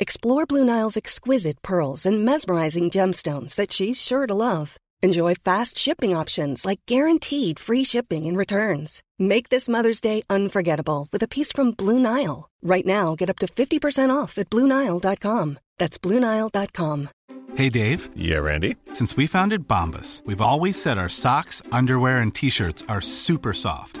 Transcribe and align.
Explore 0.00 0.46
Blue 0.46 0.64
Nile's 0.64 0.96
exquisite 0.96 1.60
pearls 1.60 2.06
and 2.06 2.24
mesmerizing 2.24 2.88
gemstones 2.88 3.54
that 3.56 3.70
she's 3.70 4.00
sure 4.00 4.26
to 4.26 4.32
love. 4.32 4.78
Enjoy 5.02 5.34
fast 5.34 5.76
shipping 5.76 6.16
options 6.16 6.64
like 6.64 6.80
guaranteed 6.86 7.58
free 7.58 7.84
shipping 7.84 8.24
and 8.24 8.34
returns. 8.34 9.02
Make 9.18 9.50
this 9.50 9.68
Mother's 9.68 10.00
Day 10.00 10.22
unforgettable 10.30 11.06
with 11.12 11.22
a 11.22 11.28
piece 11.28 11.52
from 11.52 11.72
Blue 11.72 11.98
Nile. 11.98 12.48
Right 12.62 12.86
now, 12.86 13.14
get 13.14 13.28
up 13.28 13.38
to 13.40 13.46
50% 13.46 14.08
off 14.08 14.38
at 14.38 14.48
BlueNile.com. 14.48 15.58
That's 15.76 15.98
BlueNile.com. 15.98 17.08
Hey, 17.56 17.68
Dave. 17.68 18.08
Yeah, 18.16 18.38
Randy. 18.38 18.76
Since 18.94 19.18
we 19.18 19.26
founded 19.26 19.68
Bombas, 19.68 20.24
we've 20.24 20.40
always 20.40 20.80
said 20.80 20.96
our 20.96 21.10
socks, 21.10 21.62
underwear, 21.72 22.20
and 22.20 22.34
t 22.34 22.48
shirts 22.48 22.82
are 22.88 23.02
super 23.02 23.52
soft. 23.52 24.00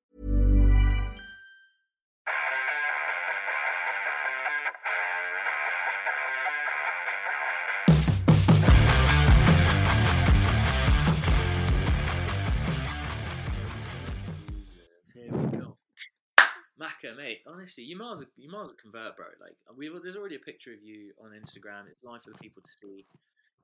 Macca, 17.01 17.15
mate. 17.15 17.39
Honestly, 17.47 17.83
you 17.83 17.97
might 17.97 18.13
as 18.13 18.19
well, 18.19 18.27
you 18.37 18.49
might 18.51 18.61
as 18.61 18.67
well 18.67 18.77
convert, 18.81 19.15
bro. 19.15 19.25
Like, 19.39 19.55
we 19.75 19.89
there's 20.03 20.15
already 20.15 20.35
a 20.35 20.39
picture 20.39 20.73
of 20.73 20.81
you 20.83 21.11
on 21.23 21.31
Instagram. 21.31 21.87
It's 21.89 22.03
live 22.03 22.23
for 22.23 22.31
the 22.31 22.37
people 22.37 22.61
to 22.61 22.69
see. 22.69 23.05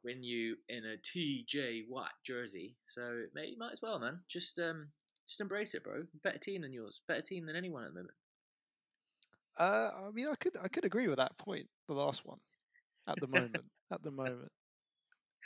When 0.04 0.24
you 0.24 0.56
in 0.70 0.84
a 0.86 0.98
TJ 0.98 1.90
Watt 1.90 2.12
jersey, 2.24 2.76
so 2.88 3.24
mate, 3.34 3.50
you 3.50 3.58
might 3.58 3.74
as 3.74 3.82
well, 3.82 4.00
man. 4.00 4.20
Just 4.30 4.60
um, 4.60 4.88
just 5.28 5.42
embrace 5.42 5.74
it, 5.74 5.84
bro. 5.84 6.04
Better 6.24 6.38
team 6.38 6.62
than 6.62 6.74
yours. 6.74 7.02
Better 7.08 7.22
team 7.22 7.46
than 7.46 7.56
anyone 7.56 7.84
at 7.84 7.90
the 7.90 8.00
moment. 8.00 8.14
Uh, 9.58 9.90
I 10.08 10.12
mean, 10.12 10.28
I 10.30 10.36
could 10.36 10.56
I 10.64 10.68
could 10.68 10.86
agree 10.86 11.08
with 11.08 11.18
that 11.18 11.38
point. 11.38 11.68
The 11.88 11.94
last 11.94 12.26
one, 12.26 12.38
at 13.08 13.20
the 13.20 13.28
moment, 13.28 13.58
at 13.92 14.04
the 14.04 14.12
moment. 14.12 14.52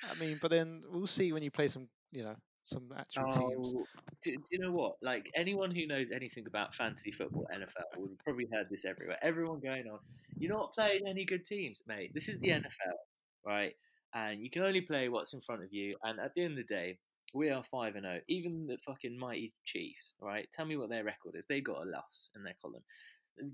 I 0.04 0.20
mean, 0.20 0.40
but 0.42 0.52
then 0.52 0.84
we'll 0.90 1.08
see 1.08 1.32
when 1.32 1.44
you 1.44 1.52
play 1.52 1.68
some, 1.68 1.88
you 2.12 2.24
know, 2.24 2.36
some 2.66 2.90
actual 2.98 3.32
teams. 3.32 3.74
Oh, 3.76 3.86
do, 4.24 4.32
do 4.36 4.44
you 4.52 4.60
know 4.60 4.72
what? 4.72 4.96
Like 5.02 5.30
anyone 5.36 5.72
who 5.72 5.88
knows 5.88 6.12
anything 6.12 6.46
about 6.48 6.76
fantasy 6.76 7.12
football, 7.12 7.48
NFL, 7.54 7.98
would 7.98 8.12
have 8.12 8.20
probably 8.20 8.48
heard 8.52 8.68
this 8.70 8.86
everywhere. 8.86 9.18
Everyone 9.22 9.60
going 9.60 9.88
on, 9.88 10.00
you're 10.38 10.54
not 10.54 10.74
playing 10.74 11.02
any 11.08 11.26
good 11.26 11.46
teams, 11.46 11.84
mate. 11.88 12.12
This 12.14 12.30
is 12.30 12.40
the 12.40 12.50
mm. 12.50 12.64
NFL, 12.64 12.98
right? 13.46 13.74
And 14.14 14.42
you 14.42 14.50
can 14.50 14.64
only 14.64 14.82
play 14.82 15.10
what's 15.10 15.34
in 15.34 15.42
front 15.42 15.64
of 15.64 15.72
you. 15.72 15.92
And 16.04 16.20
at 16.20 16.34
the 16.34 16.44
end 16.44 16.58
of 16.58 16.68
the 16.68 16.74
day, 16.74 16.98
we 17.34 17.50
are 17.50 17.64
five 17.64 17.96
and 17.96 18.04
zero. 18.04 18.20
Even 18.28 18.68
the 18.68 18.78
fucking 18.86 19.18
mighty 19.18 19.54
Chiefs, 19.64 20.16
right? 20.22 20.48
Tell 20.52 20.66
me 20.66 20.78
what 20.78 20.90
their 20.90 21.04
record 21.04 21.36
is. 21.36 21.46
They 21.48 21.62
got 21.62 21.86
a 21.86 21.90
loss 21.90 22.30
in 22.36 22.44
their 22.44 22.56
column. 22.62 22.84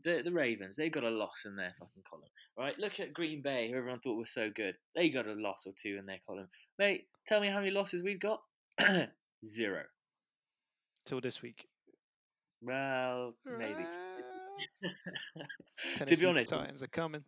The, 0.04 0.22
the 0.24 0.32
Ravens, 0.32 0.76
they 0.76 0.90
got 0.90 1.04
a 1.04 1.10
loss 1.10 1.46
in 1.46 1.56
their 1.56 1.74
fucking 1.80 2.04
column, 2.10 2.30
right? 2.58 2.78
Look 2.80 3.00
at 3.00 3.14
Green 3.14 3.42
Bay, 3.42 3.70
who 3.70 3.78
everyone 3.78 4.00
thought 4.00 4.18
was 4.18 4.32
so 4.32 4.50
good. 4.50 4.76
They 4.96 5.10
got 5.10 5.28
a 5.28 5.34
loss 5.34 5.68
or 5.68 5.74
two 5.80 5.98
in 6.00 6.08
their 6.08 6.20
column. 6.26 6.48
Mate, 6.80 7.06
tell 7.28 7.40
me 7.40 7.48
how 7.48 7.60
many 7.60 7.72
losses 7.72 8.04
we've 8.04 8.20
got? 8.20 8.42
Zero. 9.46 9.84
Till 11.06 11.22
this 11.22 11.42
week. 11.42 11.68
Well, 12.62 13.34
maybe. 13.46 13.86
to 16.06 16.16
be 16.16 16.26
honest, 16.26 16.50
Titans 16.50 16.84
are 16.84 16.88
coming. 16.88 17.24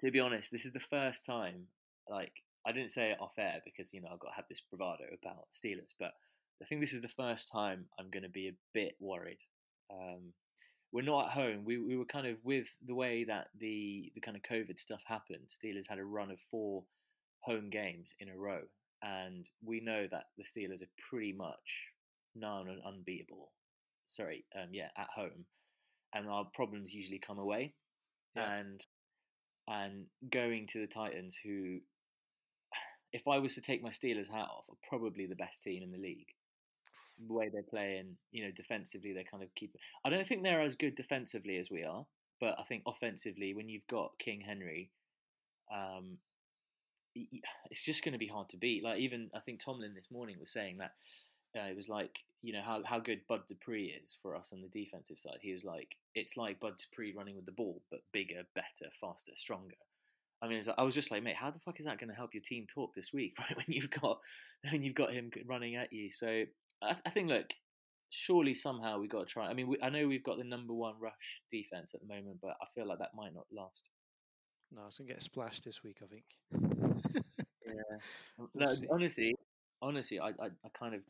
to 0.00 0.10
be 0.10 0.20
honest, 0.20 0.50
this 0.50 0.64
is 0.64 0.72
the 0.72 0.80
first 0.80 1.24
time. 1.24 1.66
Like, 2.08 2.32
I 2.66 2.72
didn't 2.72 2.90
say 2.90 3.10
it 3.10 3.20
off 3.20 3.32
air 3.38 3.60
because 3.64 3.92
you 3.94 4.00
know 4.00 4.08
I've 4.12 4.18
got 4.18 4.28
to 4.28 4.34
have 4.34 4.48
this 4.48 4.60
bravado 4.60 5.04
about 5.12 5.46
Steelers, 5.52 5.94
but 5.98 6.12
I 6.60 6.64
think 6.64 6.80
this 6.80 6.92
is 6.92 7.02
the 7.02 7.08
first 7.08 7.50
time 7.50 7.86
I'm 7.98 8.10
going 8.10 8.22
to 8.22 8.28
be 8.28 8.48
a 8.48 8.54
bit 8.72 8.94
worried. 9.00 9.40
Um, 9.90 10.32
we're 10.92 11.02
not 11.02 11.26
at 11.26 11.32
home. 11.32 11.64
We 11.64 11.78
we 11.78 11.96
were 11.96 12.04
kind 12.04 12.26
of 12.26 12.36
with 12.44 12.68
the 12.86 12.94
way 12.94 13.24
that 13.24 13.48
the 13.58 14.12
the 14.14 14.20
kind 14.20 14.36
of 14.36 14.42
COVID 14.42 14.78
stuff 14.78 15.02
happened. 15.06 15.48
Steelers 15.48 15.88
had 15.88 15.98
a 15.98 16.04
run 16.04 16.30
of 16.30 16.40
four 16.50 16.84
home 17.40 17.70
games 17.70 18.14
in 18.20 18.28
a 18.28 18.36
row, 18.36 18.60
and 19.02 19.48
we 19.64 19.80
know 19.80 20.06
that 20.10 20.24
the 20.38 20.44
Steelers 20.44 20.82
are 20.82 20.90
pretty 21.08 21.32
much 21.32 21.92
known 22.34 22.68
and 22.68 22.80
unbeatable. 22.84 23.52
Sorry, 24.06 24.44
um, 24.54 24.68
yeah, 24.72 24.88
at 24.96 25.08
home, 25.14 25.44
and 26.14 26.28
our 26.28 26.44
problems 26.54 26.92
usually 26.94 27.18
come 27.18 27.38
away, 27.38 27.74
Yeah. 28.36 28.58
and 28.58 28.80
and 29.68 30.06
going 30.28 30.66
to 30.68 30.80
the 30.80 30.86
Titans, 30.88 31.36
who, 31.36 31.80
if 33.12 33.28
I 33.28 33.38
was 33.38 33.54
to 33.54 33.60
take 33.60 33.82
my 33.82 33.90
Steelers 33.90 34.28
hat 34.28 34.48
off, 34.50 34.68
are 34.68 34.88
probably 34.88 35.26
the 35.26 35.36
best 35.36 35.62
team 35.62 35.82
in 35.82 35.92
the 35.92 35.98
league. 35.98 36.26
The 37.26 37.32
way 37.32 37.48
they're 37.48 37.62
playing, 37.62 38.16
you 38.32 38.44
know, 38.44 38.50
defensively, 38.50 39.12
they 39.12 39.24
kind 39.24 39.42
of 39.42 39.54
keep. 39.54 39.74
I 40.04 40.10
don't 40.10 40.26
think 40.26 40.42
they're 40.42 40.60
as 40.60 40.76
good 40.76 40.94
defensively 40.96 41.58
as 41.58 41.70
we 41.70 41.84
are, 41.84 42.04
but 42.40 42.58
I 42.58 42.64
think 42.64 42.82
offensively, 42.86 43.54
when 43.54 43.68
you've 43.68 43.86
got 43.86 44.18
King 44.18 44.40
Henry, 44.40 44.90
um, 45.72 46.18
it's 47.14 47.84
just 47.84 48.04
going 48.04 48.12
to 48.12 48.18
be 48.18 48.26
hard 48.26 48.48
to 48.50 48.56
beat. 48.56 48.84
Like 48.84 48.98
even 48.98 49.30
I 49.34 49.40
think 49.40 49.60
Tomlin 49.60 49.94
this 49.94 50.10
morning 50.10 50.36
was 50.38 50.52
saying 50.52 50.78
that 50.78 50.92
uh, 51.56 51.66
it 51.66 51.76
was 51.76 51.88
like 51.88 52.18
you 52.42 52.52
know 52.52 52.62
how 52.62 52.82
how 52.84 52.98
good 52.98 53.20
Bud 53.28 53.42
Dupree 53.46 53.94
is 54.02 54.18
for 54.22 54.36
us 54.36 54.52
on 54.52 54.62
the 54.62 54.68
defensive 54.68 55.18
side. 55.18 55.38
He 55.40 55.52
was 55.52 55.64
like 55.64 55.96
it's 56.14 56.36
like 56.36 56.60
Bud 56.60 56.74
Dupree 56.76 57.14
running 57.16 57.36
with 57.36 57.46
the 57.46 57.52
ball, 57.52 57.82
but 57.90 58.00
bigger, 58.12 58.42
better, 58.54 58.90
faster, 59.00 59.32
stronger. 59.34 59.76
I 60.42 60.48
mean, 60.48 60.60
I 60.76 60.82
was 60.82 60.94
just 60.94 61.12
like, 61.12 61.22
mate, 61.22 61.36
how 61.36 61.52
the 61.52 61.60
fuck 61.60 61.78
is 61.78 61.86
that 61.86 61.98
going 61.98 62.10
to 62.10 62.16
help 62.16 62.34
your 62.34 62.42
team 62.44 62.66
talk 62.66 62.94
this 62.94 63.12
week, 63.12 63.36
right? 63.38 63.56
When 63.56 63.66
you've 63.68 63.90
got 63.90 64.18
when 64.70 64.82
you've 64.82 64.96
got 64.96 65.12
him 65.12 65.30
running 65.46 65.76
at 65.76 65.92
you. 65.92 66.10
So 66.10 66.44
I, 66.82 66.96
I 67.06 67.10
think, 67.10 67.28
look, 67.28 67.54
surely 68.10 68.52
somehow 68.52 68.98
we 68.98 69.06
got 69.06 69.20
to 69.20 69.32
try. 69.32 69.46
I 69.46 69.54
mean, 69.54 69.68
we, 69.68 69.78
I 69.80 69.88
know 69.88 70.08
we've 70.08 70.24
got 70.24 70.38
the 70.38 70.44
number 70.44 70.74
one 70.74 70.94
rush 71.00 71.42
defense 71.50 71.94
at 71.94 72.00
the 72.00 72.08
moment, 72.08 72.38
but 72.42 72.56
I 72.60 72.66
feel 72.74 72.88
like 72.88 72.98
that 72.98 73.14
might 73.14 73.34
not 73.34 73.46
last. 73.52 73.88
No, 74.72 74.82
it's 74.86 74.98
gonna 74.98 75.08
get 75.08 75.22
splashed 75.22 75.64
this 75.64 75.84
week, 75.84 75.98
I 76.02 76.06
think. 76.06 76.81
Yeah. 77.66 77.98
No, 78.54 78.66
honestly, 78.90 79.34
honestly, 79.80 80.20
I, 80.20 80.28
I, 80.28 80.50
I 80.64 80.68
kind 80.72 80.94
of, 80.94 81.02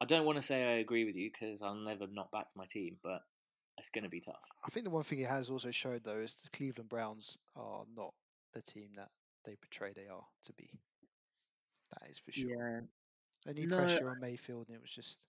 I 0.00 0.04
don't 0.04 0.26
want 0.26 0.36
to 0.36 0.42
say 0.42 0.64
I 0.64 0.78
agree 0.78 1.04
with 1.04 1.16
you 1.16 1.30
because 1.30 1.62
I'll 1.62 1.74
never 1.74 2.06
not 2.06 2.30
back 2.30 2.46
my 2.56 2.64
team, 2.64 2.96
but 3.02 3.22
it's 3.78 3.90
going 3.90 4.04
to 4.04 4.10
be 4.10 4.20
tough. 4.20 4.36
I 4.64 4.70
think 4.70 4.84
the 4.84 4.90
one 4.90 5.04
thing 5.04 5.20
it 5.20 5.28
has 5.28 5.50
also 5.50 5.70
showed 5.70 6.04
though 6.04 6.18
is 6.18 6.34
the 6.36 6.50
Cleveland 6.50 6.88
Browns 6.88 7.38
are 7.56 7.84
not 7.94 8.12
the 8.52 8.62
team 8.62 8.90
that 8.96 9.10
they 9.44 9.56
portray 9.56 9.92
they 9.92 10.08
are 10.08 10.24
to 10.44 10.52
be. 10.54 10.70
That 11.92 12.10
is 12.10 12.18
for 12.18 12.32
sure. 12.32 12.50
Yeah. 12.50 12.80
Any 13.46 13.66
No, 13.66 13.76
pressure 13.76 14.10
on 14.10 14.20
Mayfield 14.20 14.66
and 14.68 14.76
it 14.76 14.82
was 14.82 14.90
just 14.90 15.28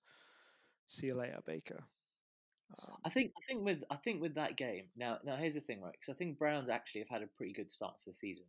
see 0.88 1.08
you 1.08 1.16
later, 1.16 1.40
Baker. 1.46 1.80
Um, 2.72 2.98
I 3.04 3.10
think 3.10 3.32
I 3.38 3.42
think 3.48 3.66
with 3.66 3.84
I 3.90 3.96
think 3.96 4.22
with 4.22 4.36
that 4.36 4.56
game 4.56 4.86
now 4.96 5.20
now 5.24 5.36
here's 5.36 5.56
the 5.56 5.62
thing 5.62 5.82
right 5.82 5.94
because 5.94 6.10
I 6.10 6.14
think 6.14 6.38
Browns 6.38 6.70
actually 6.70 7.02
have 7.02 7.10
had 7.10 7.24
a 7.24 7.28
pretty 7.28 7.54
good 7.54 7.72
start 7.72 7.98
to 8.00 8.10
the 8.10 8.14
season, 8.14 8.46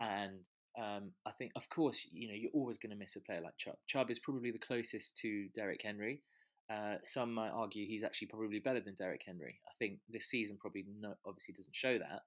and 0.00 0.48
um, 0.80 1.12
I 1.26 1.32
think 1.32 1.52
of 1.54 1.68
course 1.68 2.06
you 2.12 2.28
know 2.28 2.34
you're 2.34 2.50
always 2.54 2.78
going 2.78 2.90
to 2.90 2.96
miss 2.96 3.16
a 3.16 3.20
player 3.20 3.40
like 3.42 3.56
Chubb. 3.58 3.76
Chubb 3.86 4.10
is 4.10 4.18
probably 4.18 4.50
the 4.50 4.58
closest 4.58 5.16
to 5.18 5.48
Derrick 5.54 5.80
Henry. 5.82 6.20
Uh, 6.72 6.96
some 7.04 7.34
might 7.34 7.50
argue 7.50 7.86
he's 7.86 8.04
actually 8.04 8.28
probably 8.28 8.58
better 8.58 8.80
than 8.80 8.94
Derrick 8.94 9.22
Henry. 9.26 9.60
I 9.68 9.72
think 9.78 9.98
this 10.08 10.26
season 10.26 10.56
probably 10.58 10.86
obviously 11.26 11.54
doesn't 11.54 11.76
show 11.76 11.98
that, 11.98 12.22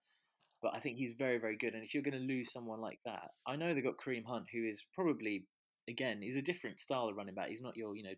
but 0.61 0.75
I 0.75 0.79
think 0.79 0.97
he's 0.97 1.13
very 1.13 1.39
very 1.39 1.57
good. 1.57 1.73
And 1.73 1.83
if 1.83 1.93
you're 1.93 2.03
going 2.03 2.19
to 2.19 2.33
lose 2.33 2.51
someone 2.51 2.81
like 2.81 2.99
that, 3.05 3.31
I 3.47 3.55
know 3.55 3.73
they've 3.73 3.83
got 3.83 3.97
Kareem 3.97 4.25
Hunt 4.25 4.45
who 4.53 4.67
is 4.67 4.85
probably 4.93 5.45
again 5.89 6.21
he's 6.21 6.37
a 6.37 6.41
different 6.41 6.79
style 6.79 7.07
of 7.07 7.15
running 7.15 7.35
back. 7.35 7.49
He's 7.49 7.63
not 7.63 7.77
your 7.77 7.95
you 7.95 8.03
know 8.03 8.15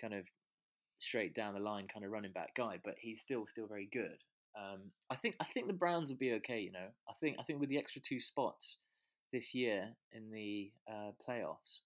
kind 0.00 0.14
of 0.14 0.24
straight 0.98 1.34
down 1.34 1.54
the 1.54 1.60
line 1.60 1.88
kind 1.92 2.06
of 2.06 2.12
running 2.12 2.32
back 2.32 2.54
guy, 2.54 2.78
but 2.84 2.94
he's 3.00 3.22
still 3.22 3.46
still 3.48 3.66
very 3.66 3.88
good. 3.92 4.18
Um, 4.56 4.92
I 5.10 5.16
think 5.16 5.34
I 5.40 5.44
think 5.44 5.66
the 5.66 5.72
Browns 5.72 6.10
will 6.10 6.18
be 6.18 6.34
okay. 6.34 6.60
You 6.60 6.70
know, 6.70 6.86
I 7.08 7.12
think 7.20 7.38
I 7.40 7.42
think 7.42 7.58
with 7.58 7.70
the 7.70 7.78
extra 7.78 8.00
two 8.00 8.20
spots 8.20 8.76
this 9.32 9.54
year 9.54 9.88
in 10.12 10.30
the 10.30 10.70
uh, 10.90 11.12
playoffs, 11.26 11.80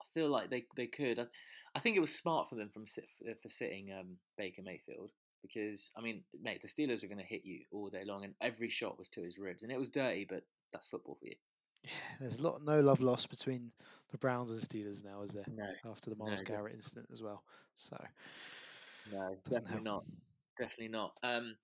I 0.00 0.04
feel 0.12 0.28
like 0.28 0.50
they 0.50 0.66
they 0.76 0.86
could. 0.86 1.18
I, 1.18 1.26
I 1.74 1.80
think 1.80 1.96
it 1.96 2.00
was 2.00 2.14
smart 2.14 2.48
for 2.48 2.56
them 2.56 2.70
from 2.70 2.86
sit, 2.86 3.06
for 3.40 3.48
sitting 3.48 3.92
um, 3.92 4.16
Baker 4.36 4.62
Mayfield 4.62 5.10
because 5.42 5.90
I 5.96 6.00
mean, 6.00 6.22
mate, 6.42 6.62
the 6.62 6.68
Steelers 6.68 7.02
are 7.02 7.08
going 7.08 7.18
to 7.18 7.24
hit 7.24 7.44
you 7.44 7.60
all 7.72 7.88
day 7.88 8.04
long, 8.04 8.24
and 8.24 8.34
every 8.40 8.68
shot 8.68 8.98
was 8.98 9.08
to 9.10 9.22
his 9.22 9.38
ribs, 9.38 9.62
and 9.62 9.72
it 9.72 9.78
was 9.78 9.90
dirty, 9.90 10.26
but 10.28 10.42
that's 10.72 10.86
football 10.86 11.16
for 11.20 11.26
you. 11.26 11.34
Yeah, 11.84 11.90
there's 12.20 12.38
a 12.38 12.42
lot, 12.42 12.62
no 12.62 12.80
love 12.80 13.00
lost 13.00 13.30
between 13.30 13.72
the 14.10 14.18
Browns 14.18 14.50
and 14.50 14.60
Steelers 14.60 15.04
now, 15.04 15.22
is 15.22 15.32
there? 15.32 15.46
No, 15.56 15.90
After 15.90 16.10
the 16.10 16.16
Myles 16.16 16.40
no, 16.40 16.44
Garrett 16.44 16.74
incident 16.74 17.08
as 17.12 17.22
well. 17.22 17.42
So 17.74 17.96
no, 19.12 19.36
definitely 19.44 19.70
help. 19.70 19.84
not, 19.84 20.04
definitely 20.58 20.88
not. 20.88 21.18
Um, 21.22 21.56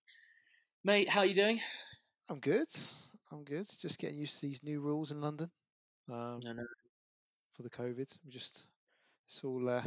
mate, 0.84 1.08
how 1.08 1.20
are 1.20 1.26
you 1.26 1.34
doing? 1.34 1.60
I'm 2.31 2.40
good. 2.40 2.69
I'm 3.32 3.44
good. 3.44 3.67
Just 3.81 3.99
getting 3.99 4.19
used 4.19 4.40
to 4.40 4.46
these 4.46 4.62
new 4.62 4.81
rules 4.81 5.11
in 5.11 5.20
London. 5.20 5.50
Um, 6.08 6.40
No, 6.44 6.52
no. 6.52 6.64
for 7.56 7.62
the 7.62 7.70
COVID. 7.70 8.17
I'm 8.25 8.31
just 8.31 8.67
it's 9.26 9.43
all 9.44 9.69
uh, 9.69 9.82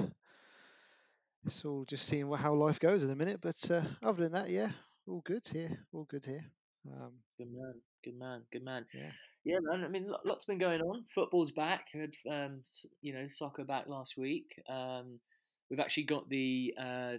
it's 1.45 1.63
all 1.63 1.85
just 1.85 2.05
seeing 2.07 2.31
how 2.31 2.53
life 2.53 2.79
goes 2.79 3.03
in 3.03 3.09
a 3.09 3.15
minute. 3.15 3.39
But 3.41 3.69
uh, 3.71 3.83
other 4.03 4.23
than 4.23 4.33
that, 4.33 4.49
yeah, 4.49 4.71
all 5.07 5.21
good 5.25 5.47
here. 5.47 5.77
All 5.93 6.05
good 6.05 6.25
here. 6.25 6.45
Um, 6.91 7.13
Good 7.37 7.51
man, 7.51 7.73
good 8.03 8.17
man, 8.19 8.41
good 8.51 8.63
man. 8.63 8.85
Yeah. 8.93 9.11
yeah, 9.45 9.59
man. 9.61 9.83
I 9.83 9.87
mean, 9.89 10.09
lots 10.25 10.45
been 10.45 10.57
going 10.57 10.81
on. 10.81 11.05
Football's 11.13 11.51
back. 11.51 11.87
We 11.93 12.01
had, 12.01 12.13
um, 12.29 12.61
you 13.01 13.13
know, 13.13 13.27
soccer 13.27 13.63
back 13.65 13.87
last 13.87 14.17
week. 14.17 14.61
Um, 14.67 15.19
we've 15.69 15.79
actually 15.79 16.03
got 16.03 16.27
the 16.29 16.73
uh, 16.79 17.13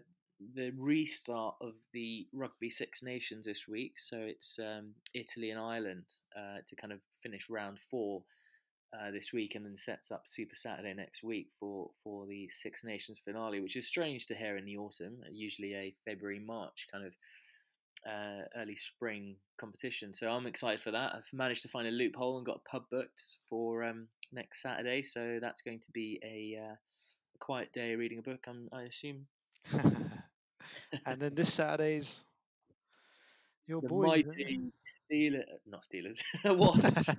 the 0.54 0.72
restart 0.76 1.56
of 1.60 1.74
the 1.92 2.26
Rugby 2.32 2.70
Six 2.70 3.02
Nations 3.02 3.46
this 3.46 3.68
week. 3.68 3.98
So 3.98 4.18
it's 4.18 4.58
um, 4.58 4.90
Italy 5.14 5.50
and 5.50 5.60
Ireland 5.60 6.04
uh, 6.36 6.58
to 6.66 6.76
kind 6.76 6.92
of 6.92 7.00
finish 7.22 7.50
round 7.50 7.78
four 7.90 8.22
uh, 8.92 9.10
this 9.10 9.32
week, 9.32 9.54
and 9.54 9.64
then 9.64 9.76
sets 9.76 10.10
up 10.10 10.26
Super 10.26 10.54
Saturday 10.54 10.94
next 10.94 11.22
week 11.22 11.48
for 11.58 11.90
for 12.02 12.26
the 12.26 12.48
Six 12.48 12.84
Nations 12.84 13.20
finale, 13.24 13.60
which 13.60 13.76
is 13.76 13.86
strange 13.86 14.26
to 14.26 14.34
hear 14.34 14.56
in 14.56 14.64
the 14.64 14.76
autumn. 14.76 15.18
Usually 15.30 15.74
a 15.74 15.94
February 16.04 16.40
March 16.40 16.88
kind 16.90 17.06
of 17.06 17.12
uh, 18.06 18.42
early 18.56 18.76
spring 18.76 19.36
competition. 19.58 20.12
So 20.12 20.30
I'm 20.30 20.46
excited 20.46 20.80
for 20.80 20.90
that. 20.90 21.14
I've 21.14 21.32
managed 21.32 21.62
to 21.62 21.68
find 21.68 21.86
a 21.86 21.90
loophole 21.92 22.38
and 22.38 22.46
got 22.46 22.62
a 22.66 22.68
pub 22.68 22.84
booked 22.90 23.22
for 23.48 23.84
um, 23.84 24.08
next 24.32 24.62
Saturday. 24.62 25.02
So 25.02 25.38
that's 25.40 25.62
going 25.62 25.80
to 25.80 25.92
be 25.92 26.18
a, 26.24 26.60
uh, 26.60 26.74
quiet 27.40 27.72
day 27.72 27.96
reading 27.96 28.18
a 28.18 28.22
book. 28.22 28.44
I'm, 28.46 28.68
I 28.72 28.82
assume 28.82 29.26
and 31.06 31.20
then 31.20 31.34
this 31.34 31.52
Saturday's 31.54 32.24
your 33.66 33.80
the 33.80 33.88
boys. 33.88 34.24
mighty 34.26 34.60
Steelers, 35.10 35.44
not 35.66 35.82
Steelers, 35.82 36.20
Wasps. 36.44 37.10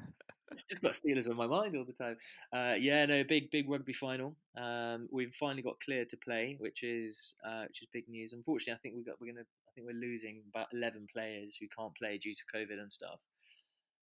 Just 0.70 0.82
got 0.82 0.92
Steelers 0.94 1.30
on 1.30 1.38
my 1.38 1.48
mind 1.48 1.76
all 1.76 1.86
the 1.86 1.94
time. 1.94 2.18
Uh, 2.52 2.76
yeah, 2.78 3.06
no, 3.06 3.24
big 3.24 3.52
big 3.52 3.70
rugby 3.70 3.94
final. 3.94 4.36
Um, 4.58 5.08
we've 5.12 5.34
finally 5.34 5.62
got 5.62 5.80
cleared 5.80 6.10
to 6.10 6.18
play, 6.18 6.58
which 6.60 6.84
is 6.84 7.36
uh, 7.46 7.64
which 7.68 7.82
is 7.82 7.88
big 7.94 8.08
news. 8.10 8.34
Unfortunately, 8.34 8.74
I 8.74 8.82
think 8.82 8.96
we 8.96 9.04
got 9.04 9.20
we're 9.22 9.32
gonna 9.32 9.46
I 9.46 9.72
think 9.74 9.88
we're 9.88 9.94
losing 9.94 10.42
about 10.50 10.68
eleven 10.74 11.08
players 11.12 11.58
who 11.60 11.68
can't 11.76 11.96
play 11.96 12.18
due 12.18 12.34
to 12.36 12.44
COVID 12.54 12.80
and 12.80 12.92
stuff. 12.92 13.20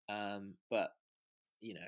Um, 0.08 0.54
but 0.70 0.92
you 1.60 1.74
know, 1.74 1.80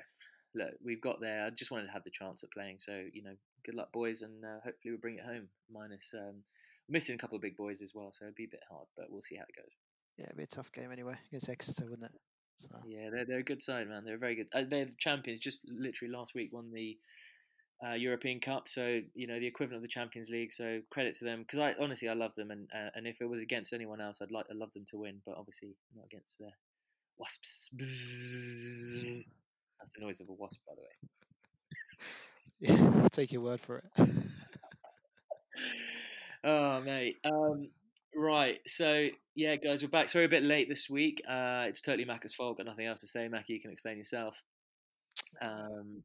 look, 0.53 0.73
we've 0.83 1.01
got 1.01 1.21
there. 1.21 1.45
I 1.45 1.49
just 1.49 1.71
wanted 1.71 1.87
to 1.87 1.91
have 1.93 2.03
the 2.03 2.11
chance 2.11 2.43
at 2.43 2.51
playing. 2.51 2.77
So 2.79 3.03
you 3.13 3.23
know, 3.23 3.35
good 3.65 3.75
luck, 3.75 3.91
boys, 3.91 4.21
and 4.21 4.45
uh, 4.45 4.59
hopefully 4.63 4.75
we 4.85 4.91
will 4.91 4.99
bring 4.99 5.17
it 5.17 5.25
home. 5.25 5.47
Minus 5.73 6.13
um, 6.15 6.43
missing 6.91 7.15
a 7.15 7.17
couple 7.17 7.35
of 7.35 7.41
big 7.41 7.57
boys 7.57 7.81
as 7.81 7.93
well, 7.95 8.09
so 8.11 8.25
it'd 8.25 8.35
be 8.35 8.45
a 8.45 8.49
bit 8.49 8.63
hard, 8.69 8.87
but 8.97 9.07
we'll 9.09 9.21
see 9.21 9.35
how 9.35 9.43
it 9.43 9.55
goes. 9.55 9.71
Yeah, 10.17 10.25
it'd 10.25 10.37
be 10.37 10.43
a 10.43 10.47
tough 10.47 10.71
game 10.71 10.91
anyway 10.91 11.15
against 11.29 11.49
Exeter, 11.49 11.89
wouldn't 11.89 12.11
it? 12.11 12.19
So 12.59 12.77
Yeah, 12.85 13.09
they're 13.11 13.25
they're 13.25 13.39
a 13.39 13.43
good 13.43 13.63
side, 13.63 13.87
man. 13.87 14.03
They're 14.05 14.19
very 14.19 14.35
good. 14.35 14.47
Uh, 14.53 14.63
they're 14.69 14.85
the 14.85 14.93
champions. 14.97 15.39
Just 15.39 15.61
literally 15.65 16.13
last 16.13 16.35
week 16.35 16.53
won 16.53 16.71
the 16.71 16.97
uh, 17.83 17.93
European 17.93 18.39
Cup, 18.39 18.67
so 18.67 18.99
you 19.15 19.25
know 19.25 19.39
the 19.39 19.47
equivalent 19.47 19.77
of 19.77 19.81
the 19.81 19.87
Champions 19.87 20.29
League. 20.29 20.53
So 20.53 20.81
credit 20.91 21.15
to 21.15 21.25
them 21.25 21.41
because 21.41 21.57
I 21.57 21.73
honestly 21.81 22.07
I 22.07 22.13
love 22.13 22.35
them, 22.35 22.51
and 22.51 22.69
uh, 22.75 22.89
and 22.93 23.07
if 23.07 23.19
it 23.19 23.25
was 23.25 23.41
against 23.41 23.73
anyone 23.73 23.99
else, 23.99 24.21
I'd 24.21 24.29
like 24.29 24.45
I 24.51 24.53
love 24.53 24.71
them 24.73 24.85
to 24.89 24.97
win, 24.97 25.21
but 25.25 25.37
obviously 25.37 25.75
not 25.95 26.05
against 26.05 26.37
the 26.37 26.51
Wasps. 27.21 27.69
Bzzz. 27.75 29.25
That's 29.79 29.93
the 29.95 30.01
noise 30.01 30.19
of 30.21 30.29
a 30.29 30.33
wasp, 30.33 30.59
by 30.67 30.73
the 30.75 30.81
way. 30.81 30.89
yeah, 32.93 33.01
I'll 33.01 33.09
take 33.09 33.31
your 33.31 33.41
word 33.41 33.59
for 33.59 33.77
it. 33.77 33.85
oh 36.43 36.79
mate. 36.81 37.17
Um, 37.23 37.69
right. 38.15 38.59
So 38.67 39.07
yeah, 39.35 39.55
guys, 39.55 39.81
we're 39.83 39.89
back. 39.89 40.09
Sorry, 40.09 40.25
a 40.25 40.29
bit 40.29 40.43
late 40.43 40.69
this 40.69 40.89
week. 40.89 41.21
Uh, 41.27 41.65
it's 41.67 41.81
totally 41.81 42.05
Macca's 42.05 42.33
fault. 42.33 42.57
Got 42.57 42.65
nothing 42.65 42.85
else 42.85 42.99
to 42.99 43.07
say. 43.07 43.27
Mackie, 43.27 43.53
you 43.53 43.61
can 43.61 43.71
explain 43.71 43.97
yourself. 43.97 44.41
Um, 45.41 46.03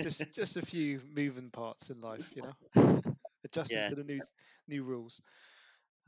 just 0.00 0.22
just 0.34 0.56
a 0.56 0.62
few 0.62 1.00
moving 1.14 1.50
parts 1.50 1.90
in 1.90 2.00
life, 2.00 2.32
you 2.34 2.42
know, 2.42 3.00
adjusting 3.44 3.78
Yeah. 3.80 3.86
to 3.88 3.94
the 3.94 4.04
new 4.04 4.20
new 4.68 4.82
rules. 4.84 5.20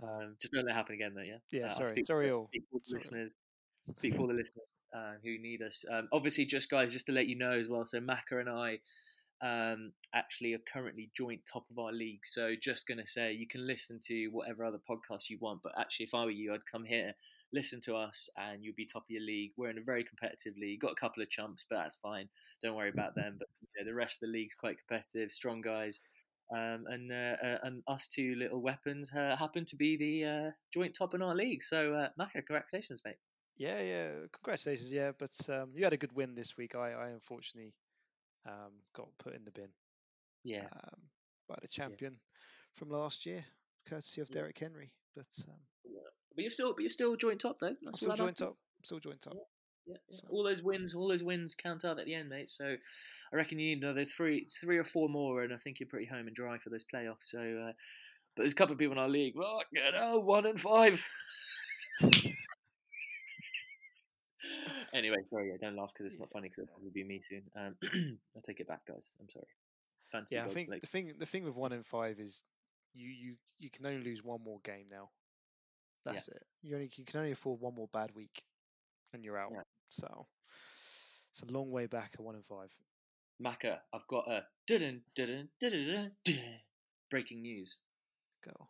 um, 0.02 0.36
just 0.40 0.52
don't 0.52 0.64
let 0.66 0.72
it 0.72 0.76
happen 0.76 0.94
again, 0.94 1.12
though. 1.14 1.22
Yeah. 1.22 1.38
Yeah, 1.50 1.66
Uh, 1.66 1.70
sorry, 1.70 1.88
speak 1.88 2.06
sorry 2.06 2.30
all. 2.30 2.48
speak 2.48 2.64
for 2.70 2.78
the 2.78 2.84
Sorry. 2.84 2.98
listeners. 3.00 3.34
Speak 3.94 4.14
for 4.16 4.26
the 4.26 4.34
listeners 4.34 4.66
uh, 4.96 5.12
who 5.22 5.38
need 5.38 5.62
us. 5.62 5.84
Um, 5.90 6.08
obviously, 6.12 6.44
just 6.46 6.70
guys, 6.70 6.92
just 6.92 7.06
to 7.06 7.12
let 7.12 7.26
you 7.26 7.36
know 7.36 7.52
as 7.52 7.68
well. 7.68 7.84
So 7.86 8.00
Macca 8.00 8.40
and 8.40 8.48
I 8.48 8.80
um, 9.42 9.92
actually 10.14 10.54
are 10.54 10.60
currently 10.72 11.10
joint 11.16 11.40
top 11.50 11.66
of 11.70 11.78
our 11.78 11.92
league. 11.92 12.24
So 12.24 12.54
just 12.60 12.86
going 12.86 12.98
to 12.98 13.06
say 13.06 13.32
you 13.32 13.46
can 13.46 13.66
listen 13.66 14.00
to 14.06 14.28
whatever 14.28 14.64
other 14.64 14.80
podcast 14.88 15.28
you 15.28 15.38
want, 15.40 15.60
but 15.62 15.72
actually, 15.78 16.06
if 16.06 16.14
I 16.14 16.24
were 16.24 16.30
you, 16.30 16.54
I'd 16.54 16.70
come 16.70 16.84
here, 16.84 17.12
listen 17.52 17.80
to 17.82 17.96
us, 17.96 18.28
and 18.36 18.64
you'll 18.64 18.74
be 18.76 18.86
top 18.86 19.02
of 19.02 19.10
your 19.10 19.22
league. 19.22 19.52
We're 19.56 19.70
in 19.70 19.78
a 19.78 19.82
very 19.82 20.04
competitive 20.04 20.54
league. 20.58 20.80
Got 20.80 20.92
a 20.92 21.00
couple 21.00 21.22
of 21.22 21.30
chumps, 21.30 21.64
but 21.68 21.76
that's 21.76 21.96
fine. 21.96 22.28
Don't 22.62 22.76
worry 22.76 22.90
about 22.90 23.14
them. 23.14 23.36
But 23.38 23.48
you 23.60 23.84
know, 23.84 23.90
the 23.90 23.96
rest 23.96 24.22
of 24.22 24.28
the 24.28 24.32
league's 24.32 24.54
quite 24.54 24.78
competitive, 24.78 25.30
strong 25.30 25.60
guys. 25.60 26.00
Um, 26.54 26.84
and 26.86 27.10
uh, 27.10 27.36
uh, 27.44 27.58
and 27.64 27.82
us 27.88 28.06
two 28.06 28.36
little 28.36 28.62
weapons 28.62 29.10
uh, 29.12 29.36
happen 29.36 29.64
to 29.64 29.76
be 29.76 29.96
the 29.96 30.24
uh, 30.24 30.50
joint 30.72 30.94
top 30.96 31.12
in 31.12 31.20
our 31.20 31.34
league. 31.34 31.62
So, 31.62 31.92
uh, 31.92 32.08
Macca, 32.20 32.46
congratulations, 32.46 33.02
mate. 33.04 33.16
Yeah, 33.56 33.82
yeah. 33.82 34.10
Congratulations, 34.32 34.92
yeah. 34.92 35.10
But 35.18 35.34
um, 35.50 35.70
you 35.74 35.82
had 35.82 35.92
a 35.92 35.96
good 35.96 36.14
win 36.14 36.36
this 36.36 36.56
week. 36.56 36.76
I, 36.76 36.92
I 36.92 37.08
unfortunately 37.08 37.72
um, 38.46 38.72
got 38.94 39.08
put 39.18 39.34
in 39.34 39.44
the 39.44 39.50
bin 39.50 39.68
Yeah, 40.44 40.66
um, 40.72 41.00
by 41.48 41.56
the 41.62 41.68
champion 41.68 42.16
from 42.74 42.90
last 42.90 43.26
year, 43.26 43.44
courtesy 43.88 44.20
of 44.20 44.28
Yeah. 44.30 44.40
Derrick 44.40 44.58
Henry. 44.58 44.92
But 45.14 45.26
um, 45.48 45.54
but 46.34 46.42
you're 46.42 46.50
still 46.50 46.72
but 46.72 46.80
you're 46.80 46.88
still 46.88 47.16
joint 47.16 47.40
top 47.40 47.58
though. 47.60 47.74
That's 47.82 47.98
still 48.00 48.14
joint 48.14 48.36
top. 48.36 48.56
Still 48.84 49.00
joint 49.00 49.20
top. 49.22 49.34
Yeah, 49.86 49.94
yeah. 49.94 49.96
So- 50.10 50.26
all 50.30 50.42
those 50.44 50.62
wins, 50.62 50.94
all 50.94 51.08
those 51.08 51.22
wins 51.22 51.54
count 51.54 51.84
out 51.84 51.98
at 51.98 52.06
the 52.06 52.14
end, 52.14 52.28
mate. 52.28 52.50
So 52.50 52.76
I 53.32 53.36
reckon 53.36 53.58
you 53.58 53.74
need 53.74 53.82
another 53.82 54.04
three, 54.04 54.46
three 54.60 54.78
or 54.78 54.84
four 54.84 55.08
more, 55.08 55.42
and 55.42 55.52
I 55.52 55.56
think 55.56 55.80
you're 55.80 55.88
pretty 55.88 56.06
home 56.06 56.26
and 56.26 56.36
dry 56.36 56.58
for 56.58 56.70
those 56.70 56.84
playoffs. 56.84 57.22
So, 57.30 57.38
uh, 57.40 57.72
but 58.34 58.42
there's 58.42 58.52
a 58.52 58.56
couple 58.56 58.74
of 58.74 58.78
people 58.78 58.92
in 58.92 58.98
our 58.98 59.08
league. 59.08 59.34
Well, 59.36 59.62
you 59.72 59.80
know, 59.92 60.18
one 60.20 60.44
and 60.46 60.60
five. 60.60 61.02
anyway, 64.96 65.18
sorry, 65.30 65.50
yeah, 65.50 65.56
don't 65.60 65.76
laugh 65.76 65.92
because 65.92 66.06
it's 66.06 66.18
not 66.18 66.30
funny 66.30 66.48
because 66.48 66.60
it'll 66.60 66.74
probably 66.74 66.90
be 66.90 67.04
me 67.04 67.20
soon. 67.20 67.42
Um, 67.54 67.76
I'll 68.36 68.42
take 68.42 68.60
it 68.60 68.68
back, 68.68 68.86
guys. 68.86 69.16
I'm 69.20 69.30
sorry. 69.30 69.46
Fancy 70.10 70.36
Yeah, 70.36 70.44
I 70.44 70.48
think 70.48 70.70
the 70.70 70.86
thing 70.86 71.12
the 71.18 71.26
thing 71.26 71.44
with 71.44 71.56
one 71.56 71.72
in 71.72 71.82
five 71.82 72.20
is 72.20 72.42
you 72.94 73.08
you 73.08 73.34
you 73.58 73.70
can 73.70 73.86
only 73.86 74.02
lose 74.02 74.22
one 74.22 74.42
more 74.42 74.60
game 74.64 74.86
now. 74.90 75.10
Yeah. 76.04 76.12
That's 76.12 76.28
it. 76.28 76.42
You 76.62 76.74
only 76.76 76.90
you 76.96 77.04
can 77.04 77.18
only 77.18 77.32
afford 77.32 77.60
one 77.60 77.74
more 77.74 77.88
bad 77.92 78.14
week, 78.14 78.44
and 79.12 79.24
you're 79.24 79.38
out. 79.38 79.50
Yeah. 79.52 79.62
So 79.88 80.26
it's 81.30 81.42
a 81.42 81.52
long 81.52 81.70
way 81.70 81.86
back 81.86 82.12
at 82.14 82.20
one 82.20 82.36
in 82.36 82.42
five. 82.42 82.72
Macca, 83.42 83.78
I've 83.92 84.06
got 84.06 84.28
a 84.28 84.44
dun 84.66 85.02
dun 85.14 85.48
dun 85.60 86.10
dun 86.24 86.50
breaking 87.10 87.42
news. 87.42 87.76
Go. 88.44 88.68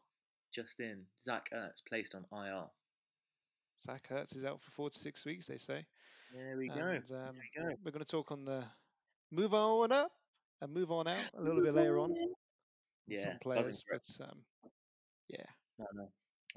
Just 0.54 0.80
in, 0.80 1.02
Zach 1.22 1.50
Ertz 1.54 1.82
placed 1.86 2.14
on 2.14 2.24
IR. 2.32 2.64
Zach 3.80 4.08
Ertz 4.10 4.34
is 4.34 4.44
out 4.44 4.60
for 4.62 4.70
four 4.70 4.90
to 4.90 4.98
six 4.98 5.24
weeks. 5.26 5.46
They 5.46 5.58
say. 5.58 5.84
There 6.34 6.56
we 6.56 6.68
go. 6.68 6.74
Um, 6.74 7.34
we 7.36 7.50
go. 7.62 7.68
we're 7.84 7.90
going 7.90 8.04
to 8.04 8.10
talk 8.10 8.32
on 8.32 8.44
the 8.44 8.64
move 9.32 9.54
on 9.54 9.92
up 9.92 10.10
and 10.60 10.72
move 10.72 10.90
on 10.90 11.06
out 11.06 11.24
a 11.38 11.40
little 11.42 11.62
bit 11.62 11.74
later 11.74 11.98
on. 11.98 12.14
Yeah, 13.06 13.22
some 13.22 13.38
players, 13.42 13.84
but 13.90 14.26
um, 14.26 14.38
yeah, 15.28 15.44
No, 15.78 15.86
no. 15.94 16.08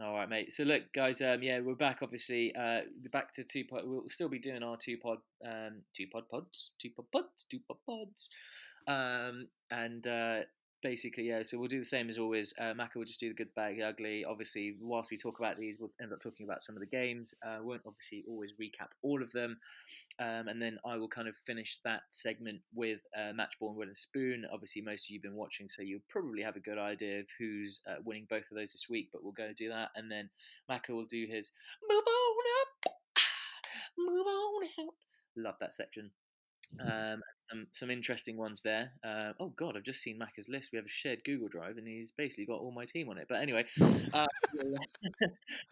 All 0.01 0.13
right, 0.13 0.29
mate. 0.29 0.51
So 0.53 0.63
look, 0.63 0.83
guys. 0.93 1.21
Um, 1.21 1.43
yeah, 1.43 1.59
we're 1.59 1.75
back. 1.75 1.99
Obviously, 2.01 2.55
uh, 2.55 2.81
back 3.11 3.33
to 3.33 3.43
two 3.43 3.65
pod. 3.65 3.81
We'll 3.83 4.07
still 4.07 4.29
be 4.29 4.39
doing 4.39 4.63
our 4.63 4.77
two 4.77 4.97
pod, 4.97 5.17
um, 5.45 5.81
two 5.95 6.07
pod 6.11 6.23
pods, 6.31 6.71
two 6.81 6.89
pod 6.95 7.05
pods, 7.11 7.45
two 7.51 7.59
pod 7.67 7.77
pods, 7.85 8.29
um, 8.87 9.47
and 9.71 10.07
uh, 10.07 10.39
basically, 10.81 11.27
yeah. 11.27 11.43
So 11.43 11.57
we'll 11.57 11.67
do 11.67 11.79
the 11.79 11.85
same 11.85 12.09
as 12.09 12.17
always. 12.17 12.53
Uh, 12.59 12.73
Macca 12.73 12.95
will 12.95 13.05
just 13.05 13.19
do 13.19 13.29
the 13.29 13.35
good, 13.35 13.53
bad, 13.55 13.75
the 13.75 13.83
ugly. 13.83 14.25
Obviously, 14.25 14.75
whilst 14.81 15.11
we 15.11 15.17
talk 15.17 15.39
about 15.39 15.57
these, 15.57 15.77
we'll 15.79 15.91
end 16.01 16.13
up 16.13 16.21
talking 16.21 16.45
about 16.45 16.61
some 16.61 16.75
of 16.75 16.79
the 16.79 16.87
games. 16.87 17.33
Uh, 17.45 17.57
won't 17.61 17.81
obviously 17.85 18.23
always 18.27 18.51
recap 18.61 18.89
all 19.01 19.21
of 19.21 19.31
them, 19.31 19.57
um, 20.19 20.47
and 20.47 20.61
then 20.61 20.79
I 20.85 20.97
will 20.97 21.07
kind 21.07 21.27
of 21.27 21.35
finish 21.45 21.79
that 21.83 22.01
segment 22.09 22.61
with 22.73 22.99
uh, 23.17 23.33
match 23.33 23.59
ball 23.59 23.69
and 23.69 23.77
wooden 23.77 23.93
spoon. 23.93 24.45
Obviously, 24.51 24.81
most 24.81 25.05
of 25.05 25.11
you've 25.11 25.23
been 25.23 25.35
watching, 25.35 25.69
so 25.69 25.81
you'll 25.81 26.01
probably 26.09 26.41
have 26.41 26.55
a 26.55 26.61
good 26.61 26.77
idea 26.77 27.19
of 27.19 27.25
who's 27.37 27.81
uh, 27.87 27.95
winning 28.03 28.27
both 28.29 28.49
of 28.51 28.57
those 28.57 28.71
this 28.71 28.87
week. 28.89 29.09
But 29.11 29.23
we'll 29.23 29.33
go 29.33 29.51
do 29.55 29.69
that, 29.69 29.89
and 29.95 30.11
then 30.11 30.29
Macca 30.69 30.89
will 30.89 31.05
do 31.05 31.27
his 31.29 31.51
move 31.89 32.03
on 32.07 32.35
up, 32.61 32.93
move 33.97 34.27
on 34.27 34.63
out. 34.79 34.93
Love 35.35 35.55
that 35.59 35.73
section. 35.73 36.11
Um, 36.79 37.21
some 37.49 37.67
some 37.71 37.89
interesting 37.89 38.37
ones 38.37 38.61
there. 38.61 38.91
Uh, 39.03 39.33
oh 39.39 39.49
God, 39.49 39.75
I've 39.75 39.83
just 39.83 40.01
seen 40.01 40.19
Macca's 40.19 40.49
list. 40.49 40.71
We 40.71 40.77
have 40.77 40.85
a 40.85 40.89
shared 40.89 41.23
Google 41.23 41.47
Drive, 41.47 41.77
and 41.77 41.87
he's 41.87 42.11
basically 42.11 42.45
got 42.45 42.59
all 42.59 42.71
my 42.71 42.85
team 42.85 43.09
on 43.09 43.17
it. 43.17 43.27
But 43.27 43.41
anyway, 43.41 43.65
uh, 44.13 44.27
we'll 44.53 44.75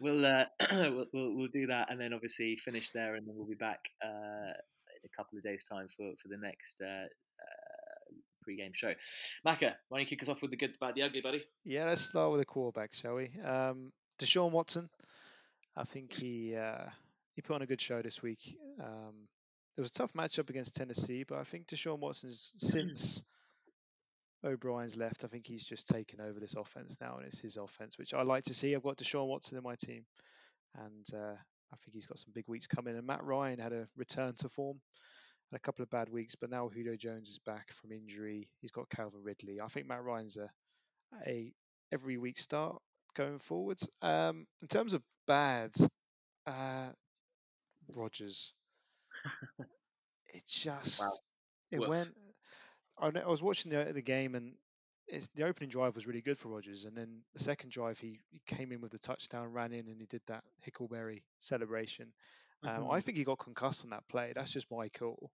we'll, 0.00 0.26
uh, 0.26 0.44
we'll, 0.72 1.06
we'll 1.12 1.36
we'll 1.36 1.48
do 1.48 1.66
that, 1.68 1.90
and 1.90 2.00
then 2.00 2.12
obviously 2.12 2.56
finish 2.56 2.90
there, 2.90 3.14
and 3.14 3.26
then 3.26 3.34
we'll 3.36 3.46
be 3.46 3.54
back 3.54 3.88
uh, 4.02 4.06
in 4.48 5.04
a 5.04 5.16
couple 5.16 5.38
of 5.38 5.44
days' 5.44 5.64
time 5.64 5.86
for 5.96 6.12
for 6.20 6.28
the 6.28 6.36
next 6.36 6.80
uh, 6.82 7.04
uh, 7.04 8.14
pre-game 8.42 8.72
show. 8.74 8.92
Macca, 9.46 9.74
why 9.88 9.98
don't 9.98 10.00
you 10.00 10.06
kick 10.06 10.22
us 10.22 10.28
off 10.28 10.42
with 10.42 10.50
the 10.50 10.56
good, 10.56 10.74
the 10.74 10.78
bad, 10.80 10.94
the 10.94 11.02
ugly, 11.02 11.20
buddy? 11.20 11.44
Yeah, 11.64 11.86
let's 11.86 12.02
start 12.02 12.30
with 12.32 12.40
the 12.40 12.46
quarterback, 12.46 12.92
shall 12.92 13.14
we? 13.14 13.30
Um, 13.44 13.92
Deshaun 14.18 14.50
Watson. 14.50 14.88
I 15.76 15.84
think 15.84 16.12
he 16.12 16.56
uh, 16.56 16.86
he 17.34 17.42
put 17.42 17.54
on 17.54 17.62
a 17.62 17.66
good 17.66 17.80
show 17.80 18.02
this 18.02 18.20
week. 18.20 18.58
Um, 18.82 19.28
it 19.78 19.80
was 19.80 19.90
a 19.90 19.94
tough 19.94 20.12
matchup 20.12 20.50
against 20.50 20.74
Tennessee, 20.74 21.22
but 21.22 21.38
I 21.38 21.44
think 21.44 21.68
Deshaun 21.68 22.00
Watson 22.00 22.32
since 22.32 23.22
O'Brien's 24.44 24.96
left, 24.96 25.24
I 25.24 25.28
think 25.28 25.46
he's 25.46 25.64
just 25.64 25.86
taken 25.86 26.20
over 26.20 26.40
this 26.40 26.54
offense 26.54 26.96
now, 27.00 27.16
and 27.16 27.26
it's 27.26 27.38
his 27.38 27.56
offense, 27.56 27.96
which 27.96 28.12
I 28.12 28.22
like 28.22 28.42
to 28.44 28.54
see. 28.54 28.74
I've 28.74 28.82
got 28.82 28.96
Deshaun 28.96 29.28
Watson 29.28 29.56
in 29.56 29.62
my 29.62 29.76
team, 29.76 30.04
and 30.74 31.06
uh, 31.14 31.36
I 31.72 31.76
think 31.76 31.94
he's 31.94 32.06
got 32.06 32.18
some 32.18 32.32
big 32.34 32.48
weeks 32.48 32.66
coming. 32.66 32.96
And 32.96 33.06
Matt 33.06 33.22
Ryan 33.22 33.60
had 33.60 33.72
a 33.72 33.86
return 33.96 34.34
to 34.40 34.48
form, 34.48 34.80
had 35.52 35.58
a 35.58 35.60
couple 35.60 35.84
of 35.84 35.90
bad 35.90 36.08
weeks, 36.08 36.34
but 36.34 36.50
now 36.50 36.68
Julio 36.68 36.96
Jones 36.96 37.28
is 37.28 37.38
back 37.38 37.70
from 37.72 37.92
injury. 37.92 38.48
He's 38.60 38.72
got 38.72 38.90
Calvin 38.90 39.22
Ridley. 39.22 39.60
I 39.62 39.68
think 39.68 39.86
Matt 39.86 40.02
Ryan's 40.02 40.38
a 40.38 40.50
a 41.24 41.52
every 41.92 42.18
week 42.18 42.38
start 42.40 42.82
going 43.14 43.38
forwards. 43.38 43.88
Um, 44.02 44.46
in 44.60 44.66
terms 44.66 44.92
of 44.92 45.02
bads, 45.28 45.88
uh, 46.48 46.88
Rodgers. 47.94 48.54
It 50.34 50.46
just 50.46 50.98
Wow. 50.98 51.20
it 51.70 51.78
Woof. 51.78 51.84
went. 51.84 52.16
I, 52.98 53.08
I 53.08 53.26
was 53.28 53.42
watching 53.42 53.70
the 53.70 53.92
the 53.92 54.02
game 54.02 54.34
and 54.34 54.54
it's, 55.08 55.28
the 55.34 55.44
opening 55.44 55.70
drive 55.70 55.94
was 55.94 56.06
really 56.06 56.20
good 56.22 56.38
for 56.38 56.48
Rodgers, 56.48 56.84
and 56.84 56.96
then 56.96 57.22
the 57.34 57.38
second 57.40 57.70
drive 57.70 57.98
he, 57.98 58.20
he 58.30 58.40
came 58.46 58.72
in 58.72 58.80
with 58.80 58.92
the 58.92 58.98
touchdown, 58.98 59.52
ran 59.52 59.72
in, 59.72 59.88
and 59.88 60.00
he 60.00 60.06
did 60.06 60.22
that 60.26 60.44
Hickleberry 60.66 61.22
celebration. 61.40 62.12
Um, 62.66 62.86
I 62.90 63.00
Mhm. 63.00 63.02
think 63.02 63.16
he 63.18 63.24
got 63.24 63.38
concussed 63.38 63.84
on 63.84 63.90
that 63.90 64.08
play. 64.08 64.32
That's 64.34 64.52
just 64.52 64.70
my 64.70 64.88
call. 64.88 65.30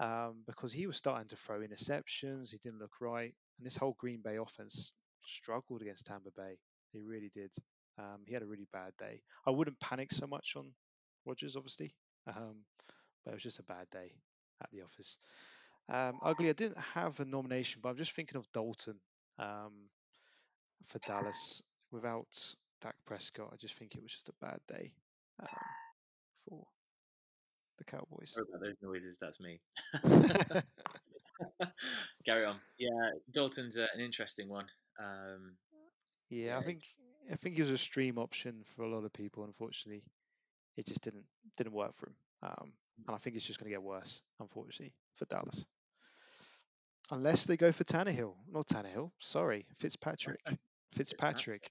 Um, 0.00 0.44
because 0.46 0.72
he 0.72 0.86
was 0.86 0.96
starting 0.96 1.28
to 1.28 1.36
throw 1.36 1.60
interceptions, 1.60 2.50
he 2.52 2.58
didn't 2.58 2.80
look 2.80 3.00
right, 3.00 3.34
and 3.58 3.66
this 3.66 3.76
whole 3.76 3.94
Green 3.98 4.20
Bay 4.22 4.36
offense 4.36 4.92
struggled 5.24 5.82
against 5.82 6.06
Tampa 6.06 6.30
Bay. 6.36 6.58
They 6.92 7.00
really 7.00 7.30
did. 7.30 7.52
Um, 7.98 8.22
he 8.26 8.34
had 8.34 8.42
a 8.42 8.46
really 8.46 8.68
bad 8.72 8.92
day. 8.98 9.22
I 9.46 9.50
wouldn't 9.50 9.80
panic 9.80 10.12
so 10.12 10.26
much 10.26 10.54
on 10.56 10.72
Rodgers, 11.26 11.56
obviously, 11.56 11.94
um, 12.26 12.64
but 13.24 13.32
it 13.32 13.34
was 13.34 13.42
just 13.42 13.58
a 13.58 13.64
bad 13.64 13.88
day 13.90 14.12
at 14.62 14.70
the 14.70 14.82
office. 14.82 15.18
Um, 15.88 16.18
ugly. 16.22 16.50
I 16.50 16.52
didn't 16.52 16.78
have 16.78 17.18
a 17.20 17.24
nomination, 17.24 17.80
but 17.82 17.90
I'm 17.90 17.96
just 17.96 18.12
thinking 18.12 18.36
of 18.36 18.50
Dalton 18.52 18.96
um, 19.38 19.72
for 20.86 20.98
Dallas 20.98 21.62
without 21.92 22.26
Dak 22.80 22.94
Prescott. 23.06 23.50
I 23.52 23.56
just 23.56 23.74
think 23.74 23.94
it 23.94 24.02
was 24.02 24.12
just 24.12 24.28
a 24.28 24.34
bad 24.40 24.60
day 24.68 24.92
um, 25.40 25.48
for 26.48 26.66
the 27.78 27.84
Cowboys. 27.84 28.32
Sorry 28.34 28.46
about 28.48 28.60
those 28.62 28.76
noises. 28.82 29.18
That's 29.20 29.40
me. 29.40 29.60
Carry 32.26 32.44
on. 32.44 32.56
Yeah, 32.78 33.10
Dalton's 33.32 33.78
uh, 33.78 33.86
an 33.94 34.00
interesting 34.00 34.48
one. 34.48 34.66
Um, 35.00 35.54
yeah, 36.28 36.58
I 36.58 36.62
think 36.62 36.82
I 37.32 37.36
think 37.36 37.54
he 37.54 37.62
was 37.62 37.70
a 37.70 37.78
stream 37.78 38.18
option 38.18 38.64
for 38.64 38.82
a 38.82 38.88
lot 38.88 39.04
of 39.04 39.12
people. 39.12 39.44
Unfortunately, 39.44 40.02
it 40.76 40.86
just 40.86 41.02
didn't 41.02 41.24
didn't 41.56 41.72
work 41.72 41.94
for 41.94 42.08
him, 42.08 42.14
um, 42.42 42.72
and 43.06 43.14
I 43.14 43.18
think 43.18 43.36
it's 43.36 43.44
just 43.44 43.58
going 43.58 43.70
to 43.70 43.74
get 43.74 43.82
worse. 43.82 44.22
Unfortunately 44.40 44.94
for 45.16 45.24
Dallas, 45.26 45.66
unless 47.10 47.44
they 47.46 47.56
go 47.56 47.72
for 47.72 47.84
Tannehill, 47.84 48.34
not 48.50 48.66
Tannehill. 48.68 49.10
Sorry, 49.18 49.66
Fitzpatrick. 49.78 50.40
Fitzpatrick. 50.94 51.70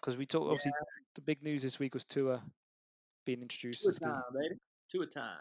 Because 0.00 0.16
we 0.16 0.26
talked 0.26 0.46
obviously 0.46 0.72
the 1.14 1.20
big 1.20 1.42
news 1.42 1.62
this 1.62 1.78
week 1.78 1.94
was 1.94 2.04
Tua 2.04 2.42
being 3.24 3.42
introduced 3.42 3.82
two 3.82 3.88
as 3.88 3.96
a 3.96 4.00
the, 4.00 4.06
time, 4.06 4.22
baby. 4.34 4.54
Two 4.90 5.02
a 5.02 5.06
time. 5.06 5.38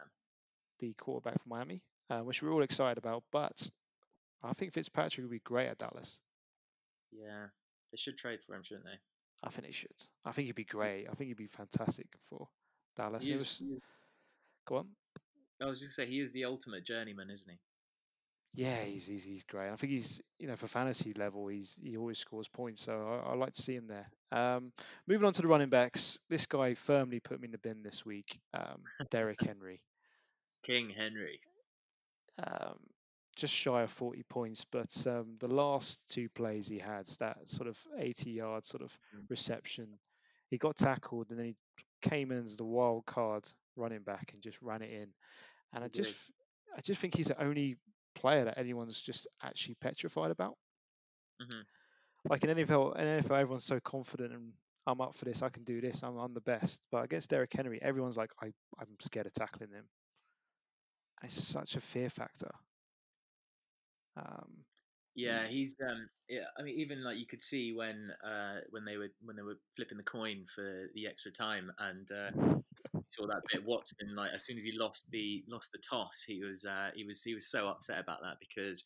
the 0.80 0.94
quarterback 0.94 1.36
for 1.42 1.48
Miami, 1.50 1.84
uh, 2.10 2.20
which 2.20 2.42
we're 2.42 2.52
all 2.52 2.64
excited 2.64 2.98
about. 2.98 3.24
But 3.32 3.70
I 4.44 4.54
think 4.54 4.74
Fitzpatrick 4.74 5.24
would 5.24 5.32
be 5.32 5.40
great 5.40 5.68
at 5.68 5.78
Dallas. 5.78 6.20
Yeah, 7.12 7.46
they 7.92 7.98
should 7.98 8.18
trade 8.18 8.40
for 8.46 8.56
him, 8.56 8.64
shouldn't 8.64 8.86
they? 8.86 8.98
I 9.44 9.50
think 9.50 9.68
they 9.68 9.72
should. 9.72 9.92
I 10.26 10.32
think 10.32 10.48
he'd 10.48 10.56
be 10.56 10.64
great. 10.66 11.08
I 11.10 11.14
think 11.14 11.28
he'd 11.30 11.38
be 11.38 11.48
fantastic 11.48 12.08
for 12.30 12.48
Dallas. 12.96 13.26
He 13.26 13.34
was- 13.34 13.60
he 13.60 13.66
is- 13.66 13.82
go 14.66 14.78
on. 14.78 14.88
I 15.62 15.66
was 15.66 15.80
just 15.80 15.96
say 15.96 16.06
he 16.06 16.20
is 16.20 16.32
the 16.32 16.46
ultimate 16.46 16.86
journeyman, 16.86 17.30
isn't 17.30 17.52
he? 17.52 17.58
Yeah, 18.54 18.84
he's, 18.84 19.06
he's 19.08 19.24
he's 19.26 19.44
great. 19.44 19.70
I 19.70 19.76
think 19.76 19.92
he's 19.92 20.22
you 20.40 20.48
know 20.48 20.56
for 20.56 20.68
fantasy 20.68 21.14
level, 21.14 21.48
he's 21.48 21.78
he 21.82 21.98
always 21.98 22.18
scores 22.20 22.48
points. 22.48 22.82
So 22.84 23.22
I, 23.26 23.32
I 23.32 23.36
like 23.36 23.54
to 23.54 23.62
see 23.62 23.76
him 23.76 23.88
there. 23.88 24.08
Um, 24.32 24.72
moving 25.08 25.28
on 25.28 25.34
to 25.34 25.42
the 25.42 25.48
running 25.48 25.70
backs, 25.70 26.20
this 26.30 26.46
guy 26.46 26.74
firmly 26.74 27.20
put 27.20 27.40
me 27.42 27.48
in 27.48 27.52
the 27.52 27.58
bin 27.58 27.84
this 27.84 28.06
week. 28.06 28.40
Um, 28.54 28.84
Derrick 29.12 29.42
Henry, 29.42 29.82
King 30.64 30.90
Henry. 30.90 31.40
um, 32.42 32.80
just 33.36 33.54
shy 33.54 33.82
of 33.82 33.92
forty 33.92 34.24
points, 34.24 34.66
but 34.66 35.06
um, 35.08 35.36
the 35.40 35.50
last 35.54 36.10
two 36.10 36.30
plays 36.30 36.68
he 36.68 36.80
had, 36.80 37.08
that 37.20 37.50
sort 37.50 37.68
of 37.68 37.78
eighty 37.98 38.32
yard 38.32 38.66
sort 38.66 38.84
of 38.84 38.98
Mm. 39.16 39.30
reception, 39.30 40.00
he 40.50 40.58
got 40.58 40.78
tackled 40.78 41.30
and 41.32 41.40
then 41.40 41.48
he 41.48 41.56
came 42.02 42.32
in 42.32 42.44
as 42.46 42.56
the 42.56 42.64
wild 42.64 43.06
card 43.06 43.44
running 43.76 44.04
back 44.04 44.32
and 44.34 44.42
just 44.44 44.62
ran 44.62 44.82
it 44.82 44.92
in. 44.92 45.14
And 45.74 45.84
I 45.84 45.90
just 45.90 46.32
I 46.78 46.82
just 46.82 47.02
think 47.02 47.16
he's 47.16 47.28
the 47.28 47.42
only 47.44 47.78
player 48.16 48.46
that 48.46 48.58
anyone's 48.58 49.02
just 49.02 49.28
actually 49.44 49.76
petrified 49.76 50.32
about. 50.32 50.58
hmm 51.40 51.66
like 52.30 52.44
in 52.44 52.50
NFL, 52.50 52.96
in 52.98 53.08
NFL, 53.08 53.40
everyone's 53.40 53.66
so 53.66 53.80
confident 53.80 54.34
and 54.34 54.54
I'm 54.88 55.02
up 55.02 55.16
for 55.16 55.26
this. 55.26 55.42
I 55.44 55.50
can 55.50 55.64
do 55.64 55.82
this. 55.82 56.04
I'm, 56.04 56.18
I'm 56.18 56.34
the 56.34 56.42
best. 56.42 56.88
But 56.92 57.06
against 57.06 57.30
Derrick 57.30 57.54
Henry, 57.54 57.82
everyone's 57.82 58.18
like, 58.18 58.32
I, 58.42 58.54
I'm 58.80 59.00
scared 59.00 59.28
of 59.28 59.34
tackling 59.34 59.72
him. 59.72 59.90
It's 61.24 61.34
such 61.44 61.76
a 61.76 61.82
fear 61.82 62.10
factor. 62.10 62.52
Um, 64.16 64.66
Yeah, 65.16 65.48
he's 65.48 65.76
um 65.82 66.10
yeah, 66.30 66.46
I 66.58 66.64
mean 66.64 66.80
even 66.80 67.04
like 67.04 67.18
you 67.18 67.26
could 67.28 67.42
see 67.42 67.74
when 67.74 68.12
uh 68.24 68.62
when 68.70 68.86
they 68.86 68.98
were 68.98 69.10
when 69.22 69.36
they 69.36 69.44
were 69.44 69.60
flipping 69.76 69.98
the 69.98 70.04
coin 70.04 70.46
for 70.54 70.90
the 70.94 71.08
extra 71.08 71.32
time 71.32 71.72
and 71.80 72.12
uh 72.12 72.32
you 72.38 72.65
saw 73.10 73.28
that 73.28 73.42
bit. 73.52 73.66
Watson 73.66 74.16
like 74.16 74.32
as 74.34 74.46
soon 74.46 74.58
as 74.58 74.64
he 74.64 74.72
lost 74.78 75.10
the 75.12 75.44
lost 75.48 75.72
the 75.72 75.78
toss 75.78 76.24
he 76.26 76.44
was 76.44 76.66
uh 76.66 76.90
he 76.96 77.04
was 77.04 77.24
he 77.24 77.34
was 77.34 77.48
so 77.48 77.68
upset 77.68 78.00
about 78.00 78.20
that 78.22 78.38
because 78.40 78.84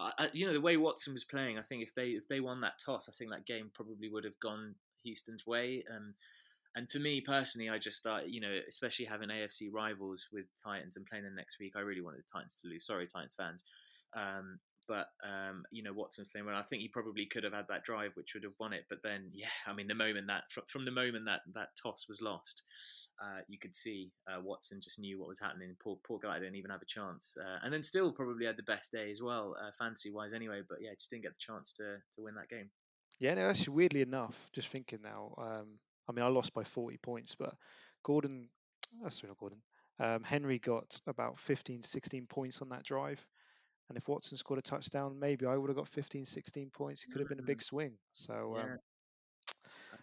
I, 0.00 0.28
you 0.32 0.46
know 0.46 0.52
the 0.52 0.60
way 0.60 0.76
Watson 0.76 1.12
was 1.12 1.24
playing 1.24 1.58
I 1.58 1.62
think 1.62 1.82
if 1.82 1.94
they 1.94 2.10
if 2.10 2.28
they 2.28 2.40
won 2.40 2.60
that 2.60 2.78
toss 2.84 3.08
I 3.08 3.12
think 3.12 3.30
that 3.32 3.46
game 3.46 3.70
probably 3.74 4.08
would 4.08 4.24
have 4.24 4.38
gone 4.40 4.74
Houston's 5.02 5.46
way. 5.46 5.84
Um 5.94 6.14
and 6.76 6.88
for 6.90 6.98
me 6.98 7.20
personally 7.20 7.68
I 7.68 7.78
just 7.78 7.96
started 7.96 8.30
you 8.30 8.40
know 8.40 8.58
especially 8.68 9.06
having 9.06 9.28
AFC 9.28 9.72
rivals 9.72 10.28
with 10.32 10.46
Titans 10.62 10.96
and 10.96 11.06
playing 11.06 11.24
them 11.24 11.34
next 11.34 11.58
week 11.58 11.72
I 11.76 11.80
really 11.80 12.02
wanted 12.02 12.20
the 12.20 12.32
Titans 12.32 12.60
to 12.62 12.68
lose. 12.68 12.86
Sorry 12.86 13.06
Titans 13.06 13.34
fans. 13.34 13.64
Um 14.14 14.60
but 14.88 15.10
um, 15.22 15.64
you 15.70 15.82
know 15.82 15.92
Watson 15.92 16.22
was 16.22 16.28
playing 16.28 16.46
well. 16.46 16.56
I 16.56 16.62
think 16.62 16.82
he 16.82 16.88
probably 16.88 17.26
could 17.26 17.44
have 17.44 17.52
had 17.52 17.66
that 17.68 17.84
drive, 17.84 18.12
which 18.14 18.34
would 18.34 18.42
have 18.42 18.54
won 18.58 18.72
it. 18.72 18.86
But 18.88 18.98
then, 19.04 19.30
yeah, 19.32 19.46
I 19.66 19.74
mean, 19.74 19.86
the 19.86 19.94
moment 19.94 20.26
that 20.28 20.44
from 20.66 20.84
the 20.84 20.90
moment 20.90 21.26
that 21.26 21.40
that 21.54 21.68
toss 21.80 22.06
was 22.08 22.22
lost, 22.22 22.62
uh, 23.22 23.40
you 23.48 23.58
could 23.58 23.74
see 23.74 24.10
uh, 24.26 24.40
Watson 24.40 24.80
just 24.82 24.98
knew 24.98 25.20
what 25.20 25.28
was 25.28 25.38
happening. 25.38 25.76
Poor 25.82 25.98
poor 26.06 26.18
guy 26.18 26.38
didn't 26.38 26.56
even 26.56 26.70
have 26.70 26.82
a 26.82 26.86
chance, 26.86 27.36
uh, 27.40 27.58
and 27.62 27.72
then 27.72 27.82
still 27.82 28.10
probably 28.10 28.46
had 28.46 28.56
the 28.56 28.62
best 28.64 28.90
day 28.90 29.10
as 29.10 29.22
well, 29.22 29.54
uh, 29.62 29.70
fantasy 29.78 30.10
wise 30.10 30.32
anyway. 30.32 30.62
But 30.68 30.78
yeah, 30.80 30.94
just 30.94 31.10
didn't 31.10 31.24
get 31.24 31.34
the 31.34 31.40
chance 31.40 31.72
to 31.74 31.98
to 32.16 32.22
win 32.22 32.34
that 32.34 32.48
game. 32.48 32.70
yeah, 33.20 33.34
no, 33.34 33.48
actually, 33.48 33.74
weirdly 33.74 34.02
enough, 34.02 34.48
just 34.52 34.68
thinking 34.68 35.00
now, 35.02 35.34
um, 35.38 35.78
I 36.08 36.12
mean, 36.12 36.24
I 36.24 36.28
lost 36.28 36.54
by 36.54 36.64
40 36.64 36.96
points, 36.98 37.34
but 37.34 37.54
Gordon, 38.02 38.48
uh, 39.04 39.10
sorry, 39.10 39.28
not 39.28 39.38
Gordon, 39.38 39.58
um, 40.00 40.22
Henry 40.22 40.58
got 40.58 41.00
about 41.06 41.38
15, 41.38 41.82
16 41.82 42.26
points 42.26 42.62
on 42.62 42.68
that 42.70 42.84
drive. 42.84 43.24
And 43.88 43.96
if 43.96 44.06
Watson 44.08 44.36
scored 44.36 44.58
a 44.58 44.62
touchdown, 44.62 45.18
maybe 45.18 45.46
I 45.46 45.56
would 45.56 45.68
have 45.70 45.76
got 45.76 45.88
15, 45.88 46.24
16 46.26 46.70
points. 46.70 47.04
It 47.04 47.10
could 47.10 47.20
have 47.20 47.28
been 47.28 47.38
a 47.38 47.42
big 47.42 47.62
swing. 47.62 47.92
So, 48.12 48.54
Yeah. 48.56 48.62
um, 48.62 48.78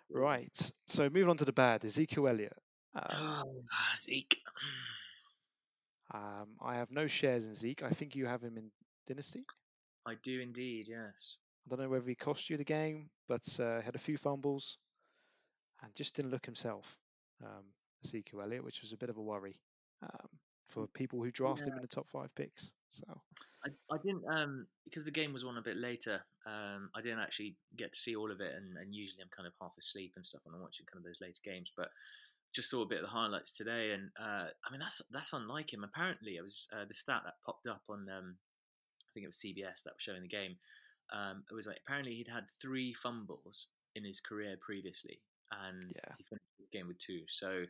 right. 0.10 0.72
So, 0.88 1.04
moving 1.10 1.30
on 1.30 1.38
to 1.38 1.46
the 1.46 1.54
bad, 1.54 1.86
Ezekiel 1.86 2.27
Elliott. 2.27 2.58
Um, 2.96 3.65
Ah, 3.72 3.96
Zeke. 3.98 4.42
Um, 6.13 6.56
I 6.62 6.75
have 6.75 6.92
no 6.92 7.08
shares 7.08 7.48
in 7.48 7.56
Zeke. 7.56 7.84
I 7.84 7.89
think 7.89 8.15
you 8.15 8.25
have 8.25 8.42
him 8.44 8.58
in 8.58 8.72
Dynasty. 9.08 9.44
I 10.06 10.15
do 10.24 10.39
indeed. 10.39 10.88
Yes. 10.88 11.38
I 11.65 11.70
don't 11.70 11.80
know 11.80 11.89
whether 11.89 12.08
he 12.08 12.15
cost 12.15 12.50
you 12.50 12.58
the 12.58 12.63
game, 12.63 13.10
but 13.27 13.60
uh, 13.60 13.82
had 13.82 13.96
a 13.96 14.00
few 14.00 14.18
fumbles 14.18 14.77
and 15.82 15.94
just 15.96 16.15
didn't 16.15 16.32
look 16.32 16.46
himself. 16.46 16.96
Um, 17.44 17.63
Ezekiel 18.04 18.42
Elliott, 18.42 18.63
which 18.63 18.82
was 18.82 18.94
a 18.94 18.98
bit 18.98 19.10
of 19.10 19.18
a 19.18 19.22
worry 19.22 19.56
um, 20.04 20.30
for 20.75 20.88
people 20.88 21.24
who 21.24 21.32
drafted 21.32 21.67
him 21.70 21.75
in 21.75 21.82
the 21.82 21.88
top 21.88 22.08
five 22.10 22.29
picks. 22.36 22.74
So 22.89 23.05
I, 23.65 23.70
I 23.94 23.98
didn't 24.03 24.24
um 24.29 24.67
because 24.84 25.05
the 25.05 25.12
game 25.12 25.34
was 25.34 25.44
on 25.44 25.58
a 25.58 25.62
bit 25.62 25.77
later. 25.77 26.22
Um, 26.46 26.89
I 26.96 27.01
didn't 27.01 27.20
actually 27.20 27.55
get 27.75 27.94
to 27.94 28.00
see 28.00 28.15
all 28.15 28.32
of 28.32 28.41
it, 28.41 28.53
and, 28.53 28.77
and 28.77 28.94
usually 28.94 29.24
I'm 29.24 29.29
kind 29.36 29.48
of 29.48 29.53
half 29.60 29.72
asleep 29.79 30.13
and 30.15 30.25
stuff 30.25 30.41
when 30.44 30.53
I'm 30.53 30.62
watching 30.62 30.86
kind 30.86 31.00
of 31.03 31.05
those 31.05 31.22
later 31.22 31.39
games. 31.44 31.72
But 31.75 31.89
just 32.53 32.70
saw 32.70 32.84
a 32.84 32.88
bit 32.88 33.00
of 33.00 33.05
the 33.05 33.10
highlights 33.10 33.58
today, 33.58 33.94
and 33.94 34.12
uh, 34.20 34.48
I 34.63 34.72
mean 34.72 34.79
that's 34.79 35.01
that's 35.12 35.34
unlike 35.34 35.74
him. 35.74 35.84
Apparently, 35.84 36.36
it 36.36 36.44
was 36.44 36.67
uh, 36.75 36.86
the 36.88 36.94
stat 36.94 37.22
that 37.25 37.36
popped 37.46 37.67
up 37.67 37.82
on 37.89 38.08
um, 38.10 38.36
I 39.01 39.10
think 39.13 39.24
it 39.24 39.27
was 39.34 39.38
CBS 39.44 39.84
that 39.84 39.96
was 39.96 40.01
showing 40.01 40.22
the 40.22 40.27
game. 40.27 40.58
Um, 41.12 41.44
it 41.50 41.55
was 41.55 41.67
like 41.67 41.79
apparently 41.86 42.15
he'd 42.15 42.27
had 42.27 42.46
three 42.62 42.94
fumbles 42.94 43.67
in 43.96 44.03
his 44.03 44.20
career 44.20 44.58
previously, 44.62 45.20
and 45.51 45.82
Yeah. 45.96 46.13
he 46.17 46.24
finished 46.24 46.46
this 46.60 46.67
game 46.67 46.88
with 46.88 47.00
two. 47.00 47.22
So 47.27 47.65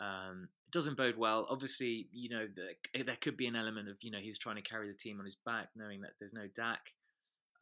um, 0.00 0.48
it 0.66 0.72
doesn't 0.72 0.96
bode 0.96 1.16
well. 1.16 1.46
Obviously, 1.50 2.08
you 2.12 2.28
know 2.30 2.46
the, 2.54 3.02
there 3.04 3.16
could 3.20 3.36
be 3.36 3.46
an 3.46 3.56
element 3.56 3.88
of 3.88 3.96
you 4.00 4.10
know 4.10 4.18
he 4.18 4.28
was 4.28 4.38
trying 4.38 4.56
to 4.56 4.62
carry 4.62 4.88
the 4.88 4.96
team 4.96 5.18
on 5.18 5.24
his 5.24 5.36
back, 5.36 5.68
knowing 5.76 6.00
that 6.02 6.12
there's 6.18 6.32
no 6.32 6.46
Dak. 6.54 6.80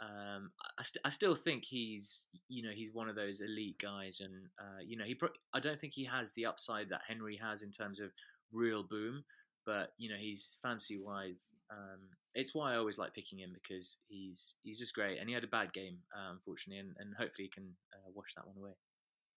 Um, 0.01 0.51
I, 0.79 0.83
st- 0.83 1.03
I 1.05 1.11
still 1.11 1.35
think 1.35 1.65
he's 1.65 2.27
you 2.49 2.63
know 2.63 2.71
he's 2.75 2.93
one 2.93 3.09
of 3.09 3.17
those 3.17 3.41
elite 3.41 3.79
guys, 3.81 4.21
and 4.21 4.33
uh, 4.59 4.81
you 4.85 4.97
know 4.97 5.05
he 5.05 5.15
pro- 5.15 5.29
I 5.53 5.61
don't 5.61 5.81
think 5.81 5.93
he 5.93 6.05
has 6.05 6.33
the 6.33 6.47
upside 6.47 6.89
that 6.91 7.03
Henry 7.07 7.39
has 7.43 7.63
in 7.63 7.71
terms 7.71 8.01
of 8.01 8.11
real 8.53 8.83
boom, 8.83 9.25
but 9.67 9.93
you 9.99 10.09
know 10.09 10.17
he's 10.19 10.59
fancy 10.63 10.99
wise. 10.99 11.45
Um, 11.71 12.01
it's 12.35 12.55
why 12.55 12.73
I 12.73 12.77
always 12.77 12.99
like 12.99 13.15
picking 13.15 13.39
him 13.39 13.51
because 13.53 13.99
he's 14.09 14.55
he's 14.63 14.79
just 14.79 14.95
great, 14.95 15.19
and 15.19 15.29
he 15.29 15.35
had 15.35 15.45
a 15.45 15.49
bad 15.49 15.73
game 15.73 15.99
uh, 16.17 16.33
unfortunately, 16.33 16.81
and, 16.81 16.95
and 16.99 17.15
hopefully 17.19 17.51
he 17.53 17.61
can 17.61 17.69
uh, 17.93 18.11
wash 18.15 18.35
that 18.37 18.47
one 18.47 18.57
away. 18.57 18.73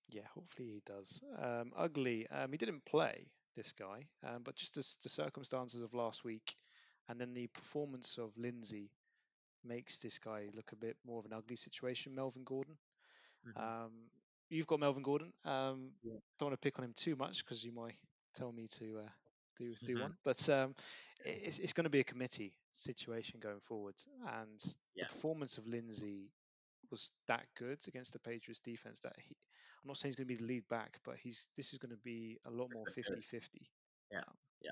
Yeah, 0.09 0.27
hopefully 0.33 0.69
he 0.69 0.81
does. 0.85 1.21
Um, 1.37 1.71
ugly. 1.75 2.27
Um, 2.29 2.51
he 2.51 2.57
didn't 2.57 2.85
play 2.85 3.27
this 3.55 3.71
guy, 3.73 4.07
um, 4.23 4.43
but 4.43 4.55
just 4.55 4.77
as 4.77 4.97
the 5.03 5.09
circumstances 5.09 5.81
of 5.81 5.93
last 5.93 6.23
week, 6.23 6.55
and 7.09 7.19
then 7.19 7.33
the 7.33 7.47
performance 7.47 8.17
of 8.17 8.31
Lindsay 8.37 8.91
makes 9.63 9.97
this 9.97 10.19
guy 10.19 10.49
look 10.55 10.71
a 10.71 10.75
bit 10.75 10.97
more 11.05 11.19
of 11.19 11.25
an 11.25 11.33
ugly 11.33 11.55
situation. 11.55 12.15
Melvin 12.15 12.43
Gordon. 12.43 12.77
Mhm. 13.43 13.55
Um, 13.55 13.91
you've 14.49 14.67
got 14.67 14.79
Melvin 14.79 15.03
Gordon. 15.03 15.33
Um, 15.45 15.91
Yeah. 16.01 16.19
Don't 16.39 16.49
want 16.49 16.61
to 16.61 16.65
pick 16.65 16.79
on 16.79 16.85
him 16.85 16.93
too 16.95 17.15
much 17.15 17.43
because 17.43 17.63
you 17.63 17.71
might 17.71 17.95
tell 18.33 18.51
me 18.51 18.67
to 18.67 18.99
uh, 18.99 19.09
do 19.57 19.75
do 19.85 19.97
Mhm. 19.97 20.01
one. 20.01 20.15
But 20.23 20.49
um, 20.49 20.75
it's 21.25 21.59
it's 21.59 21.73
going 21.73 21.85
to 21.85 21.89
be 21.89 21.99
a 21.99 22.03
committee 22.03 22.57
situation 22.71 23.39
going 23.39 23.61
forward, 23.61 23.95
and 24.27 24.59
Yeah. 24.95 25.05
the 25.07 25.13
performance 25.13 25.57
of 25.57 25.67
Lindsay 25.67 26.31
was 26.91 27.11
that 27.27 27.45
good 27.55 27.79
against 27.87 28.13
the 28.13 28.19
Patriots 28.19 28.59
defense 28.59 28.99
that 29.01 29.15
he. 29.19 29.35
I'm 29.83 29.89
not 29.89 29.97
saying 29.97 30.11
he's 30.11 30.15
going 30.15 30.27
to 30.27 30.33
be 30.33 30.39
the 30.39 30.45
lead 30.45 30.67
back, 30.69 30.99
but 31.03 31.15
he's 31.21 31.47
this 31.57 31.73
is 31.73 31.79
going 31.79 31.91
to 31.91 32.01
be 32.03 32.39
a 32.47 32.51
lot 32.51 32.69
more 32.73 32.85
50-50. 32.85 33.67
Yeah, 34.11 34.21
yeah. 34.61 34.71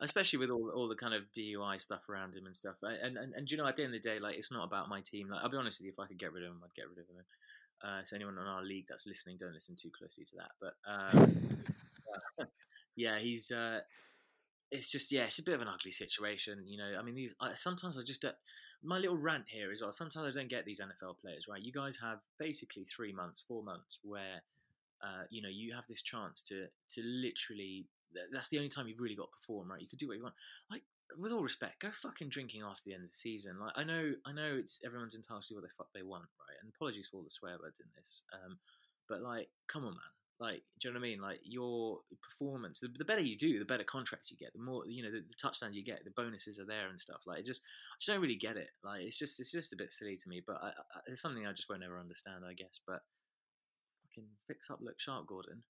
especially 0.00 0.38
with 0.38 0.50
all 0.50 0.70
all 0.70 0.88
the 0.88 0.94
kind 0.94 1.12
of 1.12 1.24
DUI 1.36 1.80
stuff 1.80 2.08
around 2.08 2.34
him 2.34 2.46
and 2.46 2.56
stuff. 2.56 2.76
And 2.82 3.18
and, 3.18 3.34
and 3.34 3.50
you 3.50 3.58
know, 3.58 3.66
at 3.66 3.76
the 3.76 3.84
end 3.84 3.94
of 3.94 4.02
the 4.02 4.08
day, 4.08 4.18
like 4.18 4.36
it's 4.36 4.52
not 4.52 4.64
about 4.64 4.88
my 4.88 5.00
team. 5.02 5.28
Like 5.28 5.42
I'll 5.42 5.50
be 5.50 5.58
honest 5.58 5.80
with 5.80 5.86
you, 5.86 5.92
if 5.92 5.98
I 5.98 6.06
could 6.06 6.18
get 6.18 6.32
rid 6.32 6.44
of 6.44 6.52
him, 6.52 6.62
I'd 6.64 6.74
get 6.74 6.88
rid 6.88 6.98
of 6.98 7.08
him. 7.08 7.24
Uh, 7.82 8.02
so 8.02 8.16
anyone 8.16 8.38
on 8.38 8.46
our 8.46 8.64
league 8.64 8.86
that's 8.88 9.06
listening, 9.06 9.36
don't 9.38 9.54
listen 9.54 9.76
too 9.76 9.90
closely 9.96 10.24
to 10.24 10.36
that. 10.36 10.50
But 10.60 10.74
um, 10.86 11.36
yeah, 12.96 13.18
he's. 13.18 13.50
Uh, 13.50 13.80
it's 14.70 14.90
just 14.90 15.10
yeah, 15.12 15.24
it's 15.24 15.38
a 15.38 15.44
bit 15.44 15.54
of 15.54 15.62
an 15.62 15.68
ugly 15.68 15.90
situation. 15.90 16.64
You 16.66 16.78
know, 16.78 16.98
I 16.98 17.02
mean, 17.02 17.14
these 17.14 17.34
I, 17.40 17.54
sometimes 17.54 17.98
I 17.98 18.02
just 18.02 18.22
don't, 18.22 18.34
my 18.82 18.98
little 18.98 19.16
rant 19.16 19.44
here 19.48 19.72
is 19.72 19.82
well. 19.82 19.92
Sometimes 19.92 20.36
I 20.36 20.40
don't 20.40 20.48
get 20.48 20.64
these 20.64 20.80
NFL 20.80 21.18
players 21.20 21.46
right. 21.48 21.62
You 21.62 21.72
guys 21.72 21.98
have 22.02 22.18
basically 22.38 22.84
three 22.84 23.12
months, 23.12 23.44
four 23.46 23.62
months 23.62 23.98
where. 24.02 24.42
Uh, 25.00 25.22
you 25.30 25.40
know, 25.40 25.48
you 25.48 25.72
have 25.72 25.86
this 25.86 26.02
chance 26.02 26.42
to 26.42 26.66
to 26.90 27.02
literally 27.04 27.86
that's 28.32 28.48
the 28.48 28.58
only 28.58 28.68
time 28.68 28.88
you've 28.88 29.00
really 29.00 29.14
got 29.14 29.30
to 29.30 29.36
perform, 29.40 29.70
right? 29.70 29.80
You 29.80 29.88
could 29.88 29.98
do 29.98 30.08
what 30.08 30.16
you 30.16 30.22
want. 30.22 30.34
Like, 30.70 30.82
with 31.18 31.32
all 31.32 31.42
respect, 31.42 31.80
go 31.80 31.90
fucking 31.90 32.28
drinking 32.28 32.62
after 32.62 32.82
the 32.86 32.94
end 32.94 33.02
of 33.02 33.08
the 33.08 33.14
season. 33.14 33.58
Like, 33.58 33.72
I 33.76 33.84
know, 33.84 34.12
I 34.26 34.32
know, 34.32 34.56
it's 34.58 34.82
everyone's 34.84 35.14
entitled 35.14 35.44
to 35.44 35.54
what 35.54 35.62
the 35.62 35.68
fuck 35.76 35.88
they 35.94 36.02
want, 36.02 36.24
right? 36.40 36.56
And 36.62 36.72
apologies 36.74 37.08
for 37.08 37.18
all 37.18 37.22
the 37.22 37.30
swear 37.30 37.56
words 37.60 37.80
in 37.80 37.86
this, 37.96 38.22
um, 38.32 38.58
but 39.08 39.22
like, 39.22 39.48
come 39.68 39.84
on, 39.84 39.92
man. 39.92 40.12
Like, 40.40 40.62
do 40.78 40.88
you 40.88 40.94
know 40.94 41.00
what 41.00 41.06
I 41.06 41.10
mean? 41.10 41.20
Like, 41.20 41.40
your 41.42 41.98
performance, 42.22 42.80
the, 42.80 42.88
the 42.96 43.04
better 43.04 43.20
you 43.20 43.36
do, 43.36 43.58
the 43.58 43.64
better 43.64 43.82
contract 43.84 44.30
you 44.30 44.36
get, 44.36 44.52
the 44.52 44.62
more, 44.62 44.86
you 44.86 45.02
know, 45.02 45.10
the, 45.10 45.18
the 45.18 45.34
touchdowns 45.40 45.76
you 45.76 45.84
get, 45.84 46.04
the 46.04 46.12
bonuses 46.12 46.60
are 46.60 46.64
there 46.64 46.88
and 46.88 46.98
stuff. 46.98 47.22
Like, 47.26 47.40
it 47.40 47.46
just, 47.46 47.60
I 47.60 47.94
just 47.98 48.08
don't 48.08 48.22
really 48.22 48.36
get 48.36 48.56
it. 48.56 48.68
Like, 48.84 49.02
it's 49.02 49.18
just, 49.18 49.40
it's 49.40 49.50
just 49.50 49.72
a 49.72 49.76
bit 49.76 49.92
silly 49.92 50.16
to 50.16 50.28
me. 50.28 50.42
But 50.46 50.62
I, 50.62 50.68
I, 50.68 51.00
it's 51.08 51.20
something 51.20 51.44
I 51.46 51.52
just 51.52 51.68
won't 51.68 51.82
ever 51.82 51.98
understand, 51.98 52.44
I 52.48 52.54
guess. 52.54 52.80
But 52.86 53.00
fucking 54.04 54.28
fix 54.46 54.70
up, 54.70 54.78
look 54.80 55.00
sharp, 55.00 55.26
Gordon. 55.26 55.62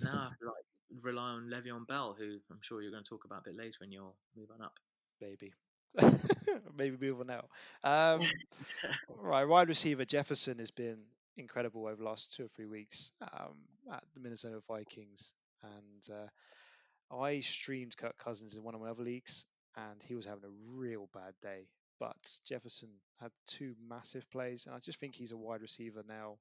Now 0.00 0.10
I 0.10 0.22
have 0.24 0.38
to 0.38 0.46
like 0.46 1.02
rely 1.02 1.30
on 1.30 1.50
Le'Veon 1.50 1.86
Bell, 1.86 2.14
who 2.18 2.38
I'm 2.50 2.60
sure 2.60 2.82
you're 2.82 2.90
going 2.90 3.04
to 3.04 3.08
talk 3.08 3.24
about 3.24 3.40
a 3.46 3.50
bit 3.50 3.56
later 3.56 3.76
when 3.80 3.92
you're 3.92 4.12
moving 4.36 4.62
up. 4.62 4.74
Maybe. 5.20 5.52
Maybe 6.78 6.96
move 7.00 7.20
on 7.20 7.26
now. 7.26 7.44
Um, 7.84 8.22
right, 9.08 9.44
wide 9.44 9.68
receiver 9.68 10.04
Jefferson 10.04 10.58
has 10.58 10.70
been 10.70 10.98
incredible 11.36 11.86
over 11.86 11.96
the 11.96 12.04
last 12.04 12.34
two 12.34 12.44
or 12.44 12.48
three 12.48 12.66
weeks 12.66 13.12
um, 13.22 13.54
at 13.92 14.02
the 14.14 14.20
Minnesota 14.20 14.60
Vikings, 14.68 15.34
and 15.62 16.16
uh, 16.16 17.16
I 17.16 17.40
streamed 17.40 17.96
Kirk 17.96 18.16
Cousins 18.18 18.56
in 18.56 18.62
one 18.62 18.74
of 18.74 18.80
my 18.80 18.88
other 18.88 19.04
leagues, 19.04 19.46
and 19.76 20.02
he 20.02 20.14
was 20.14 20.26
having 20.26 20.44
a 20.44 20.76
real 20.76 21.08
bad 21.12 21.34
day. 21.42 21.66
But 21.98 22.40
Jefferson 22.46 22.88
had 23.20 23.30
two 23.46 23.74
massive 23.86 24.28
plays, 24.30 24.66
and 24.66 24.74
I 24.74 24.78
just 24.78 24.98
think 24.98 25.14
he's 25.14 25.32
a 25.32 25.36
wide 25.36 25.60
receiver 25.60 26.02
now. 26.08 26.38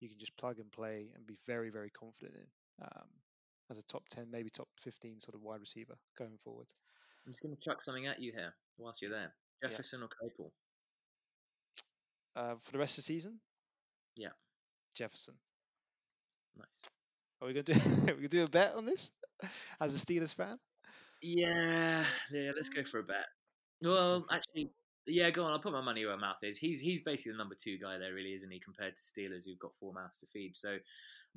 You 0.00 0.08
can 0.08 0.18
just 0.18 0.36
plug 0.36 0.58
and 0.58 0.70
play 0.70 1.10
and 1.14 1.26
be 1.26 1.38
very, 1.46 1.70
very 1.70 1.90
confident 1.90 2.36
in 2.36 2.84
um, 2.84 3.08
as 3.70 3.78
a 3.78 3.82
top 3.84 4.06
ten, 4.08 4.30
maybe 4.30 4.50
top 4.50 4.68
fifteen 4.78 5.20
sort 5.20 5.34
of 5.34 5.42
wide 5.42 5.60
receiver 5.60 5.96
going 6.16 6.38
forward. 6.44 6.66
I'm 7.26 7.32
just 7.32 7.42
going 7.42 7.56
to 7.56 7.60
chuck 7.60 7.82
something 7.82 8.06
at 8.06 8.20
you 8.20 8.32
here 8.32 8.54
whilst 8.78 9.02
you're 9.02 9.10
there. 9.10 9.32
Yeah. 9.62 9.70
Jefferson 9.70 10.02
or 10.02 10.08
Claypool? 10.08 10.52
Uh, 12.36 12.54
for 12.56 12.72
the 12.72 12.78
rest 12.78 12.98
of 12.98 13.04
the 13.04 13.06
season, 13.06 13.40
Yeah, 14.16 14.30
Jefferson. 14.94 15.34
nice. 16.56 16.82
Are 17.40 17.48
we 17.48 17.52
gonna 17.52 17.62
do? 17.62 17.74
we 18.06 18.12
gonna 18.12 18.28
do 18.28 18.44
a 18.44 18.48
bet 18.48 18.74
on 18.74 18.86
this 18.86 19.12
as 19.80 19.94
a 19.94 19.98
Steelers 19.98 20.34
fan? 20.34 20.58
Yeah, 21.22 22.04
yeah. 22.32 22.52
Let's 22.54 22.68
go 22.68 22.82
for 22.84 23.00
a 23.00 23.02
bet. 23.02 23.26
Well, 23.82 24.24
actually, 24.30 24.70
yeah. 25.06 25.30
Go 25.30 25.44
on. 25.44 25.52
I'll 25.52 25.58
put 25.58 25.72
my 25.72 25.82
money 25.82 26.04
where 26.06 26.16
my 26.16 26.28
mouth 26.28 26.42
is. 26.42 26.56
He's 26.56 26.80
he's 26.80 27.02
basically 27.02 27.32
the 27.32 27.38
number 27.38 27.54
two 27.60 27.78
guy 27.78 27.98
there, 27.98 28.14
really, 28.14 28.32
isn't 28.32 28.50
he? 28.50 28.58
Compared 28.58 28.96
to 28.96 29.02
Steelers, 29.02 29.44
who've 29.46 29.58
got 29.58 29.76
four 29.78 29.92
mouths 29.92 30.20
to 30.20 30.26
feed. 30.26 30.56
So, 30.56 30.70
I 30.70 30.72
mean, 30.72 30.80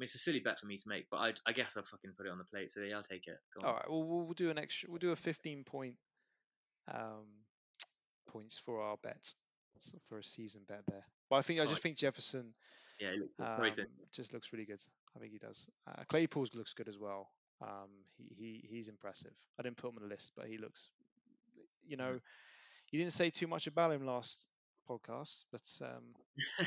it's 0.03 0.15
a 0.15 0.19
silly 0.19 0.39
bet 0.39 0.59
for 0.59 0.67
me 0.67 0.77
to 0.77 0.87
make, 0.87 1.07
but 1.11 1.17
I, 1.17 1.33
I 1.45 1.51
guess 1.51 1.75
I'll 1.75 1.83
fucking 1.83 2.11
put 2.17 2.27
it 2.27 2.31
on 2.31 2.37
the 2.37 2.45
plate. 2.45 2.71
So 2.71 2.81
yeah, 2.81 2.95
I'll 2.95 3.03
take 3.03 3.27
it. 3.27 3.37
All 3.63 3.73
right. 3.73 3.89
Well, 3.89 4.03
we'll 4.03 4.33
do 4.33 4.49
an 4.49 4.57
extra. 4.57 4.89
We'll 4.89 4.99
do 4.99 5.11
a 5.11 5.17
15 5.17 5.65
point 5.65 5.95
um, 6.93 7.27
points 8.27 8.57
for 8.57 8.81
our 8.81 8.95
bet 9.03 9.33
for 10.07 10.19
a 10.19 10.23
season 10.23 10.65
bet 10.67 10.85
there. 10.87 11.05
But 11.29 11.37
I 11.37 11.41
think 11.41 11.59
I 11.59 11.65
just 11.65 11.69
Alright. 11.69 11.81
think 11.81 11.97
Jefferson 11.97 12.55
Yeah, 12.99 13.15
um, 13.39 13.73
just 14.11 14.33
looks 14.33 14.51
really 14.51 14.65
good. 14.65 14.81
I 15.15 15.19
think 15.19 15.31
he 15.33 15.39
does. 15.39 15.69
Uh, 15.87 16.03
Claypool 16.07 16.47
looks 16.55 16.73
good 16.73 16.89
as 16.89 16.97
well. 16.97 17.29
Um, 17.61 18.05
he, 18.17 18.35
he 18.35 18.67
he's 18.69 18.89
impressive. 18.89 19.35
I 19.59 19.63
didn't 19.63 19.77
put 19.77 19.89
him 19.89 19.97
on 19.97 20.03
the 20.03 20.09
list, 20.09 20.33
but 20.35 20.47
he 20.47 20.57
looks. 20.57 20.91
You 21.85 21.97
Mm-hmm. 21.97 21.97
know, 21.97 22.19
you 22.91 22.99
didn't 22.99 23.13
say 23.13 23.29
too 23.29 23.47
much 23.47 23.67
about 23.67 23.91
him 23.91 24.05
last 24.05 24.49
podcast, 24.87 25.45
but 25.51 25.81
um, 25.83 26.15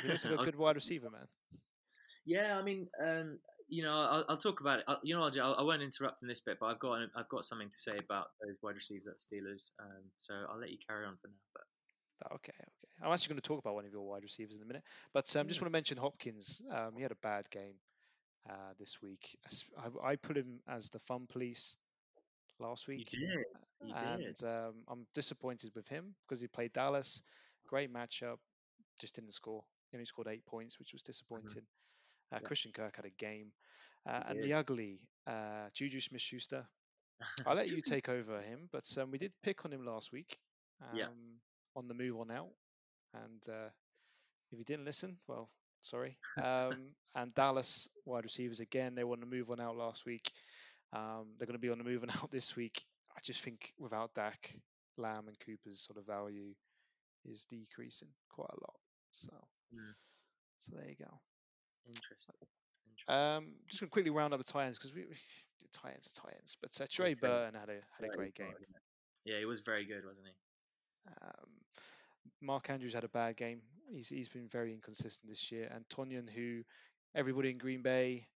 he 0.01 0.09
looks 0.09 0.25
like 0.25 0.35
a 0.35 0.39
good 0.39 0.57
wide 0.57 0.77
receiver, 0.77 1.11
man. 1.11 1.29
Yeah, 2.25 2.59
I 2.59 2.63
mean, 2.63 2.89
um, 3.01 3.41
you 3.69 3.83
know, 3.83 3.95
I'll, 3.95 4.25
I'll 4.29 4.39
talk 4.39 4.61
about 4.61 4.81
it. 4.81 4.85
I, 4.89 4.99
you 5.03 5.15
know, 5.15 5.23
I'll, 5.25 5.55
I 5.55 5.63
won't 5.63 5.83
interrupt 5.83 6.23
in 6.23 6.29
this 6.29 6.41
bit, 6.41 6.59
but 6.61 6.67
I've 6.67 6.79
got 6.79 7.09
I've 7.17 7.29
got 7.29 7.45
something 7.45 7.71
to 7.71 7.79
say 7.79 7.99
about 7.99 8.29
those 8.41 8.57
wide 8.63 8.77
receivers 8.77 9.09
at 9.09 9.17
Steelers. 9.19 9.71
Um, 9.81 10.13
so 10.19 10.35
I'll 10.49 10.59
let 10.61 10.71
you 10.71 10.79
carry 10.87 11.07
on 11.07 11.17
for 11.19 11.29
now. 11.29 11.41
But 11.55 11.65
Okay, 12.35 12.53
okay. 12.53 12.93
I'm 13.03 13.13
actually 13.13 13.35
going 13.35 13.41
to 13.43 13.49
talk 13.49 13.59
about 13.59 13.75
one 13.75 13.85
of 13.85 13.93
your 13.93 14.07
wide 14.07 14.23
receivers 14.23 14.57
in 14.57 14.63
a 14.63 14.67
minute, 14.67 14.83
but 15.13 15.35
um, 15.37 15.49
just 15.49 15.61
want 15.61 15.69
to 15.69 15.73
mention 15.73 15.97
Hopkins. 15.99 16.63
Um, 16.71 16.95
he 16.97 17.03
had 17.03 17.13
a 17.13 17.17
bad 17.23 17.49
game 17.51 17.75
uh, 18.49 18.73
this 18.79 19.01
week. 19.03 19.37
I, 19.77 20.11
I 20.13 20.17
put 20.17 20.37
him 20.37 20.61
as 20.69 20.89
the 20.89 20.99
fun 21.01 21.27
police 21.29 21.77
last 22.59 22.89
you 22.95 23.05
week, 23.05 23.11
did, 23.11 23.47
you 23.83 23.95
and 23.97 24.19
did. 24.19 24.45
um, 24.45 24.85
I'm 24.89 25.07
disappointed 25.15 25.73
with 25.75 25.89
him 25.89 26.15
because 26.27 26.41
he 26.41 26.49
played 26.49 26.73
Dallas. 26.73 27.23
Great 27.67 27.93
matchup, 27.93 28.39
just 28.99 29.15
didn't 29.15 29.33
score. 29.35 29.65
He 29.91 29.97
only 29.97 30.07
scored 30.07 30.29
eight 30.29 30.45
points, 30.47 30.79
which 30.79 30.93
was 30.93 31.03
disappointing. 31.03 31.63
Uh, 32.33 32.39
Yeah. 32.41 32.47
Christian 32.47 32.73
Kirk 32.73 32.97
had 32.97 33.05
a 33.07 33.11
game, 33.11 33.53
uh, 34.07 34.23
and 34.27 34.41
the 34.43 34.53
ugly 34.55 35.01
uh, 35.27 35.69
Juju 35.73 36.01
Smith-Schuster. 36.01 36.67
I'll 37.47 37.57
let 37.57 37.69
you 37.69 37.81
take 37.83 38.09
over 38.09 38.41
him, 38.41 38.69
but 38.73 38.85
um, 38.99 39.11
we 39.11 39.19
did 39.19 39.33
pick 39.43 39.65
on 39.65 39.73
him 39.73 39.85
last 39.85 40.13
week. 40.13 40.39
Um, 40.81 40.89
Yeah. 40.99 41.09
On 41.75 41.89
the 41.89 41.95
move 41.95 42.21
on 42.21 42.31
out, 42.31 42.51
and 43.15 43.43
uh, 43.49 43.69
if 44.51 44.59
you 44.59 44.65
didn't 44.65 44.85
listen, 44.85 45.17
well, 45.27 45.49
sorry. 45.81 46.19
Um, 46.43 46.89
and 47.15 47.35
Dallas 47.35 47.89
wide 48.05 48.25
receivers 48.25 48.61
again, 48.61 48.95
they 48.95 49.05
want 49.05 49.21
to 49.23 49.27
move 49.27 49.51
on 49.51 49.61
out 49.61 49.77
last 49.77 50.05
week. 50.05 50.31
Um, 50.93 51.29
they're 51.39 51.47
going 51.47 51.59
to 51.59 51.67
be 51.67 51.71
on 51.71 51.79
the 51.79 51.85
move 51.85 52.03
on 52.03 52.11
out 52.23 52.31
this 52.31 52.57
week. 52.57 52.85
I 53.17 53.21
just 53.23 53.41
think 53.41 53.73
without 53.79 54.15
Dak, 54.15 54.55
Lamb, 54.99 55.29
and 55.29 55.37
Cooper's 55.41 55.81
sort 55.81 55.99
of 55.99 56.07
value 56.07 56.55
is 57.25 57.47
decreasing 57.47 58.09
quite 58.31 58.51
a 58.51 58.61
lot. 58.61 58.77
So, 59.13 59.33
Mm. 59.75 59.95
so 60.59 60.73
there 60.77 60.89
you 60.89 60.97
go. 60.97 61.21
Interesting. 61.87 62.35
Interesting. 62.91 63.25
Um, 63.25 63.55
just 63.67 63.81
going 63.81 63.89
to 63.89 63.93
quickly 63.93 64.11
round 64.11 64.35
up 64.35 64.39
the 64.39 64.45
Titans 64.45 64.79
because 64.79 64.95
we, 64.95 65.07
we 65.07 65.15
the 65.63 65.69
Titans 65.73 66.13
Titans, 66.13 66.57
but 66.61 66.79
uh, 66.81 66.87
Trey 66.91 67.15
Trey. 67.15 67.29
Burton 67.29 67.59
had 67.59 67.71
a 67.71 67.81
had 67.99 68.13
a 68.13 68.17
great 68.17 68.35
game. 68.35 68.53
Yeah, 69.25 69.39
he 69.39 69.47
was 69.47 69.61
very 69.61 69.87
good, 69.87 70.05
wasn't 70.05 70.27
he? 70.27 70.35
Um, 71.07 71.49
Mark 72.41 72.71
Andrews 72.71 72.95
had 72.95 73.05
a 73.05 73.09
bad 73.09 73.37
game. 73.37 73.61
He's 73.91 74.09
he's 74.09 74.29
been 74.29 74.49
very 74.49 74.73
inconsistent 74.73 75.29
this 75.29 75.53
year. 75.53 75.71
And 75.75 75.85
Tonyan, 75.89 76.29
who 76.29 76.63
everybody 77.15 77.51
in 77.51 77.59
Green 77.59 77.83
Bay 77.83 78.27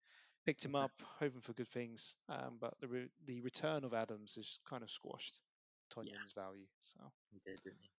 picked 0.44 0.64
him 0.64 0.76
up, 0.76 0.92
hoping 1.18 1.40
for 1.40 1.52
good 1.54 1.68
things. 1.68 2.16
Um, 2.28 2.58
but 2.60 2.74
the 2.80 2.88
re- 2.88 3.10
the 3.26 3.40
return 3.40 3.84
of 3.84 3.94
Adams 3.94 4.36
is 4.36 4.60
kind 4.68 4.82
of 4.82 4.90
squashed 4.90 5.40
Tonyan's 5.94 6.32
value. 6.34 6.66
So 6.80 6.98
He 7.32 7.40
did, 7.44 7.60
didn't 7.62 7.78
he? 7.80 7.90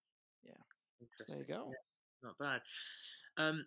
Yeah. 0.49 1.07
so 1.17 1.25
there 1.27 1.39
you 1.39 1.45
go. 1.45 1.71
Yeah, 1.71 2.29
not 2.29 2.37
bad. 2.37 2.61
Um, 3.37 3.65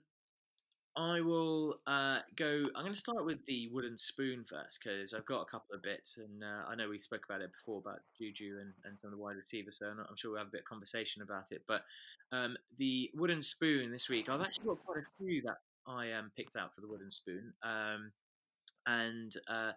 I 0.97 1.21
will 1.21 1.81
uh, 1.87 2.19
go. 2.37 2.65
I'm 2.75 2.83
going 2.83 2.93
to 2.93 2.99
start 2.99 3.25
with 3.25 3.45
the 3.47 3.69
wooden 3.69 3.97
spoon 3.97 4.45
first 4.45 4.81
because 4.83 5.15
I've 5.15 5.27
got 5.27 5.43
a 5.43 5.45
couple 5.45 5.75
of 5.75 5.83
bits, 5.83 6.19
and 6.19 6.43
uh, 6.43 6.69
I 6.69 6.75
know 6.75 6.89
we 6.89 6.99
spoke 6.99 7.25
about 7.29 7.43
it 7.43 7.53
before 7.53 7.79
about 7.79 8.01
Juju 8.19 8.59
and, 8.61 8.73
and 8.85 8.99
some 8.99 9.09
of 9.13 9.17
the 9.17 9.23
wide 9.23 9.37
receivers, 9.37 9.79
so 9.79 9.87
I'm, 9.87 10.01
I'm 10.01 10.17
sure 10.17 10.33
we'll 10.33 10.41
have 10.41 10.49
a 10.49 10.51
bit 10.51 10.63
of 10.63 10.67
conversation 10.67 11.23
about 11.23 11.53
it. 11.53 11.63
But 11.69 11.83
um, 12.33 12.57
the 12.79 13.11
wooden 13.15 13.43
spoon 13.43 13.93
this 13.93 14.09
week, 14.09 14.29
I've 14.29 14.41
actually 14.41 14.67
got 14.67 14.85
quite 14.85 14.99
a 14.99 15.25
few 15.25 15.43
that 15.43 15.59
I 15.87 16.13
um, 16.13 16.33
picked 16.37 16.57
out 16.57 16.75
for 16.75 16.81
the 16.81 16.89
wooden 16.89 17.11
spoon, 17.11 17.53
um, 17.63 18.11
and 18.87 19.33
uh, 19.49 19.73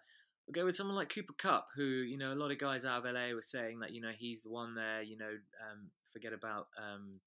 I'll 0.47 0.54
go 0.54 0.65
with 0.65 0.76
someone 0.76 0.95
like 0.95 1.10
Cooper 1.10 1.34
Kupp, 1.38 1.67
who 1.76 1.84
you 1.84 2.17
know 2.17 2.34
a 2.34 2.36
lot 2.36 2.52
of 2.52 2.58
guys 2.58 2.86
out 2.86 3.06
of 3.06 3.13
LA 3.13 3.34
were 3.36 3.41
saying 3.41 3.80
that 3.80 3.91
you 3.93 4.02
know 4.02 4.12
he's 4.17 4.41
the 4.41 4.49
one 4.49 4.73
there. 4.73 5.04
You 5.04 5.17
know, 5.17 5.26
um, 5.30 5.89
forget 6.12 6.34
about 6.34 6.67
um, 6.78 7.19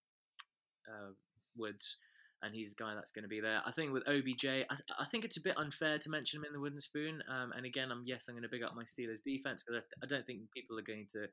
uh, 0.89 1.13
Woods, 1.57 1.99
and 2.47 2.55
he's 2.55 2.75
the 2.75 2.83
guy 2.83 2.95
that's 2.95 3.11
going 3.11 3.25
to 3.25 3.29
be 3.29 3.41
there. 3.41 3.61
I 3.67 3.73
think 3.73 3.93
with 3.93 4.07
OBJ, 4.09 4.47
I, 4.47 4.77
I 4.99 5.05
think 5.11 5.25
it's 5.25 5.37
a 5.37 5.43
bit 5.43 5.59
unfair 5.59 5.99
to 5.99 6.11
mention 6.11 6.39
him 6.39 6.45
in 6.47 6.53
the 6.53 6.61
wooden 6.61 6.81
spoon. 6.81 7.23
Um, 7.29 7.53
and 7.53 7.67
again, 7.67 7.91
I'm 7.91 8.05
yes, 8.07 8.29
I'm 8.29 8.35
going 8.35 8.45
to 8.45 8.49
big 8.49 8.63
up 8.63 8.75
my 8.75 8.85
Steelers 8.85 9.23
defense 9.23 9.65
because 9.65 9.83
I, 9.83 10.05
I 10.05 10.07
don't 10.07 10.25
think 10.25 10.41
people 10.55 10.79
are 10.79 10.83
going 10.83 11.07
to 11.13 11.27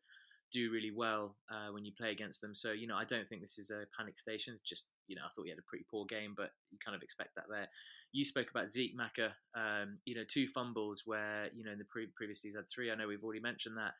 do 0.51 0.71
really 0.71 0.91
well 0.95 1.35
uh, 1.51 1.71
when 1.71 1.83
you 1.85 1.91
play 1.97 2.11
against 2.11 2.41
them. 2.41 2.53
So 2.53 2.71
you 2.71 2.87
know, 2.87 2.95
I 2.95 3.05
don't 3.05 3.27
think 3.29 3.41
this 3.41 3.57
is 3.57 3.71
a 3.71 3.85
panic 3.97 4.17
station. 4.19 4.53
It's 4.53 4.61
just 4.61 4.87
you 5.07 5.15
know, 5.15 5.23
I 5.25 5.29
thought 5.35 5.45
he 5.45 5.49
had 5.49 5.59
a 5.59 5.69
pretty 5.69 5.85
poor 5.89 6.05
game, 6.05 6.33
but 6.35 6.49
you 6.71 6.77
kind 6.83 6.95
of 6.95 7.01
expect 7.01 7.35
that 7.35 7.45
there. 7.49 7.67
You 8.11 8.25
spoke 8.25 8.49
about 8.49 8.69
Zeke 8.69 8.95
Macca, 8.97 9.31
um, 9.55 9.99
you 10.05 10.15
know, 10.15 10.23
two 10.27 10.47
fumbles 10.47 11.03
where 11.05 11.47
you 11.53 11.63
know 11.63 11.71
in 11.71 11.79
the 11.79 11.89
pre- 11.89 12.11
previous 12.15 12.41
season 12.41 12.61
had 12.61 12.69
three. 12.73 12.91
I 12.91 12.95
know 12.95 13.07
we've 13.07 13.23
already 13.23 13.41
mentioned 13.41 13.77
that 13.77 13.93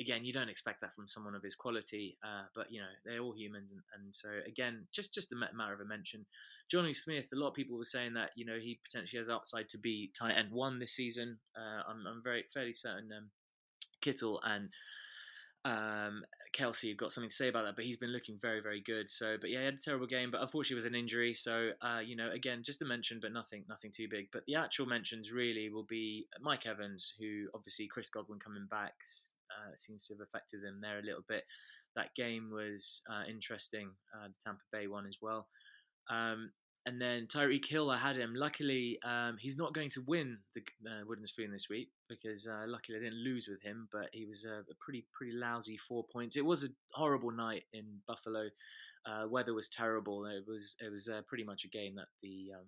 again, 0.00 0.24
you 0.24 0.32
don't 0.32 0.48
expect 0.48 0.80
that 0.80 0.94
from 0.94 1.06
someone 1.06 1.34
of 1.34 1.42
his 1.42 1.54
quality, 1.54 2.16
uh, 2.24 2.44
but 2.54 2.72
you 2.72 2.80
know 2.80 2.88
they're 3.04 3.20
all 3.20 3.34
humans, 3.36 3.70
and, 3.70 3.80
and 3.94 4.14
so 4.14 4.28
again, 4.46 4.86
just 4.92 5.14
just 5.14 5.32
a 5.32 5.36
matter 5.36 5.74
of 5.74 5.80
a 5.80 5.84
mention. 5.84 6.24
Jonnu 6.72 6.96
Smith, 6.96 7.26
a 7.32 7.36
lot 7.36 7.48
of 7.48 7.54
people 7.54 7.76
were 7.76 7.84
saying 7.84 8.14
that 8.14 8.30
you 8.34 8.46
know 8.46 8.58
he 8.60 8.80
potentially 8.84 9.18
has 9.18 9.28
upside 9.28 9.68
to 9.68 9.78
be 9.78 10.10
tight 10.18 10.36
end 10.36 10.50
one 10.50 10.78
this 10.78 10.92
season. 10.92 11.38
Uh, 11.56 11.82
I'm, 11.88 12.06
I'm 12.06 12.22
very 12.24 12.44
fairly 12.52 12.72
certain 12.72 13.10
um, 13.16 13.30
Kittle 14.00 14.40
and 14.44 14.70
um, 15.64 16.24
Kelce 16.56 16.96
got 16.96 17.12
something 17.12 17.28
to 17.28 17.34
say 17.34 17.48
about 17.48 17.64
that, 17.64 17.76
but 17.76 17.84
he's 17.84 17.98
been 17.98 18.12
looking 18.12 18.38
very, 18.40 18.60
very 18.60 18.80
good. 18.80 19.10
So, 19.10 19.36
but 19.40 19.50
yeah, 19.50 19.60
he 19.60 19.64
had 19.66 19.74
a 19.74 19.78
terrible 19.78 20.06
game, 20.06 20.30
but 20.30 20.40
unfortunately 20.40 20.74
it 20.74 20.84
was 20.84 20.84
an 20.86 20.94
injury. 20.94 21.34
So, 21.34 21.70
uh, 21.82 22.00
you 22.04 22.16
know, 22.16 22.30
again, 22.30 22.62
just 22.64 22.82
a 22.82 22.84
mention, 22.84 23.18
but 23.20 23.32
nothing, 23.32 23.64
nothing 23.68 23.90
too 23.94 24.08
big. 24.08 24.28
But 24.32 24.44
the 24.46 24.56
actual 24.56 24.86
mentions 24.86 25.32
really 25.32 25.68
will 25.68 25.84
be 25.84 26.26
Mike 26.40 26.66
Evans, 26.66 27.12
who 27.18 27.48
obviously 27.54 27.86
Chris 27.86 28.08
Godwin 28.08 28.38
coming 28.38 28.66
back 28.70 28.94
uh, 29.50 29.74
seems 29.76 30.06
to 30.06 30.14
have 30.14 30.22
affected 30.22 30.62
them 30.62 30.80
there 30.80 30.98
a 30.98 31.04
little 31.04 31.24
bit. 31.28 31.44
That 31.94 32.14
game 32.14 32.50
was 32.50 33.02
uh, 33.10 33.24
interesting, 33.28 33.90
uh, 34.14 34.28
the 34.28 34.34
Tampa 34.42 34.62
Bay 34.72 34.86
one 34.86 35.06
as 35.06 35.18
well. 35.20 35.48
Um, 36.08 36.52
and 36.86 37.00
then 37.00 37.26
Tyreek 37.26 37.66
Hill, 37.66 37.90
I 37.90 37.98
had 37.98 38.16
him. 38.16 38.34
Luckily, 38.34 38.98
um, 39.04 39.36
he's 39.38 39.58
not 39.58 39.74
going 39.74 39.90
to 39.90 40.02
win 40.06 40.38
the 40.54 40.62
uh, 40.88 41.04
wooden 41.06 41.26
spoon 41.26 41.52
this 41.52 41.68
week 41.68 41.90
because 42.08 42.46
uh, 42.46 42.64
luckily 42.66 42.96
I 42.96 43.00
didn't 43.00 43.22
lose 43.22 43.48
with 43.48 43.62
him. 43.62 43.88
But 43.92 44.08
he 44.12 44.24
was 44.24 44.46
a, 44.46 44.60
a 44.60 44.74
pretty 44.80 45.04
pretty 45.12 45.36
lousy 45.36 45.76
four 45.76 46.04
points. 46.10 46.36
It 46.36 46.44
was 46.44 46.64
a 46.64 46.68
horrible 46.94 47.32
night 47.32 47.64
in 47.74 47.84
Buffalo. 48.06 48.48
Uh, 49.04 49.26
weather 49.28 49.52
was 49.52 49.68
terrible. 49.68 50.24
It 50.24 50.44
was 50.46 50.76
it 50.80 50.90
was 50.90 51.08
uh, 51.08 51.20
pretty 51.28 51.44
much 51.44 51.64
a 51.64 51.68
game 51.68 51.96
that 51.96 52.08
the 52.22 52.52
um, 52.54 52.66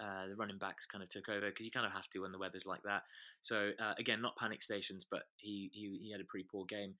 uh, 0.00 0.28
the 0.28 0.36
running 0.36 0.58
backs 0.58 0.86
kind 0.86 1.02
of 1.02 1.10
took 1.10 1.28
over 1.28 1.50
because 1.50 1.66
you 1.66 1.72
kind 1.72 1.86
of 1.86 1.92
have 1.92 2.08
to 2.08 2.20
when 2.20 2.32
the 2.32 2.38
weather's 2.38 2.66
like 2.66 2.82
that. 2.84 3.02
So 3.42 3.72
uh, 3.78 3.94
again, 3.98 4.22
not 4.22 4.36
panic 4.36 4.62
stations, 4.62 5.06
but 5.10 5.24
he 5.36 5.70
he, 5.74 5.98
he 6.04 6.10
had 6.10 6.22
a 6.22 6.24
pretty 6.24 6.46
poor 6.50 6.64
game. 6.64 6.94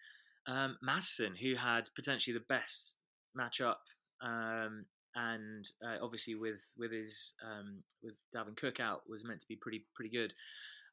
Um, 0.46 0.76
Mattison, 0.82 1.34
who 1.34 1.54
had 1.54 1.88
potentially 1.96 2.34
the 2.34 2.44
best 2.46 2.96
matchup 3.38 3.76
um, 4.20 4.84
and 5.14 5.68
uh, 5.84 5.96
obviously 6.02 6.34
with 6.34 6.62
with 6.78 6.92
his 6.92 7.34
um, 7.44 7.82
with 8.02 8.16
Dalvin 8.34 8.56
Cook 8.56 8.80
out 8.80 9.02
was 9.08 9.24
meant 9.24 9.40
to 9.40 9.48
be 9.48 9.56
pretty 9.56 9.84
pretty 9.94 10.10
good. 10.10 10.34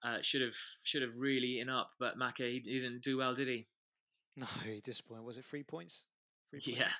Uh, 0.03 0.17
should 0.21 0.41
have 0.41 0.55
should 0.84 1.01
have 1.01 1.15
really 1.15 1.60
in 1.60 1.69
up, 1.69 1.89
but 1.99 2.17
Macca 2.17 2.49
he, 2.49 2.62
he 2.63 2.79
didn't 2.79 3.03
do 3.03 3.17
well, 3.17 3.36
did 3.36 3.47
he? 3.47 3.67
No, 4.38 4.45
he 4.63 4.79
disappointed. 4.79 5.25
Was 5.25 5.38
it 5.38 5.43
three 5.43 5.63
points? 5.63 6.05
Three 6.49 6.62
points? 6.62 6.79
Yeah, 6.79 6.91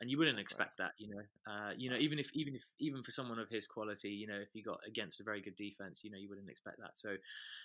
and 0.00 0.10
you 0.10 0.18
wouldn't 0.18 0.36
Not 0.36 0.42
expect 0.42 0.78
that, 0.78 0.92
you 0.98 1.08
know. 1.14 1.22
Uh, 1.52 1.70
you 1.76 1.90
know, 1.90 1.96
even 1.96 2.18
if 2.18 2.30
even 2.34 2.54
if 2.54 2.62
even 2.78 3.02
for 3.02 3.10
someone 3.10 3.38
of 3.38 3.48
his 3.48 3.66
quality, 3.66 4.10
you 4.10 4.26
know, 4.26 4.36
if 4.36 4.48
you 4.52 4.62
got 4.62 4.80
against 4.86 5.20
a 5.20 5.24
very 5.24 5.40
good 5.40 5.54
defense, 5.56 6.02
you 6.04 6.10
know, 6.10 6.18
you 6.18 6.28
wouldn't 6.28 6.50
expect 6.50 6.78
that. 6.78 6.96
So 6.96 7.16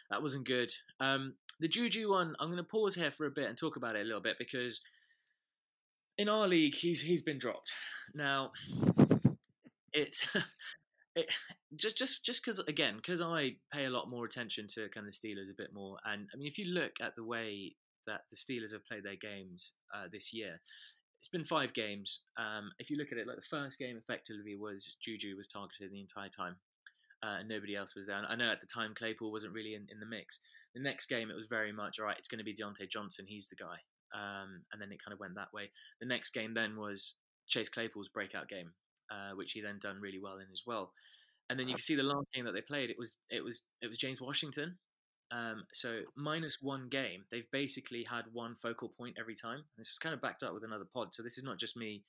that 0.09 0.21
wasn't 0.21 0.47
good. 0.47 0.71
Um, 0.99 1.35
the 1.59 1.67
Juju 1.67 2.11
one, 2.11 2.35
I'm 2.39 2.47
going 2.47 2.57
to 2.57 2.63
pause 2.63 2.95
here 2.95 3.11
for 3.11 3.25
a 3.25 3.31
bit 3.31 3.47
and 3.49 3.57
talk 3.57 3.75
about 3.75 3.95
it 3.95 4.01
a 4.01 4.05
little 4.05 4.21
bit 4.21 4.37
because 4.39 4.79
in 6.19 6.27
our 6.27 6.47
league, 6.47 6.75
he's 6.75 7.01
he's 7.01 7.23
been 7.23 7.39
dropped. 7.39 7.73
Now, 8.13 8.51
it's 9.93 10.27
it, 11.15 11.33
just 11.75 11.97
just 11.97 12.23
just 12.25 12.43
because 12.43 12.59
again, 12.59 12.97
because 12.97 13.21
I 13.21 13.55
pay 13.73 13.85
a 13.85 13.89
lot 13.89 14.09
more 14.09 14.25
attention 14.25 14.67
to 14.75 14.89
kind 14.89 15.07
of 15.07 15.13
Steelers 15.13 15.49
a 15.49 15.57
bit 15.57 15.73
more, 15.73 15.97
and 16.05 16.27
I 16.31 16.37
mean, 16.37 16.47
if 16.47 16.59
you 16.59 16.65
look 16.73 16.91
at 17.01 17.15
the 17.15 17.23
way 17.23 17.73
that 18.05 18.21
the 18.29 18.35
Steelers 18.35 18.73
have 18.73 18.85
played 18.85 19.03
their 19.03 19.15
games 19.15 19.73
uh, 19.95 20.07
this 20.11 20.33
year, 20.33 20.59
it's 21.17 21.29
been 21.29 21.45
five 21.45 21.73
games. 21.73 22.19
Um, 22.37 22.69
if 22.79 22.89
you 22.89 22.97
look 22.97 23.13
at 23.13 23.17
it, 23.17 23.25
like 23.25 23.37
the 23.37 23.57
first 23.57 23.79
game 23.79 23.97
effectively 23.97 24.55
was 24.55 24.97
Juju 25.01 25.37
was 25.37 25.47
targeted 25.47 25.91
the 25.91 26.01
entire 26.01 26.29
time. 26.29 26.57
Uh, 27.21 27.39
and 27.39 27.49
nobody 27.49 27.75
else 27.75 27.95
was 27.97 28.07
there. 28.07 28.15
And 28.17 28.25
I 28.29 28.35
know 28.37 28.49
at 28.49 28.61
the 28.61 28.67
time 28.67 28.93
Claypool 28.95 29.29
wasn't 29.29 29.51
really 29.51 29.75
in, 29.75 29.85
in 29.91 29.99
the 29.99 30.05
mix. 30.05 30.39
The 30.73 30.81
next 30.81 31.07
game 31.07 31.29
it 31.29 31.35
was 31.35 31.47
very 31.49 31.73
much 31.73 31.99
all 31.99 32.05
right. 32.05 32.17
It's 32.17 32.29
going 32.29 32.39
to 32.39 32.45
be 32.45 32.55
Diontae 32.55 32.89
Johnson. 32.89 33.25
He's 33.27 33.49
the 33.49 33.57
guy. 33.57 33.75
Um, 34.13 34.61
and 34.71 34.81
then 34.81 34.91
it 34.91 35.03
kind 35.03 35.13
of 35.13 35.19
went 35.19 35.35
that 35.35 35.53
way. 35.53 35.69
The 35.99 36.07
next 36.07 36.31
game 36.31 36.53
then 36.53 36.77
was 36.77 37.13
Chase 37.47 37.69
Claypool's 37.69 38.09
breakout 38.09 38.47
game, 38.47 38.71
uh, 39.11 39.31
which 39.35 39.51
he 39.53 39.61
then 39.61 39.79
done 39.81 39.99
really 40.01 40.19
well 40.19 40.37
in 40.37 40.47
as 40.51 40.63
well. 40.65 40.91
And 41.49 41.59
then 41.59 41.67
you 41.67 41.75
can 41.75 41.81
see 41.81 41.95
the 41.95 42.03
last 42.03 42.27
game 42.33 42.45
that 42.45 42.53
they 42.53 42.61
played. 42.61 42.89
It 42.89 42.97
was 42.97 43.17
it 43.29 43.43
was 43.43 43.61
it 43.81 43.87
was 43.87 43.97
James 43.97 44.21
Washington. 44.21 44.77
Um, 45.31 45.63
so 45.73 46.01
minus 46.15 46.57
one 46.61 46.89
game, 46.89 47.23
they've 47.31 47.49
basically 47.51 48.03
had 48.03 48.25
one 48.33 48.55
focal 48.61 48.89
point 48.89 49.17
every 49.19 49.35
time. 49.35 49.63
This 49.77 49.91
was 49.91 49.99
kind 49.99 50.13
of 50.13 50.21
backed 50.21 50.43
up 50.43 50.53
with 50.53 50.63
another 50.63 50.85
pod. 50.91 51.13
So 51.13 51.21
this 51.21 51.37
is 51.37 51.43
not 51.43 51.59
just 51.59 51.77
me 51.77 52.03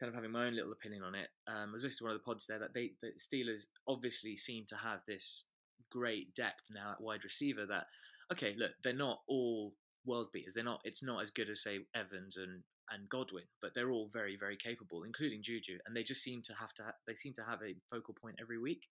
kind 0.00 0.08
of 0.08 0.14
having 0.14 0.32
my 0.32 0.46
own 0.46 0.56
little 0.56 0.72
opinion 0.72 1.02
on 1.02 1.14
it. 1.14 1.28
Um, 1.46 1.68
I 1.68 1.72
was 1.72 1.84
listening 1.84 1.98
to 1.98 2.04
one 2.04 2.12
of 2.14 2.20
the 2.20 2.24
pods 2.24 2.46
there 2.46 2.58
that 2.58 2.74
they 2.74 2.92
the 3.02 3.12
Steelers 3.18 3.66
obviously 3.86 4.36
seem 4.36 4.64
to 4.68 4.76
have 4.76 5.00
this 5.06 5.46
great 5.90 6.34
depth 6.34 6.62
now 6.72 6.92
at 6.92 7.00
wide 7.00 7.22
receiver. 7.22 7.66
That 7.66 7.86
okay, 8.32 8.54
look, 8.56 8.72
they're 8.82 8.94
not 8.94 9.20
all 9.28 9.74
world 10.04 10.28
beaters. 10.32 10.54
They're 10.54 10.64
not. 10.64 10.80
It's 10.84 11.02
not 11.02 11.22
as 11.22 11.30
good 11.30 11.50
as 11.50 11.62
say 11.62 11.80
Evans 11.94 12.36
and 12.36 12.62
and 12.90 13.08
Godwin, 13.08 13.44
but 13.62 13.72
they're 13.74 13.90
all 13.90 14.08
very 14.12 14.36
very 14.36 14.56
capable, 14.56 15.04
including 15.04 15.42
Juju. 15.42 15.78
And 15.86 15.96
they 15.96 16.02
just 16.02 16.22
seem 16.22 16.42
to 16.42 16.54
have 16.54 16.72
to. 16.74 16.84
Ha- 16.84 17.00
they 17.06 17.14
seem 17.14 17.32
to 17.34 17.44
have 17.44 17.60
a 17.62 17.74
focal 17.90 18.14
point 18.14 18.36
every 18.40 18.58
week. 18.58 18.86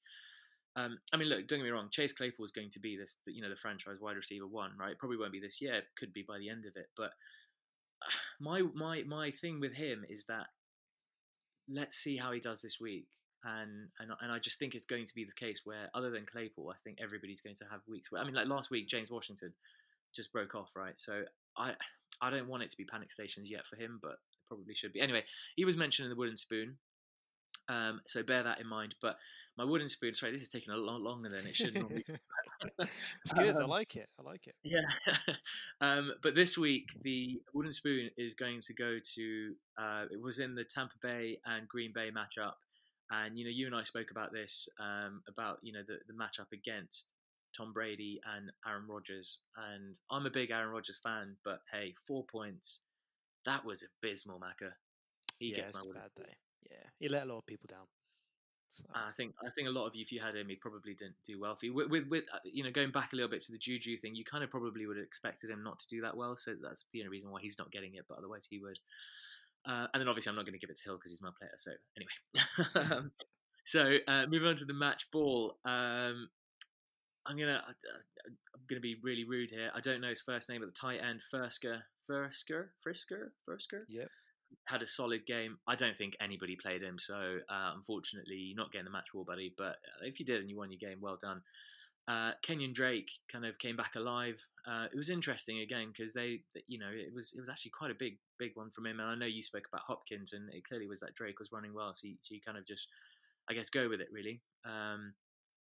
Um, 0.76 1.00
I 1.12 1.18
mean, 1.18 1.30
look, 1.30 1.48
don't 1.48 1.60
get 1.60 1.66
me 1.66 1.72
wrong. 1.72 1.90
Chase 1.92 2.14
Claypool 2.14 2.46
is 2.46 2.52
going 2.52 2.70
to 2.72 2.80
be 2.80 2.96
this, 2.96 3.18
you 3.26 3.42
know, 3.42 3.50
the 3.50 3.56
franchise 3.56 3.98
wide 4.00 4.16
receiver 4.16 4.48
one, 4.48 4.72
right? 4.80 4.98
Probably 4.98 5.18
won't 5.18 5.32
be 5.32 5.40
this 5.40 5.62
year. 5.62 5.82
Could 5.98 6.14
be 6.14 6.24
by 6.28 6.38
the 6.38 6.50
end 6.50 6.66
of 6.66 6.76
it. 6.76 6.88
But 6.96 7.12
my 8.40 8.62
my 8.74 9.04
my 9.04 9.32
thing 9.32 9.60
with 9.60 9.74
him 9.74 10.06
is 10.10 10.26
that 10.26 10.48
let's 11.68 11.98
see 11.98 12.18
how 12.18 12.32
he 12.32 12.40
does 12.40 12.62
this 12.62 12.80
week. 12.80 13.08
And, 13.46 13.88
and 14.00 14.12
and 14.20 14.32
I 14.32 14.40
just 14.40 14.60
think 14.60 14.76
it's 14.76 14.86
going 14.86 15.06
to 15.06 15.16
be 15.16 15.24
the 15.24 15.46
case 15.46 15.62
where, 15.64 15.90
other 15.94 16.10
than 16.10 16.26
Claypool, 16.26 16.70
I 16.70 16.78
think 16.84 16.98
everybody's 17.02 17.40
going 17.40 17.56
to 17.56 17.66
have 17.72 17.80
weeks 17.88 18.12
where 18.12 18.22
I 18.22 18.26
mean, 18.26 18.36
like 18.36 18.48
last 18.48 18.70
week, 18.70 18.90
James 18.90 19.10
Washington 19.10 19.54
just 20.16 20.32
broke 20.32 20.56
off, 20.56 20.72
right? 20.76 20.98
So 20.98 21.24
I 21.58 21.74
I 22.22 22.30
don't 22.30 22.48
want 22.48 22.64
it 22.64 22.70
to 22.72 22.78
be 22.78 22.86
panic 22.86 23.12
stations 23.12 23.50
yet 23.50 23.66
for 23.66 23.76
him, 23.76 24.00
but 24.02 24.12
it 24.12 24.18
probably 24.48 24.76
should 24.76 24.94
be. 24.94 25.02
Anyway, 25.02 25.24
he 25.56 25.66
was 25.66 25.78
mentioned 25.78 26.06
in 26.06 26.10
the 26.10 26.16
wooden 26.18 26.38
spoon, 26.38 26.78
um, 27.70 28.02
so 28.08 28.24
bear 28.24 28.44
that 28.44 28.60
in 28.60 28.68
mind. 28.68 28.96
But 29.02 29.18
my 29.58 29.64
wooden 29.64 29.88
spoon, 29.90 30.14
sorry, 30.14 30.32
this 30.32 30.42
is 30.42 30.50
taking 30.50 30.74
a 30.74 30.78
lot 30.78 31.02
longer 31.02 31.30
than 31.30 31.46
it 31.46 31.56
should 31.56 31.76
normally. 31.76 32.04
it's 32.80 33.34
good. 33.34 33.56
I 33.56 33.64
Um, 33.64 33.70
like 33.70 33.96
it. 33.96 34.10
I 34.20 34.24
like 34.24 34.48
it. 34.48 34.56
Yeah. 34.64 34.82
um, 35.82 36.12
but 36.24 36.36
this 36.36 36.58
week, 36.58 36.90
the 37.04 37.42
wooden 37.54 37.72
spoon 37.72 38.10
is 38.18 38.34
going 38.34 38.62
to 38.62 38.74
go 38.74 38.98
to. 39.16 39.54
Uh, 39.78 40.06
it 40.12 40.22
was 40.22 40.40
in 40.40 40.56
the 40.56 40.64
Tampa 40.64 40.96
Bay 41.02 41.40
and 41.46 41.68
Green 41.68 41.92
Bay 41.94 42.10
matchup, 42.12 42.54
and 43.12 43.38
you 43.38 43.46
know, 43.46 43.52
you 43.52 43.68
and 43.68 43.76
I 43.76 43.84
spoke 43.84 44.12
about 44.12 44.34
this 44.34 44.68
um, 44.80 45.22
about 45.28 45.60
you 45.62 45.74
know 45.74 45.84
the 45.88 46.00
the 46.08 46.14
matchup 46.14 46.52
against 46.52 47.14
Tom 47.56 47.74
Brady 47.74 48.20
and 48.36 48.52
Aaron 48.68 48.88
Rodgers, 48.88 49.40
and 49.72 50.00
I'm 50.12 50.26
a 50.26 50.30
big 50.30 50.52
Aaron 50.52 50.70
Rodgers 50.70 51.00
fan, 51.04 51.36
but 51.44 51.60
hey, 51.72 51.96
four 52.08 52.24
points, 52.26 52.82
that 53.46 53.66
was 53.66 53.84
abysmal, 53.84 54.40
Macca. 54.40 54.72
He 55.40 55.50
yeah, 55.50 55.58
gets 55.58 55.74
my 55.74 55.92
a 55.92 55.94
bad 55.94 56.12
day. 56.18 56.34
Yeah, 56.70 56.88
he 57.00 57.10
let 57.10 57.24
a 57.24 57.26
lot 57.28 57.40
of 57.40 57.46
people 57.46 57.68
down. 57.70 57.88
So, 58.72 58.86
I 58.94 59.12
think 59.18 59.34
I 59.44 59.50
think 59.50 59.68
a 59.68 59.72
lot 59.72 59.88
of 59.88 59.96
you, 59.96 60.04
if 60.04 60.12
you 60.12 60.20
had 60.20 60.36
him, 60.36 60.48
he 60.48 60.56
probably 60.56 60.94
didn't 60.94 61.16
do 61.26 61.40
well 61.40 61.56
for 61.56 61.66
you. 61.66 61.74
With, 61.74 61.90
with, 61.90 62.08
with 62.08 62.24
uh, 62.32 62.38
you 62.44 62.64
know, 62.64 62.72
going 62.72 62.92
back 62.92 63.14
a 63.14 63.16
little 63.16 63.30
bit 63.30 63.42
to 63.44 63.52
the 63.52 63.58
Juju 63.58 63.98
thing, 63.98 64.14
you 64.14 64.24
kind 64.24 64.44
of 64.44 64.52
probably 64.52 64.86
would 64.86 64.98
have 64.98 65.06
expected 65.06 65.50
him 65.50 65.64
not 65.64 65.80
to 65.80 65.88
do 65.88 66.02
that 66.02 66.16
well. 66.16 66.38
So 66.38 66.56
that's 66.62 66.86
the 66.94 67.02
only 67.02 67.10
reason 67.10 67.32
why 67.32 67.42
he's 67.42 67.58
not 67.58 67.72
getting 67.72 67.96
it. 67.96 68.06
But 68.08 68.20
otherwise, 68.20 68.48
he 68.48 68.60
would. 68.60 68.78
Uh, 69.66 69.88
and 69.94 70.02
then 70.02 70.08
obviously, 70.08 70.30
I'm 70.30 70.36
not 70.36 70.46
going 70.46 70.54
to 70.54 70.60
give 70.60 70.70
it 70.70 70.78
to 70.78 70.84
Hill 70.84 70.98
because 70.98 71.12
he's 71.12 71.22
my 71.22 71.32
player. 71.38 71.52
So 71.58 71.72
anyway, 71.98 72.92
um, 72.96 73.12
so 73.66 73.98
uh, 74.08 74.26
moving 74.30 74.48
on 74.48 74.56
to 74.58 74.66
the 74.66 74.74
match 74.74 75.10
ball. 75.12 75.58
Um, 75.66 76.30
I'm 77.26 77.38
gonna 77.38 77.62
uh, 77.68 77.72
I'm 78.56 78.62
gonna 78.70 78.82
be 78.82 78.98
really 79.04 79.24
rude 79.24 79.52
here. 79.52 79.70
I 79.74 79.80
don't 79.82 80.02
know 80.02 80.10
his 80.10 80.22
first 80.22 80.50
name, 80.50 80.62
but 80.62 80.68
the 80.68 80.80
tight 80.80 81.02
end 81.02 81.22
Fersker 81.34 81.82
Fersker 82.10 82.70
Frisker 82.86 83.30
Fersker 83.48 83.84
Yeah. 83.88 84.06
had 84.66 84.82
a 84.82 84.88
solid 84.88 85.26
game. 85.26 85.58
I 85.68 85.76
don't 85.76 85.96
think 85.96 86.16
anybody 86.22 86.56
played 86.56 86.82
him, 86.82 86.98
so 87.00 87.40
uh, 87.50 87.72
unfortunately, 87.76 88.36
you're 88.36 88.58
not 88.58 88.72
getting 88.72 88.86
the 88.86 88.92
match 88.92 89.08
ball, 89.14 89.26
buddy. 89.26 89.54
But 89.58 89.78
uh, 90.02 90.06
if 90.06 90.20
you 90.20 90.26
did 90.26 90.42
and 90.42 90.50
you 90.50 90.58
won 90.58 90.72
your 90.72 90.80
game, 90.80 91.00
well 91.02 91.18
done. 91.22 91.42
Uh, 92.08 92.32
Kenyon 92.42 92.74
Drake 92.74 93.12
kind 93.32 93.46
of 93.46 93.60
came 93.60 93.76
back 93.76 93.94
alive. 93.96 94.44
Uh, 94.66 94.88
it 94.92 94.98
was 94.98 95.12
interesting 95.12 95.60
again 95.60 95.92
because 95.96 96.12
they, 96.12 96.42
you 96.68 96.80
know, 96.80 96.90
it 96.90 97.14
was 97.14 97.34
it 97.38 97.40
was 97.40 97.50
actually 97.50 97.72
quite 97.78 97.92
a 97.92 97.96
big 98.00 98.18
big 98.40 98.52
one 98.56 98.72
from 98.72 98.88
him. 98.88 99.00
And 99.00 99.10
I 99.10 99.16
know 99.16 99.28
you 99.28 99.44
spoke 99.44 99.68
about 99.72 99.86
Hopkins, 99.86 100.34
and 100.34 100.52
it 100.52 100.64
clearly 100.64 100.88
was 100.88 101.02
that 101.02 101.14
Drake 101.14 101.38
was 101.38 101.52
running 101.52 101.74
well, 101.74 101.94
so 101.94 102.08
you, 102.08 102.16
so 102.22 102.34
you 102.34 102.42
kind 102.44 102.58
of 102.58 102.66
just, 102.66 102.88
I 103.48 103.54
guess, 103.54 103.70
go 103.70 103.88
with 103.88 104.02
it 104.02 104.08
really. 104.12 104.42
Um, 104.66 105.14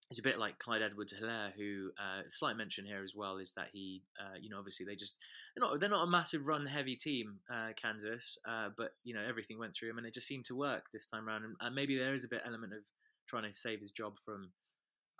it's 0.09 0.19
a 0.19 0.23
bit 0.23 0.39
like 0.39 0.57
Clyde 0.57 0.81
Edwards 0.81 1.13
Helaire, 1.13 1.51
who 1.55 1.91
uh, 1.99 2.23
slight 2.29 2.57
mention 2.57 2.83
here 2.83 3.03
as 3.03 3.13
well 3.15 3.37
is 3.37 3.53
that 3.53 3.67
he, 3.71 4.01
uh, 4.19 4.37
you 4.41 4.49
know, 4.49 4.57
obviously 4.57 4.85
they 4.85 4.95
just 4.95 5.19
they're 5.55 5.67
not 5.67 5.79
they're 5.79 5.89
not 5.89 6.03
a 6.03 6.09
massive 6.09 6.47
run 6.47 6.65
heavy 6.65 6.95
team, 6.95 7.37
uh, 7.53 7.69
Kansas, 7.79 8.37
uh, 8.47 8.69
but 8.75 8.93
you 9.03 9.13
know 9.13 9.23
everything 9.27 9.59
went 9.59 9.73
through 9.73 9.91
him 9.91 9.99
and 9.99 10.07
it 10.07 10.13
just 10.13 10.27
seemed 10.27 10.45
to 10.45 10.55
work 10.55 10.85
this 10.91 11.05
time 11.05 11.27
around. 11.27 11.43
And, 11.43 11.55
and 11.61 11.75
maybe 11.75 11.95
there 11.95 12.13
is 12.13 12.25
a 12.25 12.29
bit 12.29 12.41
element 12.45 12.73
of 12.73 12.79
trying 13.27 13.43
to 13.43 13.53
save 13.53 13.79
his 13.79 13.91
job 13.91 14.15
from 14.25 14.49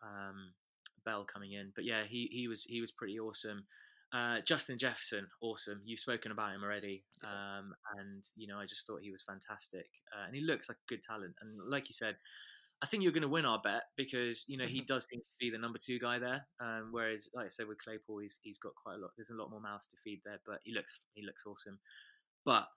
um, 0.02 0.54
Bell 1.06 1.24
coming 1.32 1.54
in, 1.54 1.72
but 1.76 1.86
yeah, 1.86 2.04
he 2.08 2.28
he 2.32 2.48
was 2.48 2.64
he 2.64 2.82
was 2.82 2.92
pretty 2.92 3.20
awesome. 3.20 3.66
Uh, 4.12 4.42
Justin 4.42 4.80
Jefferson, 4.80 5.28
awesome. 5.40 5.82
You've 5.86 6.00
spoken 6.00 6.32
about 6.32 6.56
him 6.56 6.64
already, 6.64 7.04
um, 7.24 7.76
and 8.00 8.24
you 8.36 8.48
know 8.48 8.58
I 8.58 8.66
just 8.66 8.88
thought 8.88 9.02
he 9.04 9.12
was 9.12 9.22
fantastic, 9.22 9.86
uh, 10.18 10.26
and 10.26 10.36
he 10.36 10.42
looks 10.42 10.68
like 10.68 10.78
a 10.78 10.90
good 10.90 11.04
talent. 11.04 11.36
And 11.42 11.62
like 11.70 11.90
you 11.90 11.94
said, 11.94 12.16
I 12.82 12.88
think 12.88 13.04
you're 13.04 13.12
going 13.12 13.24
to 13.24 13.28
win 13.28 13.46
our 13.46 13.60
bet 13.62 13.84
because 13.98 14.46
you 14.48 14.58
know 14.58 14.66
he 14.66 14.82
does 14.82 15.06
seem 15.10 15.20
to 15.20 15.26
be 15.40 15.50
the 15.50 15.58
number 15.58 15.78
two 15.84 16.00
guy 16.00 16.18
there. 16.18 16.46
Um, 16.62 16.90
whereas, 16.92 17.30
like 17.34 17.46
I 17.46 17.50
said, 17.50 17.68
with 17.68 17.84
Claypool, 17.84 18.20
he's 18.20 18.40
he's 18.42 18.58
got 18.58 18.74
quite 18.82 18.96
a 18.96 18.98
lot. 18.98 19.12
There's 19.18 19.32
a 19.32 19.36
lot 19.36 19.52
more 19.52 19.60
mouths 19.60 19.88
to 19.90 19.98
feed 20.04 20.22
there, 20.24 20.40
but 20.46 20.60
he 20.64 20.74
looks 20.74 21.00
he 21.14 21.26
looks 21.26 21.44
awesome. 21.46 21.80
But 22.46 22.68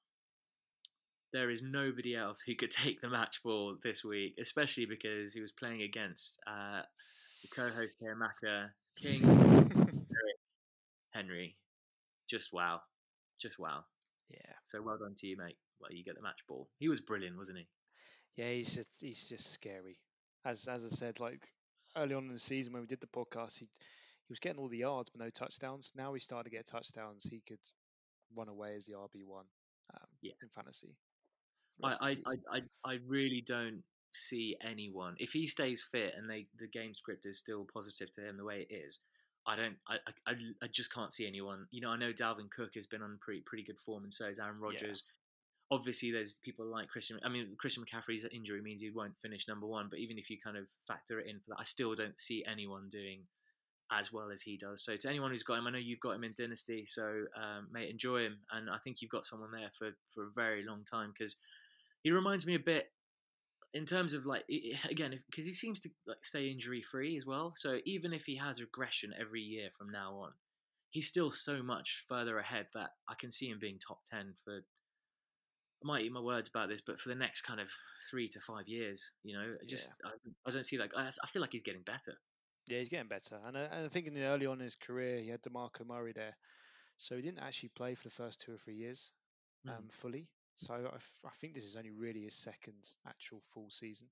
there 1.33 1.51
is 1.51 1.63
nobody 1.63 2.17
else 2.17 2.41
who 2.45 2.55
could 2.57 2.71
take 2.83 3.01
the 3.01 3.09
match 3.09 3.43
ball 3.45 3.77
this 3.83 4.05
week, 4.05 4.35
especially 4.41 4.87
because 4.87 5.33
he 5.33 5.41
was 5.41 5.53
playing 5.53 5.83
against 5.83 6.39
uh, 6.47 6.83
the 7.43 7.49
co-host 7.55 7.95
here, 8.01 8.17
Macca 8.17 8.71
King 9.01 9.23
Henry. 11.13 11.57
Just 12.29 12.53
wow, 12.53 12.81
just 13.41 13.59
wow. 13.59 13.85
Yeah. 14.31 14.53
So 14.67 14.83
well 14.83 14.99
done 14.99 15.15
to 15.19 15.27
you, 15.27 15.37
mate. 15.37 15.57
Well, 15.81 15.93
you 15.93 16.05
get 16.05 16.17
the 16.17 16.23
match 16.23 16.41
ball. 16.49 16.69
He 16.79 16.89
was 16.89 17.01
brilliant, 17.01 17.37
wasn't 17.37 17.59
he? 17.59 17.67
Yeah, 18.37 18.51
he's 18.51 18.75
just 18.75 18.89
he's 19.01 19.29
just 19.29 19.53
scary. 19.53 19.99
As 20.45 20.67
as 20.69 20.85
I 20.85 20.89
said, 20.89 21.21
like 21.21 21.47
early 21.97 22.15
on 22.15 22.25
in 22.27 22.33
the 22.33 22.39
season 22.39 22.73
when 22.73 22.83
we 22.83 22.87
did 22.89 23.01
the 23.01 23.07
podcast, 23.07 23.59
he 23.59 23.67
he 23.67 24.31
was 24.33 24.39
getting 24.41 24.59
all 24.61 24.69
the 24.69 24.79
yards 24.79 25.11
but 25.11 25.21
no 25.21 25.31
touchdowns. 25.31 25.93
Now 25.95 26.15
he 26.15 26.21
started 26.21 26.51
to 26.51 26.57
get 26.57 26.67
touchdowns. 26.67 27.25
He 27.25 27.43
could 27.47 27.59
run 28.35 28.49
away 28.49 28.75
as 28.77 28.87
the 28.87 28.93
RB 28.95 29.25
one 29.27 29.45
um, 29.95 30.07
Yeah. 30.23 30.33
in 30.43 30.49
fantasy. 30.49 30.97
I, 31.83 31.97
I, 32.01 32.17
I. 32.53 32.61
I, 32.85 32.99
really 33.07 33.43
don't 33.45 33.83
see 34.13 34.57
anyone 34.63 35.17
if 35.19 35.33
he 35.33 35.47
stays 35.47 35.83
fit 35.91 36.15
and 36.17 36.29
they 36.29 36.47
the 36.59 36.69
game 36.69 36.95
script 36.95 37.27
is 37.27 37.39
still 37.39 37.67
positive 37.73 38.11
to 38.13 38.21
him 38.29 38.37
the 38.37 38.45
way 38.45 38.67
it 38.69 38.73
is. 38.73 39.01
I 39.47 39.57
don't. 39.57 39.77
I, 39.89 39.97
I- 40.27 40.35
I 40.63 40.67
just 40.71 40.93
can't 40.95 41.13
see 41.13 41.27
anyone. 41.27 41.67
You 41.71 41.81
know, 41.81 41.91
I 41.91 41.97
know 41.97 42.13
Dalvin 42.13 42.51
Cook 42.51 42.75
has 42.77 42.87
been 42.87 43.03
on 43.03 43.19
pretty 43.21 43.41
pretty 43.45 43.65
good 43.65 43.81
form, 43.81 44.05
and 44.05 44.13
so 44.13 44.27
is 44.27 44.39
Aaron 44.39 44.61
Rodgers. 44.61 45.03
Obviously, 45.73 46.13
there's 46.13 46.39
people 46.45 46.67
like 46.67 46.89
Christian. 46.89 47.19
I 47.25 47.31
mean, 47.31 47.57
Christian 47.59 47.83
McCaffrey's 47.83 48.27
injury 48.31 48.61
means 48.61 48.83
he 48.83 48.91
won't 48.91 49.19
finish 49.23 49.49
number 49.49 49.67
one. 49.67 49.87
But 49.89 50.01
even 50.01 50.19
if 50.19 50.29
you 50.29 50.37
kind 50.39 50.59
of 50.59 50.67
factor 50.87 51.19
it 51.19 51.29
in 51.29 51.41
for 51.41 51.51
that, 51.51 51.61
I 51.61 51.65
still 51.65 51.95
don't 51.95 52.21
see 52.21 52.45
anyone 52.47 52.89
doing 52.91 53.23
as 53.91 54.13
well 54.13 54.31
as 54.31 54.43
he 54.43 54.59
does. 54.59 54.85
So 54.85 54.97
to 54.97 55.09
anyone 55.09 55.31
who's 55.31 55.43
got 55.43 55.59
him, 55.59 55.67
I 55.67 55.71
know 55.71 55.79
you've 55.79 56.01
got 56.01 56.13
him 56.13 56.25
in 56.25 56.35
Dynasty, 56.37 56.85
so 56.87 57.25
um, 57.37 57.69
mate, 57.73 57.91
enjoy 57.91 58.25
him. 58.25 58.39
And 58.51 58.69
I 58.69 58.77
think 58.85 59.01
you've 59.01 59.11
got 59.11 59.25
someone 59.25 59.51
there 59.51 59.71
for 59.79 59.91
for 60.15 60.25
a 60.25 60.33
very 60.35 60.63
long 60.63 60.85
time 60.85 61.13
because 61.17 61.37
he 62.03 62.11
reminds 62.11 62.47
me 62.47 62.55
a 62.55 62.59
bit 62.59 62.93
in 63.75 63.87
terms 63.87 64.13
of 64.13 64.27
like 64.27 64.45
again 64.91 65.19
because 65.31 65.47
he 65.47 65.55
seems 65.55 65.81
to 65.81 65.91
like 66.07 66.23
stay 66.23 66.49
injury 66.49 66.83
free 66.83 67.17
as 67.17 67.25
well. 67.25 67.53
So 67.55 67.79
even 67.87 68.13
if 68.13 68.25
he 68.25 68.37
has 68.37 68.61
regression 68.61 69.15
every 69.19 69.41
year 69.41 69.71
from 69.77 69.91
now 69.91 70.17
on, 70.17 70.33
he's 70.91 71.09
still 71.09 71.31
so 71.31 71.63
much 71.63 72.05
further 72.09 72.39
ahead 72.39 72.67
that 72.75 72.91
I 73.09 73.15
can 73.19 73.31
see 73.31 73.49
him 73.49 73.59
being 73.59 73.79
top 73.79 74.01
ten 74.05 74.35
for. 74.45 74.61
I 75.83 75.87
might 75.87 76.03
eat 76.05 76.13
my 76.13 76.21
words 76.21 76.49
about 76.49 76.69
this, 76.69 76.81
but 76.81 77.01
for 77.01 77.09
the 77.09 77.15
next 77.15 77.43
kind 77.43 77.61
of 77.61 77.69
three 78.11 78.29
to 78.29 78.41
five 78.41 78.69
years, 78.69 79.11
you 79.25 79.35
know, 79.35 79.55
I 79.61 79.65
just 79.67 79.93
I, 80.05 80.11
I 80.47 80.51
don't 80.51 80.65
see 80.65 80.79
like 80.79 80.93
I, 80.97 81.09
I 81.09 81.27
feel 81.27 81.43
like 81.43 81.53
he's 81.53 81.63
getting 81.63 81.83
better. 81.83 82.15
Yeah, 82.69 82.79
he's 82.79 82.89
getting 82.89 83.09
better. 83.09 83.39
And 83.45 83.59
I, 83.59 83.63
and 83.63 83.87
I 83.87 83.89
think 83.89 84.07
in 84.07 84.15
the 84.15 84.25
early 84.25 84.47
on 84.47 84.59
in 84.59 84.65
his 84.65 84.77
career, 84.77 85.19
he 85.19 85.29
had 85.29 85.43
DeMarco 85.43 85.87
Murray 85.87 86.13
there. 86.13 86.37
So 86.97 87.17
he 87.17 87.23
didn't 87.23 87.41
actually 87.41 87.71
play 87.71 87.95
for 87.95 88.05
the 88.05 88.15
first 88.15 88.41
two 88.41 88.55
or 88.55 88.57
three 88.57 88.77
years 88.77 89.11
um, 89.69 89.85
Mm. 89.85 89.93
fully. 89.93 90.29
So 90.55 90.75
I, 90.75 91.31
think 91.31 91.55
this 91.55 91.65
is 91.65 91.77
only 91.77 91.91
really 91.91 92.23
his 92.23 92.37
second 92.37 92.95
actual 93.09 93.41
full 93.53 93.71
season. 93.71 94.09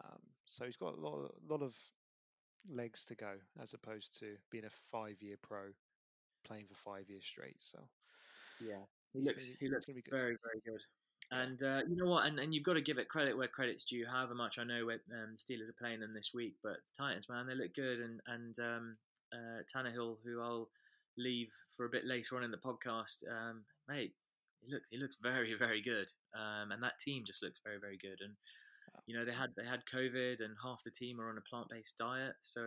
Um, 0.00 0.20
so 0.46 0.64
he's 0.64 0.76
got 0.76 0.96
a 0.96 1.00
lot, 1.00 1.16
of, 1.16 1.30
lot 1.46 1.62
of 1.62 1.76
legs 2.68 3.04
to 3.06 3.14
go 3.14 3.34
as 3.60 3.74
opposed 3.74 4.18
to 4.20 4.36
being 4.50 4.64
a 4.64 4.70
five 4.70 5.20
year 5.20 5.36
pro 5.42 5.72
playing 6.44 6.66
for 6.66 6.74
five 6.74 7.10
years 7.10 7.24
straight. 7.24 7.56
So 7.58 7.78
Yeah, 8.60 8.84
He's 9.12 9.24
gonna 9.24 9.32
looks 9.32 9.56
be- 9.56 9.66
he 9.66 9.70
looks 9.72 9.86
gonna 9.86 9.96
be 9.96 10.02
good. 10.02 10.18
very 10.18 10.36
very 10.42 10.60
good. 10.64 10.80
And 11.30 11.62
uh, 11.62 11.82
you 11.86 11.96
know 11.96 12.10
what? 12.10 12.24
And, 12.24 12.38
and 12.38 12.54
you've 12.54 12.64
got 12.64 12.74
to 12.74 12.80
give 12.80 12.96
it 12.96 13.08
credit 13.10 13.36
where 13.36 13.48
credit's 13.48 13.84
due. 13.84 14.06
However 14.10 14.34
much 14.34 14.58
I 14.58 14.64
know 14.64 14.86
where, 14.86 15.00
um, 15.12 15.36
Steelers 15.36 15.68
are 15.68 15.76
playing 15.78 16.00
them 16.00 16.14
this 16.14 16.30
week, 16.32 16.54
but 16.62 16.76
the 16.86 17.02
Titans, 17.04 17.28
man, 17.28 17.46
they 17.46 17.54
look 17.54 17.74
good. 17.74 18.00
And 18.00 18.20
and 18.26 18.58
um, 18.58 18.96
uh, 19.32 19.60
Tannehill, 19.68 20.16
who 20.24 20.40
I'll 20.40 20.70
leave 21.18 21.48
for 21.76 21.84
a 21.84 21.90
bit 21.90 22.06
later 22.06 22.36
on 22.36 22.44
in 22.44 22.50
the 22.50 22.56
podcast, 22.56 23.28
um, 23.30 23.64
mate, 23.88 24.14
he 24.64 24.72
looks 24.72 24.88
he 24.90 24.98
looks 24.98 25.16
very 25.22 25.54
very 25.58 25.82
good. 25.82 26.10
Um, 26.34 26.72
and 26.72 26.82
that 26.82 26.98
team 26.98 27.24
just 27.26 27.42
looks 27.42 27.60
very 27.62 27.78
very 27.78 27.98
good. 27.98 28.20
And 28.24 28.34
you 29.06 29.16
know 29.16 29.24
they 29.24 29.32
had 29.32 29.50
they 29.56 29.66
had 29.66 29.84
COVID, 29.92 30.42
and 30.42 30.56
half 30.62 30.82
the 30.82 30.90
team 30.90 31.20
are 31.20 31.28
on 31.28 31.38
a 31.38 31.48
plant 31.48 31.68
based 31.70 31.98
diet. 31.98 32.34
So 32.40 32.62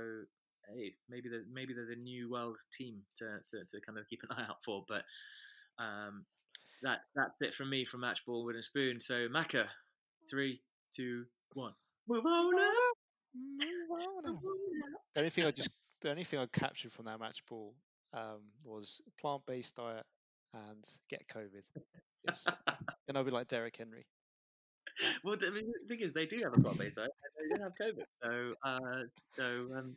hey, 0.69 0.93
maybe 1.09 1.29
the 1.29 1.43
maybe 1.51 1.73
they're 1.73 1.85
the 1.87 1.95
new 1.95 2.29
world 2.29 2.59
team 2.71 3.01
to, 3.17 3.39
to, 3.49 3.65
to 3.65 3.81
kind 3.85 3.97
of 3.97 4.07
keep 4.07 4.21
an 4.23 4.29
eye 4.37 4.45
out 4.47 4.63
for. 4.63 4.85
But 4.87 5.03
um, 5.81 6.25
that's 6.83 7.05
that's 7.15 7.41
it 7.41 7.53
from 7.53 7.69
me 7.69 7.85
from 7.85 8.01
Match 8.01 8.25
Ball 8.25 8.45
with 8.45 8.55
a 8.55 8.63
spoon. 8.63 8.99
So 8.99 9.27
Macca, 9.27 9.65
three, 10.29 10.61
two, 10.95 11.25
one. 11.53 11.73
Move 12.07 12.25
on 12.25 12.55
up. 12.55 12.97
The 15.15 15.19
only 15.19 15.29
thing 15.29 15.45
I 15.45 15.51
just 15.51 15.69
the 16.01 16.11
only 16.11 16.23
thing 16.23 16.39
I 16.39 16.47
captured 16.47 16.91
from 16.91 17.05
that 17.05 17.19
match 17.19 17.43
ball 17.47 17.73
um, 18.13 18.41
was 18.63 19.01
plant 19.19 19.43
based 19.45 19.75
diet 19.75 20.05
and 20.53 20.83
get 21.09 21.27
COVID. 21.27 21.63
Yes. 22.27 22.47
then 23.07 23.15
I'll 23.15 23.23
be 23.23 23.31
like 23.31 23.47
Derrick 23.47 23.77
Henry. 23.77 24.05
well, 25.23 25.37
the, 25.37 25.47
I 25.47 25.49
mean, 25.51 25.71
the 25.81 25.87
thing 25.87 26.03
is, 26.03 26.13
they 26.13 26.25
do 26.25 26.41
have 26.43 26.53
a 26.53 26.61
plant-based 26.61 26.97
diet. 26.97 27.11
and 27.39 27.51
They 27.51 27.55
don't 27.55 27.63
have 27.63 27.73
COVID, 27.81 28.05
so 28.23 28.53
uh, 28.63 29.03
so 29.35 29.77
um, 29.77 29.95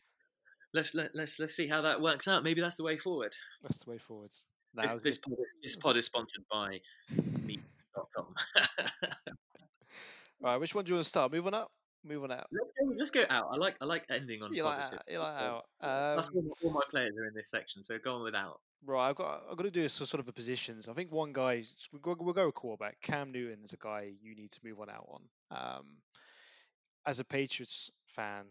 let's 0.73 0.95
let, 0.95 1.11
let's 1.15 1.39
let's 1.39 1.55
see 1.55 1.67
how 1.67 1.83
that 1.83 2.01
works 2.01 2.29
out. 2.29 2.45
Maybe 2.45 2.61
that's 2.61 2.77
the 2.77 2.85
way 2.85 2.97
forward. 2.97 3.35
That's 3.63 3.79
the 3.79 3.91
way 3.91 3.99
forwards. 3.99 4.45
This- 4.75 4.85
Now, 4.85 4.99
this, 5.03 5.19
pod 5.19 5.33
is, 5.35 5.39
this 5.63 5.77
pod 5.77 5.97
is 5.97 6.05
sponsored 6.07 6.45
by 6.51 6.81
meat.com. 7.45 8.27
all 8.57 9.35
right, 10.43 10.57
which 10.59 10.75
one 10.75 10.85
do 10.85 10.91
you 10.91 10.95
want 10.97 11.05
to 11.05 11.09
start? 11.09 11.33
Move 11.33 11.47
on 11.47 11.55
up. 11.55 11.71
Move 12.07 12.25
on 12.25 12.33
out. 12.33 12.47
let's, 12.53 12.71
go, 12.79 12.95
let's 12.99 13.11
go 13.11 13.25
out. 13.31 13.47
I 13.51 13.57
like 13.57 13.77
I 13.81 13.87
like 13.87 14.05
ending 14.11 14.43
on 14.43 14.53
You 14.53 14.65
like 14.65 14.77
positive. 14.77 14.99
out. 14.99 15.11
You 15.11 15.19
like 15.21 15.41
out. 15.43 15.65
That's 15.81 16.29
Um, 16.29 16.37
all, 16.37 16.43
my- 16.43 16.51
all 16.69 16.71
my 16.75 16.83
players 16.91 17.15
are 17.17 17.27
in 17.27 17.35
this 17.35 17.51
section, 17.51 17.83
so 17.83 17.97
go 17.99 18.17
on 18.17 18.23
without. 18.25 18.61
Right, 18.85 19.09
I've 19.09 19.17
got 19.17 19.43
I've 19.51 19.57
got 19.57 19.63
to 19.63 19.71
do 19.71 19.85
a 19.85 19.89
sort 19.89 20.21
of 20.21 20.29
a 20.29 20.33
positions. 20.33 20.87
I 20.89 20.93
think 20.93 21.11
one 21.11 21.33
guy 21.33 21.65
we'll 21.93 22.01
go, 22.15 22.17
we'll 22.23 22.35
go 22.35 22.45
with 22.47 22.55
quarterback. 22.55 23.01
Cam 23.01 23.33
Newton 23.33 23.65
is 23.65 23.73
a 23.73 23.79
guy 23.79 24.13
you 24.21 24.35
need 24.35 24.51
to 24.51 24.61
move 24.63 24.81
on 24.81 24.91
out 24.91 25.09
on. 25.09 25.23
Um, 25.79 25.87
as 27.07 27.21
a 27.21 27.25
Patriots 27.25 27.91
fan, 28.07 28.45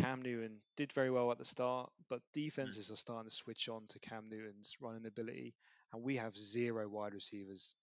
Cam 0.00 0.22
Newton 0.22 0.58
did 0.76 0.92
very 0.92 1.10
well 1.10 1.30
at 1.32 1.38
the 1.38 1.44
start, 1.44 1.90
but 2.08 2.20
hmm. 2.20 2.40
defenses 2.40 2.90
are 2.90 2.96
starting 2.96 3.28
to 3.28 3.34
switch 3.34 3.68
on 3.68 3.82
to 3.88 3.98
Cam 3.98 4.28
Newton's 4.28 4.76
running 4.80 5.06
ability, 5.06 5.54
and 5.92 6.02
we 6.02 6.16
have 6.16 6.36
zero 6.36 6.88
wide 6.88 7.14
receivers. 7.14 7.74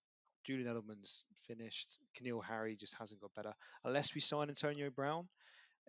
Julian 0.45 0.73
Edelman's 0.73 1.25
finished. 1.47 1.99
N'Keal 2.21 2.43
Harry 2.43 2.75
just 2.75 2.95
hasn't 2.99 3.19
got 3.19 3.33
better. 3.33 3.53
Unless 3.83 4.13
we 4.13 4.21
sign 4.21 4.49
Antonio 4.49 4.91
Brown, 4.91 5.27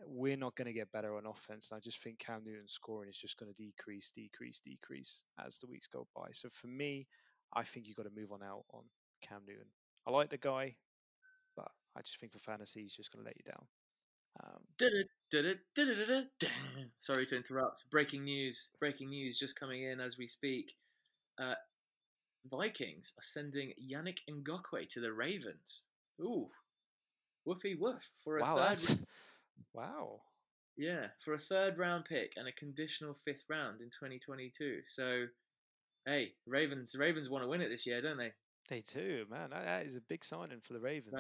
we're 0.07 0.37
not 0.37 0.57
going 0.57 0.67
to 0.67 0.73
get 0.73 0.91
better 0.93 1.17
on 1.17 1.27
offense. 1.27 1.69
And 1.71 1.77
I 1.77 1.81
just 1.81 2.03
think 2.03 2.19
Cam 2.19 2.43
Newton's 2.45 2.73
scoring 2.73 3.11
is 3.11 3.19
just 3.19 3.37
going 3.37 3.53
to 3.53 3.63
decrease, 3.63 4.11
decrease, 4.15 4.61
decrease 4.61 5.23
as 5.45 5.59
the 5.59 5.67
weeks 5.67 5.87
go 5.87 6.07
by. 6.17 6.29
So 6.33 6.49
for 6.49 6.69
me, 6.69 7.07
I 7.55 7.65
think 7.65 7.87
you've 7.87 7.97
got 7.97 8.05
to 8.05 8.21
move 8.21 8.33
on 8.33 8.43
out 8.43 8.65
on 8.73 8.83
Cam 9.23 9.43
Newton. 9.47 9.69
I 10.07 10.11
like 10.11 10.31
the 10.31 10.39
guy, 10.39 10.75
but 11.55 11.71
I 11.95 12.01
just 12.01 12.19
think 12.19 12.33
for 12.33 12.39
fantasy, 12.39 12.83
he's 12.83 12.97
just 12.97 13.13
going 13.13 13.25
to 13.25 13.29
let 13.29 13.37
you 13.37 13.45
down. 13.45 13.67
Um, 14.43 14.61
Sorry 17.01 17.27
to 17.27 17.37
interrupt. 17.37 17.85
Breaking 17.91 18.25
news. 18.25 18.69
Breaking 18.79 19.11
news 19.11 19.39
just 19.39 19.59
coming 19.59 19.85
in 19.85 20.01
as 20.01 20.19
we 20.19 20.27
speak. 20.27 20.75
Uh, 21.39 21.55
Vikings 22.51 23.13
are 23.19 23.23
sending 23.23 23.73
Yannick 23.83 24.19
Ngakoue 24.31 24.89
to 24.91 25.01
the 25.01 25.13
Ravens. 25.13 25.85
Ooh. 26.21 26.49
Woofy 27.47 27.79
woof 27.79 28.03
for 28.25 28.39
a 28.39 28.43
wow, 28.43 28.57
third. 28.57 28.69
that's 28.69 28.97
wow. 29.73 30.21
Yeah, 30.77 31.07
for 31.25 31.35
a 31.35 31.39
third 31.39 31.79
round 31.79 32.05
pick 32.05 32.35
and 32.37 32.49
a 32.49 32.53
conditional 32.53 33.17
fifth 33.25 33.45
round 33.49 33.81
in 33.81 33.87
2022. 33.87 34.83
So, 34.87 35.27
hey, 36.05 36.33
Ravens 36.47 36.95
Ravens 36.99 37.31
want 37.31 37.45
to 37.45 37.49
win 37.49 37.61
it 37.61 37.69
this 37.69 37.87
year, 37.87 38.01
don't 38.01 38.19
they? 38.19 38.33
They 38.69 38.83
do, 38.93 39.25
man. 39.31 39.51
That, 39.51 39.65
that 39.65 39.87
is 39.87 39.95
a 39.95 40.01
big 40.01 40.25
signing 40.25 40.61
for 40.63 40.73
the 40.73 40.81
Ravens. 40.81 41.15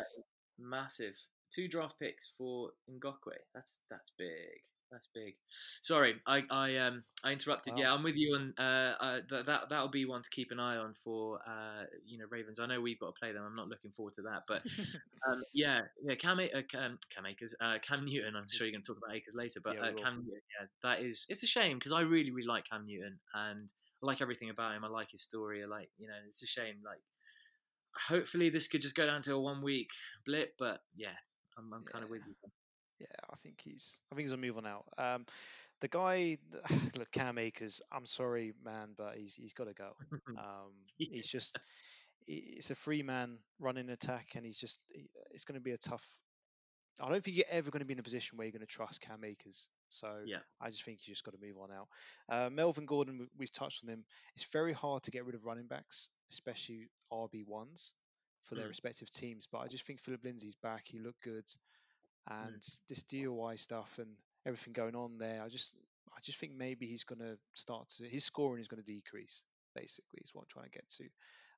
Massive. 0.58 1.14
Two 1.52 1.68
draft 1.68 1.98
picks 1.98 2.28
for 2.36 2.70
Ngakoue. 2.90 3.38
That's 3.54 3.78
that's 3.90 4.10
big. 4.18 4.60
That's 4.90 5.08
big. 5.14 5.34
Sorry, 5.80 6.14
I 6.26 6.42
I 6.50 6.76
um 6.76 7.04
I 7.24 7.32
interrupted. 7.32 7.74
Wow. 7.74 7.78
Yeah, 7.80 7.92
I'm 7.92 8.02
with 8.02 8.16
you 8.16 8.34
on 8.34 8.54
uh, 8.58 8.94
uh 9.00 9.20
that 9.30 9.46
that 9.46 9.60
that'll 9.70 9.88
be 9.88 10.04
one 10.04 10.22
to 10.22 10.30
keep 10.30 10.50
an 10.50 10.60
eye 10.60 10.76
on 10.76 10.94
for 11.04 11.38
uh 11.46 11.84
you 12.04 12.18
know 12.18 12.24
Ravens. 12.30 12.60
I 12.60 12.66
know 12.66 12.80
we've 12.80 12.98
got 12.98 13.14
to 13.14 13.18
play 13.18 13.32
them. 13.32 13.44
I'm 13.44 13.56
not 13.56 13.68
looking 13.68 13.90
forward 13.92 14.14
to 14.14 14.22
that, 14.22 14.42
but 14.46 14.62
um 15.28 15.42
yeah 15.54 15.80
yeah 16.02 16.14
Cam 16.14 16.38
uh, 16.38 16.62
Cam, 16.68 16.98
Cam 17.14 17.26
Akers 17.26 17.54
uh 17.60 17.78
Cam 17.80 18.04
Newton. 18.04 18.34
I'm 18.36 18.48
sure 18.48 18.66
you're 18.66 18.72
going 18.72 18.82
to 18.82 18.86
talk 18.86 18.98
about 18.98 19.16
Akers 19.16 19.34
later, 19.34 19.60
but 19.62 19.74
Yeah, 19.74 19.88
uh. 19.88 19.92
Cam 19.92 20.16
Newton. 20.16 20.40
Yeah, 20.60 20.66
that 20.82 21.00
is 21.00 21.26
it's 21.28 21.42
a 21.42 21.48
shame 21.48 21.78
because 21.78 21.92
I 21.92 22.00
really 22.00 22.30
really 22.30 22.48
like 22.48 22.64
Cam 22.70 22.86
Newton 22.86 23.18
and 23.34 23.72
I 24.02 24.06
like 24.06 24.20
everything 24.20 24.50
about 24.50 24.74
him. 24.74 24.84
I 24.84 24.88
like 24.88 25.10
his 25.10 25.22
story. 25.22 25.62
I 25.62 25.66
like 25.66 25.90
you 25.98 26.06
know 26.06 26.14
it's 26.26 26.42
a 26.42 26.46
shame 26.46 26.76
like. 26.84 27.00
Hopefully 28.08 28.50
this 28.50 28.68
could 28.68 28.82
just 28.82 28.94
go 28.94 29.06
down 29.06 29.22
to 29.22 29.32
a 29.32 29.40
one 29.40 29.62
week 29.62 29.88
blip, 30.26 30.52
but 30.58 30.80
yeah, 30.94 31.16
I'm, 31.58 31.72
I'm 31.72 31.84
kind 31.84 32.04
of 32.04 32.10
with 32.10 32.22
you. 32.26 32.34
Yeah, 33.00 33.06
I 33.30 33.36
think 33.42 33.60
he's. 33.62 34.00
I 34.10 34.14
think 34.14 34.26
he's 34.26 34.32
a 34.32 34.36
move 34.36 34.56
on 34.58 34.66
out. 34.66 34.84
Um, 34.98 35.26
the 35.80 35.88
guy, 35.88 36.38
look, 36.98 37.10
Cam 37.12 37.38
Akers. 37.38 37.82
I'm 37.92 38.06
sorry, 38.06 38.54
man, 38.64 38.90
but 38.96 39.16
he's 39.16 39.34
he's 39.34 39.52
got 39.52 39.64
to 39.64 39.74
go. 39.74 39.90
Um, 40.38 40.72
Yeah. 40.98 41.08
he's 41.12 41.26
just. 41.26 41.58
It's 42.28 42.70
a 42.70 42.74
free 42.74 43.02
man 43.02 43.38
running 43.60 43.90
attack, 43.90 44.32
and 44.34 44.44
he's 44.44 44.58
just. 44.58 44.80
It's 45.30 45.44
going 45.44 45.54
to 45.60 45.64
be 45.64 45.72
a 45.72 45.78
tough. 45.78 46.04
I 47.00 47.10
don't 47.10 47.22
think 47.22 47.36
you're 47.36 47.44
ever 47.50 47.70
going 47.70 47.80
to 47.80 47.84
be 47.86 47.92
in 47.92 47.98
a 47.98 48.02
position 48.02 48.38
where 48.38 48.46
you're 48.46 48.52
going 48.52 48.60
to 48.60 48.66
trust 48.66 49.02
Cam 49.02 49.22
Akers. 49.22 49.68
So 49.90 50.08
Yeah. 50.24 50.38
I 50.62 50.70
just 50.70 50.82
think 50.82 51.00
you 51.06 51.12
just 51.12 51.24
got 51.24 51.32
to 51.34 51.46
move 51.46 51.56
on 51.58 51.68
out. 51.70 51.88
Uh, 52.30 52.48
Melvin 52.48 52.86
Gordon, 52.86 53.18
we- 53.18 53.28
we've 53.36 53.52
touched 53.52 53.84
on 53.84 53.90
him. 53.90 54.02
It's 54.34 54.46
very 54.46 54.72
hard 54.72 55.02
to 55.02 55.10
get 55.10 55.26
rid 55.26 55.34
of 55.34 55.44
running 55.44 55.66
backs, 55.66 56.08
especially 56.32 56.88
RB 57.12 57.44
ones 57.46 57.92
for 58.46 58.54
their 58.54 58.66
Mm. 58.66 58.70
respective 58.70 59.10
teams. 59.10 59.46
But 59.46 59.58
I 59.58 59.68
just 59.68 59.84
think 59.84 60.00
Philip 60.00 60.24
Lindsay's 60.24 60.54
back. 60.56 60.86
He 60.88 60.98
looked 60.98 61.20
good 61.22 61.46
Mm. 62.28 62.46
and 62.46 62.62
this 62.88 63.04
DUI 63.04 63.56
stuff 63.58 63.98
and 63.98 64.16
everything 64.44 64.72
going 64.72 64.96
on 64.96 65.18
there, 65.18 65.42
I 65.42 65.48
just 65.48 65.74
I 66.16 66.20
just 66.20 66.38
think 66.38 66.54
maybe 66.54 66.86
he's 66.86 67.04
going 67.04 67.18
to 67.18 67.38
start 67.54 67.88
to 67.98 68.08
his 68.08 68.24
scoring 68.24 68.60
is 68.60 68.68
going 68.68 68.82
to 68.82 68.92
decrease. 68.92 69.44
Basically, 69.74 70.20
is 70.24 70.32
what 70.34 70.42
I'm 70.42 70.48
trying 70.48 70.64
to 70.64 70.70
get 70.70 70.88
to. 70.88 71.02
And 71.04 71.12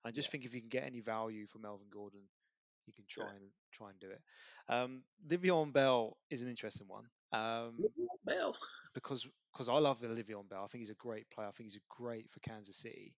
I 0.04 0.10
just 0.10 0.30
think 0.32 0.44
if 0.44 0.52
you 0.52 0.60
can 0.60 0.68
get 0.68 0.82
any 0.84 1.00
value 1.00 1.46
from 1.46 1.62
Melvin 1.62 1.88
Gordon, 1.88 2.28
you 2.86 2.92
can 2.92 3.04
try 3.06 3.26
Yeah. 3.26 3.36
and 3.36 3.52
try 3.70 3.90
and 3.90 4.00
do 4.00 4.10
it. 4.10 4.20
Um, 4.68 5.04
Le'Veon 5.28 5.72
Bell 5.72 6.18
is 6.30 6.42
an 6.42 6.48
interesting 6.48 6.88
one 6.88 7.08
um, 7.32 7.78
Bell. 8.24 8.56
because 8.94 9.28
because 9.52 9.68
I 9.68 9.78
love 9.78 10.00
Le'Veon 10.00 10.48
Bell. 10.48 10.64
I 10.64 10.66
think 10.66 10.80
he's 10.80 10.90
a 10.90 10.94
great 10.94 11.28
player. 11.30 11.46
I 11.48 11.52
think 11.52 11.70
he's 11.70 11.80
a 11.80 11.84
great 11.88 12.28
for 12.30 12.40
Kansas 12.40 12.76
City. 12.76 13.14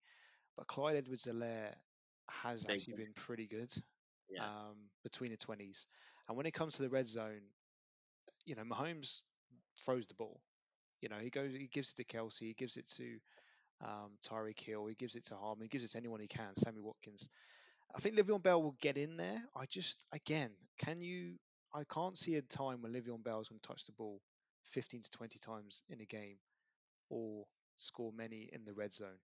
But 0.56 0.66
Clyde 0.66 0.96
Edwards-Helaire 0.96 1.74
has 2.30 2.66
Big 2.66 2.82
actually 2.82 2.92
one. 2.92 3.02
been 3.04 3.12
pretty 3.14 3.46
good 3.46 3.72
Yeah. 4.28 4.48
um, 4.48 4.76
between 5.02 5.30
the 5.30 5.36
20s. 5.36 5.86
And 6.28 6.36
when 6.36 6.46
it 6.46 6.52
comes 6.54 6.76
to 6.76 6.82
the 6.82 6.90
red 6.90 7.06
zone, 7.06 7.42
you 8.46 8.54
know, 8.54 8.62
Mahomes 8.62 9.22
throws 9.80 10.06
the 10.08 10.14
ball. 10.14 10.40
You 11.00 11.08
know, 11.08 11.16
he 11.20 11.30
goes, 11.30 11.52
he 11.52 11.68
gives 11.68 11.92
it 11.92 11.96
to 11.96 12.04
Kelce, 12.04 12.38
he 12.40 12.54
gives 12.54 12.76
it 12.76 12.86
to 12.96 13.18
um, 13.84 14.12
Tyreek 14.24 14.60
Hill, 14.60 14.86
he 14.86 14.94
gives 14.94 15.16
it 15.16 15.24
to 15.26 15.36
Hardman, 15.36 15.64
he 15.64 15.68
gives 15.68 15.84
it 15.84 15.90
to 15.92 15.98
anyone 15.98 16.20
he 16.20 16.28
can, 16.28 16.56
Sammy 16.56 16.80
Watkins. 16.80 17.28
I 17.94 18.00
think 18.00 18.16
Le'Veon 18.16 18.42
Bell 18.42 18.62
will 18.62 18.76
get 18.80 18.96
in 18.96 19.16
there. 19.16 19.42
I 19.56 19.66
just, 19.66 20.04
again, 20.12 20.50
can 20.78 21.00
you? 21.00 21.34
I 21.74 21.84
can't 21.92 22.18
see 22.18 22.36
a 22.36 22.42
time 22.42 22.82
when 22.82 22.92
Le'Veon 22.92 23.22
Bell 23.22 23.40
is 23.40 23.48
going 23.48 23.60
to 23.60 23.68
touch 23.68 23.84
the 23.86 23.92
ball 23.92 24.20
15 24.64 25.02
to 25.02 25.10
20 25.10 25.38
times 25.38 25.82
in 25.88 26.00
a 26.00 26.04
game 26.06 26.36
or 27.10 27.44
score 27.76 28.12
many 28.12 28.48
in 28.52 28.64
the 28.64 28.72
red 28.72 28.92
zone 28.92 29.18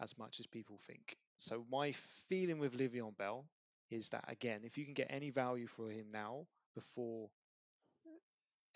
as 0.00 0.16
much 0.18 0.40
as 0.40 0.46
people 0.46 0.78
think. 0.86 1.16
So 1.38 1.64
my 1.70 1.92
feeling 2.28 2.58
with 2.58 2.76
Le'Veon 2.76 3.16
Bell 3.16 3.46
is 3.90 4.10
that 4.10 4.24
again, 4.28 4.60
if 4.64 4.76
you 4.78 4.84
can 4.84 4.94
get 4.94 5.08
any 5.10 5.30
value 5.30 5.66
for 5.66 5.90
him 5.90 6.06
now 6.12 6.46
before 6.74 7.30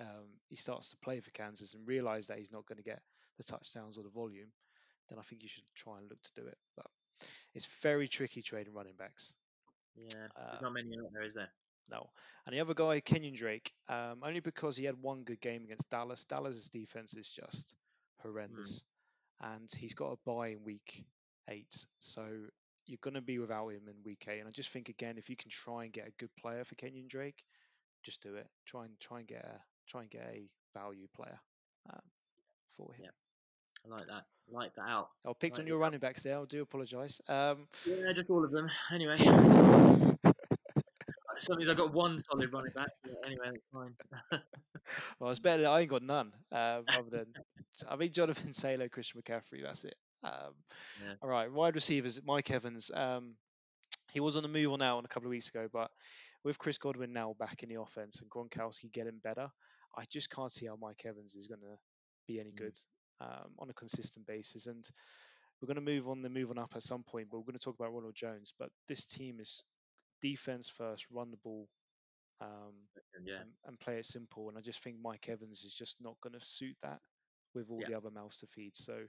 um, 0.01 0.29
he 0.49 0.57
starts 0.57 0.91
to 0.91 0.97
play 0.99 1.21
for 1.21 1.31
Kansas 1.31 1.75
and 1.75 1.87
realize 1.87 2.29
that 2.29 2.39
he's 2.39 2.53
not 2.53 2.67
going 2.67 2.79
to 2.79 2.83
get 2.83 3.03
the 3.39 3.45
touchdowns 3.45 3.99
or 3.99 4.03
the 4.03 4.11
volume, 4.11 4.53
then 5.09 5.19
I 5.19 5.23
think 5.23 5.43
you 5.43 5.49
should 5.49 5.65
try 5.75 5.99
and 5.99 6.09
look 6.09 6.23
to 6.23 6.41
do 6.41 6.47
it. 6.47 6.59
But 6.77 6.87
it's 7.55 7.67
very 7.83 8.09
tricky 8.09 8.43
trading 8.43 8.75
running 8.75 8.97
backs. 8.97 9.35
Yeah, 9.97 10.29
there's 10.47 10.59
Um, 10.59 10.63
not 10.63 10.73
many 10.73 10.97
out 10.99 11.13
there, 11.13 11.23
is 11.23 11.35
there? 11.35 11.53
No. 11.89 12.11
And 12.47 12.55
the 12.55 12.61
other 12.61 12.75
guy, 12.75 13.01
Kenyon 13.01 13.35
Drake, 13.35 13.73
um, 13.89 14.23
only 14.23 14.41
because 14.41 14.77
he 14.77 14.85
had 14.85 15.01
one 15.03 15.25
good 15.25 15.41
game 15.41 15.65
against 15.65 15.91
Dallas. 15.91 16.25
Dallas' 16.25 16.69
defense 16.69 17.15
is 17.15 17.29
just 17.29 17.77
horrendous. 18.19 18.85
And 19.41 19.69
he's 19.75 19.95
got 19.95 20.13
a 20.13 20.17
bye 20.25 20.49
in 20.49 20.65
week 20.65 21.05
eight. 21.49 21.87
So 22.01 22.27
you're 22.87 22.99
going 23.03 23.15
to 23.15 23.21
be 23.21 23.39
without 23.39 23.69
him 23.69 23.83
in 23.89 23.95
week 24.05 24.27
eight. 24.29 24.41
And 24.41 24.49
I 24.49 24.51
just 24.51 24.71
think, 24.71 24.89
again, 24.89 25.17
if 25.19 25.31
you 25.31 25.37
can 25.37 25.51
try 25.51 25.85
and 25.85 25.93
get 25.93 26.09
a 26.09 26.13
good 26.19 26.31
player 26.41 26.65
for 26.65 26.75
Kenyon 26.75 27.07
Drake, 27.09 27.43
just 28.03 28.23
do 28.23 28.35
it. 28.35 28.49
Try 28.67 28.85
and 28.85 28.99
try 29.01 29.21
and 29.21 29.29
get 29.29 29.45
a 29.45 29.61
try 29.89 30.03
and 30.03 30.11
get 30.11 30.23
a 30.23 30.49
value 30.75 31.07
player 31.15 31.39
um, 31.91 32.01
for 32.69 32.93
him. 32.95 33.05
Yeah. 33.05 33.11
I 33.85 33.89
like 33.97 34.07
that. 34.07 34.25
I 34.49 34.53
like 34.53 34.75
that 34.77 34.89
out. 34.89 35.09
I 35.27 35.33
picked 35.39 35.59
on 35.59 35.67
your 35.67 35.79
that. 35.79 35.83
running 35.83 36.01
backs 36.01 36.23
there. 36.23 36.39
I 36.39 36.45
do 36.49 36.63
apologise. 36.63 37.21
Um, 37.29 37.67
Yeah, 37.85 38.13
just 38.15 38.31
all 38.31 38.45
of 38.45 38.51
them. 38.53 38.69
Anyway, 38.93 39.17
that 41.49 41.57
means 41.57 41.69
I've 41.69 41.77
got 41.77 41.93
one 41.93 42.19
solid 42.19 42.53
running 42.53 42.73
back. 42.75 42.89
Anyway, 43.27 43.47
that's 43.47 43.59
fine. 43.73 43.95
well, 45.19 45.31
it's 45.31 45.41
better. 45.41 45.67
I 45.67 45.81
ain't 45.81 45.91
got 45.91 46.03
none. 46.03 46.33
Um, 46.53 46.85
other 46.89 47.11
than 47.11 47.27
I 47.89 47.97
mean, 47.97 48.13
Jonathan 48.13 48.53
Taylor, 48.53 48.89
Christian 48.89 49.21
McCaffrey. 49.21 49.63
That's 49.65 49.85
it. 49.85 49.97
Um, 50.23 50.55
Yeah. 50.97 51.15
All 51.23 51.29
right, 51.29 51.51
wide 51.51 51.75
receivers. 51.75 52.21
Mike 52.25 52.51
Evans. 52.51 52.91
Um, 52.93 53.37
he 54.13 54.21
was 54.21 54.37
on 54.37 54.43
the 54.43 54.49
move 54.49 54.73
on 54.73 54.83
out 54.83 55.05
a 55.05 55.09
couple 55.09 55.29
of 55.29 55.31
weeks 55.31 55.49
ago, 55.49 55.69
but 55.73 55.91
with 56.45 56.59
Chris 56.59 56.79
Godwin 56.79 57.13
now 57.13 57.35
back 57.39 57.63
in 57.63 57.69
the 57.69 57.81
offense 57.81 58.21
and 58.21 58.31
Gronkowski 58.31 58.93
getting 58.93 59.19
better, 59.19 59.51
I 59.97 60.05
just 60.11 60.31
can't 60.31 60.53
see 60.53 60.67
how 60.67 60.77
Mike 60.77 61.03
Evans 61.05 61.35
is 61.35 61.47
going 61.47 61.61
to 61.61 61.79
be 62.27 62.41
any 62.41 62.53
Mm. 62.53 62.57
good 62.57 62.79
um, 63.21 63.55
on 63.59 63.71
a 63.71 63.75
consistent 63.75 64.27
basis. 64.27 64.67
And 64.67 64.85
we're 65.61 65.67
going 65.67 65.85
to 65.85 65.93
move 65.93 66.09
on 66.09 66.23
the 66.23 66.29
move 66.31 66.51
on 66.51 66.59
up 66.59 66.75
at 66.77 66.83
some 66.83 67.03
point, 67.05 67.29
but 67.31 67.39
we're 67.39 67.45
going 67.45 67.59
to 67.59 67.65
talk 67.65 67.77
about 67.79 67.93
Ronald 67.93 68.15
Jones. 68.17 68.53
But 68.59 68.71
this 68.89 69.07
team 69.07 69.41
is 69.41 69.63
defense 70.21 70.69
first, 70.69 71.07
run 71.11 71.31
the 71.31 71.37
ball, 71.39 71.69
um, 72.41 72.75
yeah, 73.25 73.43
and, 73.43 73.51
and 73.67 73.81
play 73.81 73.99
it 73.99 74.07
simple. 74.07 74.49
And 74.49 74.59
I 74.59 74.61
just 74.61 74.83
think 74.83 74.97
Mike 75.03 75.29
Evans 75.29 75.65
is 75.65 75.75
just 75.75 75.97
not 76.01 76.17
going 76.23 76.39
to 76.39 76.45
suit 76.45 76.77
that 76.83 77.01
with 77.55 77.71
all 77.71 77.79
Yeah. 77.81 77.87
the 77.87 77.95
other 77.95 78.11
mouths 78.11 78.39
to 78.39 78.47
feed. 78.47 78.77
So 78.77 79.07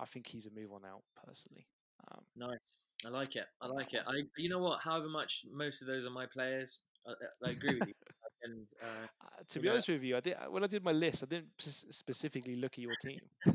I 0.00 0.06
think 0.06 0.26
he's 0.26 0.46
a 0.46 0.50
move 0.50 0.72
on 0.72 0.84
out 0.84 1.02
personally. 1.26 1.66
Um, 2.10 2.22
nice. 2.36 2.76
I 3.04 3.08
like 3.10 3.36
it. 3.36 3.46
I 3.60 3.66
like 3.66 3.92
it. 3.94 4.02
I, 4.06 4.22
you 4.36 4.48
know 4.48 4.58
what? 4.58 4.80
However 4.80 5.08
much 5.08 5.44
most 5.52 5.82
of 5.82 5.88
those 5.88 6.06
are 6.06 6.10
my 6.10 6.26
players, 6.32 6.80
I, 7.06 7.12
I- 7.46 7.50
agree 7.50 7.78
with 7.78 7.88
you. 7.88 7.94
And 8.42 8.66
uh, 8.82 8.86
Uh, 9.22 9.42
to 9.50 9.60
be 9.60 9.68
honest 9.68 9.88
with 9.88 10.02
you, 10.02 10.16
I 10.16 10.20
did 10.20 10.34
when 10.48 10.64
I 10.64 10.66
did 10.66 10.82
my 10.82 10.92
list, 10.92 11.22
I 11.22 11.26
didn't 11.26 11.50
specifically 11.58 12.56
look 12.56 12.72
at 12.72 12.78
your 12.78 12.94
team. 13.04 13.20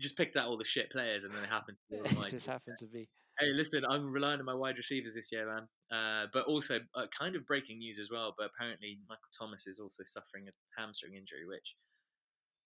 just 0.00 0.16
picked 0.16 0.36
out 0.36 0.48
all 0.48 0.56
the 0.58 0.64
shit 0.64 0.90
players, 0.90 1.22
and 1.22 1.32
then 1.32 1.44
it 1.44 1.48
happened. 1.48 1.76
To 1.92 2.02
be 2.02 2.08
it 2.18 2.30
just 2.30 2.46
team. 2.46 2.52
happened 2.52 2.76
to 2.80 2.86
be. 2.86 3.08
Hey, 3.38 3.52
listen, 3.54 3.84
I'm 3.88 4.10
relying 4.10 4.40
on 4.40 4.44
my 4.44 4.54
wide 4.54 4.76
receivers 4.76 5.14
this 5.14 5.30
year, 5.30 5.46
man. 5.46 5.68
Uh, 5.96 6.26
but 6.32 6.46
also, 6.46 6.80
uh, 6.96 7.06
kind 7.16 7.36
of 7.36 7.46
breaking 7.46 7.78
news 7.78 8.00
as 8.00 8.10
well. 8.10 8.34
But 8.36 8.50
apparently, 8.52 8.98
Michael 9.08 9.30
Thomas 9.38 9.68
is 9.68 9.78
also 9.78 10.02
suffering 10.04 10.48
a 10.48 10.80
hamstring 10.80 11.14
injury, 11.14 11.46
which, 11.46 11.76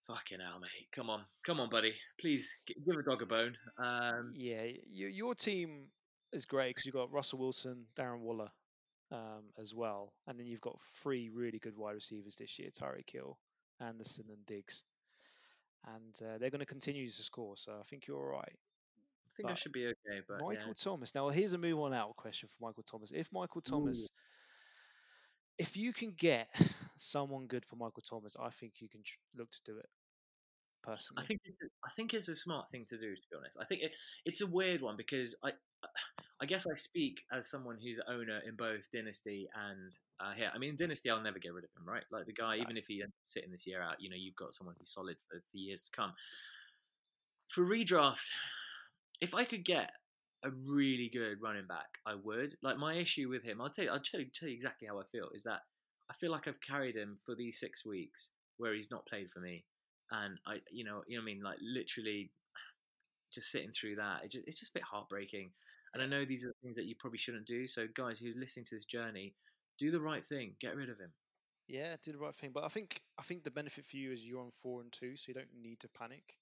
fucking 0.07 0.39
hell, 0.39 0.59
mate. 0.59 0.87
Come 0.91 1.09
on, 1.09 1.25
come 1.43 1.59
on, 1.59 1.69
buddy. 1.69 1.93
Please 2.19 2.59
give 2.65 2.95
a 2.95 3.03
dog 3.03 3.21
a 3.21 3.25
bone. 3.25 3.53
Um, 3.77 4.33
Yeah, 4.35 4.63
y- 4.63 4.79
your 4.87 5.35
team 5.35 5.91
is 6.31 6.45
great 6.45 6.69
because 6.69 6.85
you've 6.85 6.95
got 6.95 7.11
Russell 7.11 7.39
Wilson, 7.39 7.85
Darren 7.95 8.19
Waller 8.19 8.49
um, 9.11 9.43
as 9.57 9.73
well, 9.73 10.13
and 10.27 10.39
then 10.39 10.47
you've 10.47 10.61
got 10.61 10.79
three 10.81 11.29
really 11.29 11.59
good 11.59 11.77
wide 11.77 11.93
receivers 11.95 12.35
this 12.35 12.59
year: 12.59 12.69
Tyreek 12.71 13.09
Hill, 13.09 13.37
Anderson, 13.79 14.25
and 14.29 14.45
Diggs. 14.45 14.83
And 15.85 16.15
uh, 16.21 16.37
they're 16.37 16.49
going 16.49 16.59
to 16.59 16.65
continue 16.65 17.09
to 17.09 17.23
score, 17.23 17.57
so 17.57 17.73
I 17.77 17.83
think 17.83 18.07
you're 18.07 18.17
all 18.17 18.39
right. 18.39 18.55
I 18.55 19.31
think 19.35 19.51
I 19.51 19.55
should 19.55 19.73
be 19.73 19.85
okay. 19.87 20.21
But 20.27 20.39
Michael 20.39 20.67
yeah. 20.67 20.73
Thomas. 20.77 21.13
Now, 21.13 21.27
here's 21.29 21.53
a 21.53 21.57
move 21.57 21.79
on 21.79 21.93
out 21.93 22.15
question 22.15 22.47
for 22.47 22.67
Michael 22.67 22.83
Thomas. 22.83 23.11
If 23.11 23.31
Michael 23.33 23.61
Thomas, 23.61 24.09
if 25.57 25.75
you 25.75 25.91
can 25.91 26.11
get 26.11 26.47
someone 26.95 27.47
good 27.47 27.65
for 27.65 27.75
Michael 27.75 28.03
Thomas, 28.07 28.35
I 28.39 28.49
think 28.49 28.73
you 28.79 28.89
can 28.89 29.01
look 29.35 29.51
to 29.51 29.59
do 29.65 29.77
it. 29.77 29.89
Personally, 30.83 31.23
I 31.23 31.25
think 31.25 31.41
it's 31.45 31.61
a- 31.61 31.87
I 31.87 31.89
think 31.91 32.13
it's 32.13 32.27
a 32.27 32.35
smart 32.35 32.69
thing 32.69 32.85
to 32.85 32.97
do. 32.97 33.15
To 33.15 33.21
be 33.31 33.37
honest, 33.37 33.57
I 33.59 33.63
think 33.65 33.83
it, 33.83 33.95
it's 34.25 34.41
a 34.41 34.47
weird 34.47 34.81
one 34.81 34.97
because 34.97 35.35
I 35.43 35.53
I 36.41 36.45
guess 36.45 36.65
I 36.67 36.75
speak 36.75 37.23
as 37.31 37.49
someone 37.49 37.77
who's 37.81 38.01
owner 38.07 38.39
in 38.45 38.55
both 38.55 38.91
Dynasty 38.91 39.47
and 39.55 39.93
uh, 40.19 40.33
here. 40.33 40.51
I 40.53 40.57
mean, 40.57 40.75
Dynasty, 40.75 41.09
I'll 41.09 41.21
never 41.21 41.39
get 41.39 41.53
rid 41.53 41.63
of 41.63 41.69
him, 41.77 41.87
right? 41.87 42.03
Like 42.11 42.25
the 42.25 42.33
guy, 42.33 42.57
even 42.57 42.75
if 42.75 42.85
he 42.87 43.01
ends 43.01 43.13
up 43.15 43.23
sitting 43.25 43.51
this 43.51 43.65
year 43.65 43.81
out, 43.81 43.95
you 44.01 44.09
know, 44.09 44.17
you've 44.17 44.35
got 44.35 44.53
someone 44.53 44.75
who's 44.77 44.91
solid 44.93 45.17
for, 45.29 45.39
for 45.39 45.57
years 45.57 45.85
to 45.85 45.91
come. 45.91 46.13
For 47.49 47.63
redraft, 47.65 48.27
if 49.21 49.33
I 49.33 49.45
could 49.45 49.63
get 49.63 49.91
a 50.43 50.51
really 50.51 51.09
good 51.09 51.41
running 51.41 51.67
back, 51.67 51.99
I 52.05 52.15
would. 52.15 52.55
Like 52.61 52.77
my 52.77 52.95
issue 52.95 53.29
with 53.29 53.43
him, 53.43 53.61
I'll 53.61 53.69
tell 53.69 53.85
you, 53.85 53.91
I'll 53.91 54.01
tell 54.01 54.19
you, 54.19 54.29
tell 54.33 54.49
you 54.49 54.55
exactly 54.55 54.87
how 54.87 54.99
I 54.99 55.03
feel. 55.11 55.29
Is 55.33 55.43
that 55.43 55.61
I 56.09 56.13
feel 56.13 56.31
like 56.31 56.47
I've 56.47 56.61
carried 56.61 56.95
him 56.95 57.17
for 57.25 57.35
these 57.35 57.59
six 57.59 57.85
weeks 57.85 58.31
where 58.57 58.73
he's 58.73 58.91
not 58.91 59.05
played 59.05 59.29
for 59.31 59.39
me, 59.39 59.65
and 60.11 60.39
I, 60.45 60.61
you 60.71 60.83
know, 60.83 61.03
you 61.07 61.17
know, 61.17 61.23
what 61.23 61.31
I 61.31 61.33
mean, 61.33 61.43
like 61.43 61.57
literally, 61.61 62.31
just 63.31 63.49
sitting 63.51 63.71
through 63.71 63.95
that, 63.95 64.23
it 64.23 64.31
just, 64.31 64.47
it's 64.47 64.59
just 64.59 64.71
a 64.71 64.79
bit 64.79 64.83
heartbreaking. 64.83 65.51
And 65.93 66.01
I 66.01 66.07
know 66.07 66.25
these 66.25 66.45
are 66.45 66.53
things 66.61 66.75
that 66.77 66.85
you 66.85 66.95
probably 66.99 67.19
shouldn't 67.19 67.45
do. 67.47 67.67
So, 67.67 67.87
guys 67.93 68.19
who's 68.19 68.35
listening 68.35 68.65
to 68.65 68.75
this 68.75 68.85
journey, 68.85 69.35
do 69.77 69.91
the 69.91 70.01
right 70.01 70.25
thing. 70.25 70.55
Get 70.59 70.75
rid 70.75 70.89
of 70.89 70.99
him. 70.99 71.13
Yeah, 71.67 71.95
do 72.03 72.11
the 72.11 72.17
right 72.17 72.35
thing. 72.35 72.51
But 72.51 72.63
I 72.63 72.67
think 72.67 73.01
I 73.17 73.23
think 73.23 73.43
the 73.43 73.51
benefit 73.51 73.85
for 73.85 73.97
you 73.97 74.11
is 74.11 74.25
you're 74.25 74.41
on 74.41 74.51
four 74.51 74.81
and 74.81 74.91
two, 74.91 75.15
so 75.15 75.25
you 75.29 75.33
don't 75.33 75.53
need 75.61 75.79
to 75.81 75.89
panic. 75.89 76.37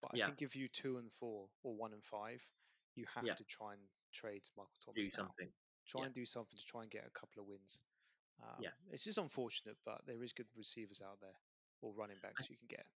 But 0.00 0.12
I 0.14 0.18
Yeah. 0.18 0.26
think 0.26 0.42
if 0.42 0.56
you 0.56 0.68
two 0.68 0.98
and 0.98 1.12
four 1.12 1.48
or 1.62 1.74
one 1.76 1.92
and 1.92 2.02
five, 2.02 2.42
you 2.94 3.06
have 3.14 3.24
Yeah. 3.26 3.34
to 3.34 3.44
try 3.44 3.74
and 3.74 3.82
trade 4.12 4.42
Michael 4.56 4.70
Thomas. 4.84 5.04
Do 5.04 5.10
something. 5.10 5.48
Try 5.86 6.00
yeah. 6.00 6.06
and 6.06 6.14
do 6.14 6.24
something 6.24 6.56
to 6.56 6.64
try 6.64 6.82
and 6.82 6.90
get 6.90 7.06
a 7.06 7.10
couple 7.10 7.42
of 7.42 7.48
wins. 7.48 7.80
Um, 8.40 8.56
Yeah. 8.62 8.70
it's 8.90 9.04
just 9.04 9.18
unfortunate, 9.18 9.76
but 9.84 10.04
there 10.06 10.22
is 10.22 10.32
good 10.32 10.46
receivers 10.56 11.00
out 11.02 11.20
there 11.20 11.36
or 11.80 11.92
running 11.94 12.18
backs 12.22 12.48
you 12.50 12.56
can 12.56 12.66
get. 12.68 12.86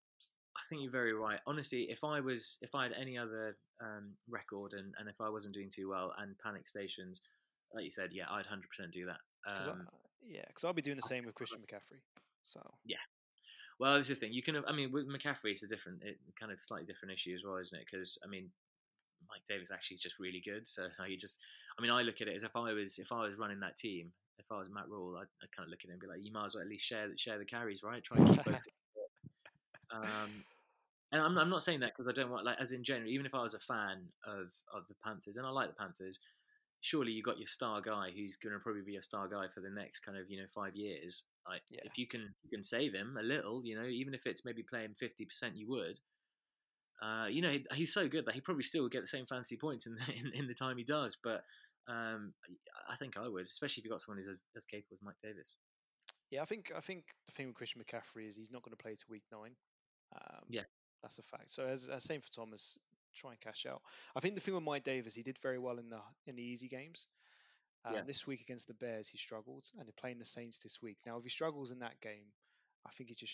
I 0.57 0.61
think 0.68 0.82
you're 0.82 0.91
very 0.91 1.12
right. 1.12 1.41
Honestly, 1.47 1.91
if 1.91 2.03
I 2.03 2.20
was, 2.20 2.59
if 2.62 2.74
I 2.74 2.84
had 2.84 2.93
any 2.93 3.18
other 3.18 3.59
um, 3.80 4.16
record 4.28 4.72
and, 4.72 4.95
and 4.99 5.09
if 5.09 5.20
I 5.20 5.28
wasn't 5.28 5.55
doing 5.55 5.70
too 5.70 5.89
well 5.89 6.14
and 6.18 6.37
panic 6.39 6.66
stations, 6.66 7.20
like 7.72 7.84
you 7.84 7.91
said, 7.91 8.12
yeah, 8.12 8.24
I'd 8.30 8.47
100% 8.47 8.91
do 8.91 9.05
that. 9.07 9.20
'Cause 9.45 9.68
I- 9.68 9.70
Um, 9.72 9.89
yeah, 10.22 10.45
because 10.49 10.64
I'll 10.64 10.72
be 10.72 10.82
doing 10.82 10.97
the 10.97 11.03
same 11.03 11.24
with 11.26 11.34
Christian 11.34 11.62
McCaffrey. 11.62 12.01
So 12.43 12.61
yeah, 12.84 13.03
well, 13.78 13.99
this 13.99 14.09
is 14.09 14.18
the 14.18 14.26
thing. 14.26 14.32
You 14.32 14.43
can, 14.43 14.64
I 14.64 14.72
mean, 14.72 14.91
with 14.93 15.07
McCaffrey, 15.07 15.51
it's 15.51 15.62
a 15.62 15.68
different, 15.68 16.03
it, 16.03 16.18
kind 16.37 16.51
of 16.51 16.61
slightly 16.61 16.87
different 16.87 17.12
issue 17.12 17.34
as 17.34 17.45
well, 17.45 17.57
isn't 17.59 17.78
it? 17.78 17.84
Because 17.91 18.18
I 18.24 18.26
mean, 18.28 18.51
Mike 19.28 19.45
Davis 19.47 19.70
actually 19.70 19.97
is 19.97 20.01
just 20.03 20.18
really 20.18 20.41
good. 20.41 20.66
So 20.66 20.89
you 21.07 21.16
just, 21.18 21.41
I 21.78 21.82
mean, 21.82 21.91
I 21.91 22.03
look 22.03 22.20
at 22.20 22.28
it 22.28 22.34
as 22.34 22.45
if 22.45 22.57
I 22.57 22.72
was, 22.72 22.99
if 22.99 23.12
I 23.12 23.22
was 23.26 23.37
running 23.37 23.61
that 23.61 23.76
team, 23.76 24.12
if 24.39 24.47
I 24.51 24.59
was 24.59 24.70
Matt 24.70 24.89
Rhule, 24.89 25.16
I'd, 25.16 25.28
I'd 25.43 25.53
kind 25.53 25.66
of 25.66 25.70
look 25.70 25.80
at 25.82 25.89
him 25.89 25.93
and 25.93 26.01
be 26.01 26.07
like, 26.07 26.20
you 26.22 26.32
might 26.32 26.47
as 26.47 26.55
well 26.55 26.62
at 26.62 26.68
least 26.68 26.84
share 26.84 27.09
share 27.16 27.39
the 27.39 27.45
carries, 27.45 27.82
right? 27.82 28.03
Try 28.03 28.18
and 28.18 28.28
keep 28.28 28.45
both. 28.45 28.55
um, 29.93 30.45
and 31.12 31.22
I'm, 31.22 31.39
I'm 31.39 31.51
not 31.51 31.62
saying 31.62 31.80
that 31.80 31.93
because 31.97 32.09
I 32.11 32.20
don't 32.20 32.30
want 32.30 32.45
like 32.45 32.59
as 32.61 32.72
in 32.72 32.82
general. 32.84 33.09
Even 33.11 33.26
if 33.26 33.34
I 33.34 33.43
was 33.43 33.55
a 33.55 33.61
fan 33.61 34.03
of 34.26 34.49
of 34.74 34.87
the 34.89 34.95
Panthers 35.05 35.37
and 35.37 35.47
I 35.47 35.51
like 35.51 35.68
the 35.68 35.74
Panthers, 35.74 36.18
surely 36.80 37.12
you 37.12 37.22
got 37.22 37.39
your 37.39 37.47
star 37.47 37.80
guy 37.80 38.11
who's 38.14 38.37
going 38.37 38.53
to 38.53 38.59
probably 38.61 38.82
be 38.82 38.97
a 38.97 39.03
star 39.03 39.28
guy 39.28 39.47
for 39.53 39.61
the 39.61 39.70
next 39.70 40.01
kind 40.01 40.18
of 40.18 40.24
you 40.28 40.39
know 40.39 40.47
five 40.55 40.74
years. 40.74 41.22
Like 41.49 41.62
Yeah. 41.70 41.80
if 41.84 41.97
you 41.97 42.07
can 42.07 42.34
you 42.43 42.51
can 42.51 42.62
save 42.62 42.95
him 42.95 43.16
a 43.18 43.22
little, 43.22 43.62
you 43.64 43.76
know, 43.76 43.87
even 43.87 44.14
if 44.14 44.26
it's 44.26 44.45
maybe 44.45 44.62
playing 44.62 44.95
fifty 44.95 45.24
percent, 45.24 45.57
you 45.57 45.68
would. 45.68 45.99
Uh, 47.03 47.26
you 47.28 47.43
know, 47.43 47.51
he, 47.51 47.64
he's 47.74 47.93
so 47.93 48.09
good 48.09 48.24
that 48.24 48.34
he 48.34 48.41
probably 48.41 48.62
still 48.62 48.82
would 48.82 48.93
get 48.93 49.03
the 49.03 49.07
same 49.07 49.26
fancy 49.26 49.57
points 49.57 49.87
in 49.87 49.95
the, 49.97 50.14
in, 50.16 50.32
in 50.32 50.47
the 50.49 50.55
time 50.55 50.76
he 50.78 50.84
does. 50.84 51.16
But 51.22 51.43
um, 51.89 52.32
I 52.89 52.97
think 52.97 53.16
I 53.16 53.28
would, 53.28 53.45
especially 53.47 53.80
if 53.80 53.84
you've 53.84 53.93
got 53.93 54.01
someone 54.01 54.18
who's 54.18 54.28
as, 54.28 54.39
as 54.57 54.64
capable 54.64 54.95
as 54.97 55.03
Mike 55.03 55.18
Davis. 55.22 55.55
yeah, 56.30 56.43
I 56.43 56.45
think 56.45 56.72
I 56.76 56.80
think 56.80 57.05
the 57.26 57.32
thing 57.32 57.47
with 57.47 57.55
Christian 57.57 57.82
McCaffrey 57.82 58.28
is 58.28 58.37
he's 58.37 58.51
not 58.51 58.62
going 58.62 58.76
to 58.76 58.82
play 58.82 58.95
to 58.95 59.05
week 59.09 59.24
nine. 59.32 59.55
Um, 60.14 60.45
Yeah. 60.49 60.62
that's 61.03 61.18
a 61.18 61.22
fact. 61.22 61.51
So 61.53 61.66
as, 61.66 61.89
as 61.89 62.05
same 62.05 62.20
for 62.20 62.30
Thomas, 62.30 62.76
try 63.14 63.30
and 63.32 63.41
cash 63.41 63.66
out. 63.66 63.82
I 64.14 64.20
think 64.20 64.34
the 64.34 64.41
thing 64.41 64.55
with 64.55 64.62
Mike 64.64 64.84
Davis, 64.84 65.14
he 65.14 65.22
did 65.22 65.39
very 65.39 65.59
well 65.59 65.78
in 65.78 65.89
the 65.89 66.01
in 66.26 66.37
the 66.37 66.43
easy 66.43 66.68
games. 66.68 67.07
Um, 67.84 67.95
Yeah. 67.95 68.03
This 68.03 68.26
week 68.26 68.41
against 68.41 68.66
the 68.66 68.74
Bears, 68.74 69.09
he 69.09 69.18
struggled, 69.18 69.64
and 69.78 69.87
they're 69.87 69.93
playing 70.01 70.18
the 70.18 70.24
Saints 70.24 70.59
this 70.59 70.82
week. 70.82 70.99
Now, 71.07 71.18
if 71.18 71.22
he 71.24 71.30
struggles 71.30 71.70
in 71.70 71.78
that 71.80 72.01
game, 72.01 72.26
I 72.84 72.91
think 72.91 73.11
he 73.11 73.14
just 73.14 73.32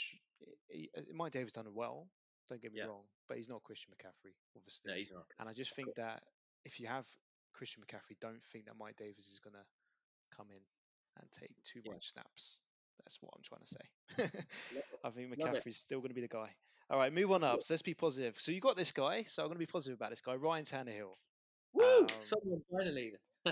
he, 0.68 0.90
he, 0.94 1.12
Mike 1.14 1.32
Davis 1.32 1.53
done 1.55 1.66
it 1.66 1.72
well. 1.72 2.09
Don't 2.48 2.61
get 2.61 2.72
me 2.72 2.80
Yeah. 2.80 2.86
wrong, 2.86 3.05
but 3.28 3.36
he's 3.38 3.48
not 3.48 3.62
Christian 3.62 3.94
McCaffrey, 3.94 4.34
obviously. 4.57 4.90
No, 4.90 4.96
he's 4.96 5.12
not. 5.12 5.24
And 5.38 5.48
I 5.48 5.55
just 5.55 5.74
think 5.74 5.94
that 5.94 6.22
if 6.64 6.78
you 6.80 6.86
have 6.88 7.07
Christian 7.53 7.82
McCaffrey, 7.82 8.16
don't 8.20 8.42
think 8.53 8.66
that 8.66 8.74
Mike 8.78 8.96
Davis 8.96 9.28
is 9.28 9.40
going 9.42 9.55
to 9.55 10.36
come 10.36 10.46
in 10.50 10.61
and 11.20 11.28
take 11.32 11.50
too 11.64 11.80
Yeah. 11.84 11.92
much 11.92 12.11
snaps. 12.11 12.59
That's 13.05 13.18
what 13.20 13.32
I'm 13.34 13.42
trying 13.42 13.62
to 13.62 13.66
say. 13.66 14.40
I 15.05 15.11
think. 15.11 15.36
McCaffrey's 15.36 15.76
still 15.78 15.98
going 16.00 16.11
to 16.11 16.14
be 16.14 16.20
the 16.20 16.28
guy. 16.28 16.50
All 16.90 16.98
right, 16.98 17.12
move 17.12 17.32
on 17.32 17.42
up. 17.42 17.62
So 17.62 17.74
let's 17.74 17.82
be 17.82 17.94
positive. 17.94 18.38
So 18.38 18.53
you 18.53 18.61
got 18.61 18.76
this 18.76 18.92
guy. 18.92 19.22
So 19.24 19.42
I'm 19.42 19.48
going 19.48 19.57
to 19.57 19.59
be 19.59 19.66
positive 19.66 19.98
about 19.98 20.11
this 20.11 20.20
guy, 20.20 20.34
Ryan 20.34 20.64
Tannehill. 20.64 21.14
Woo! 21.74 21.84
Um, 22.00 22.07
Someone 22.20 22.61
finally. 22.70 23.12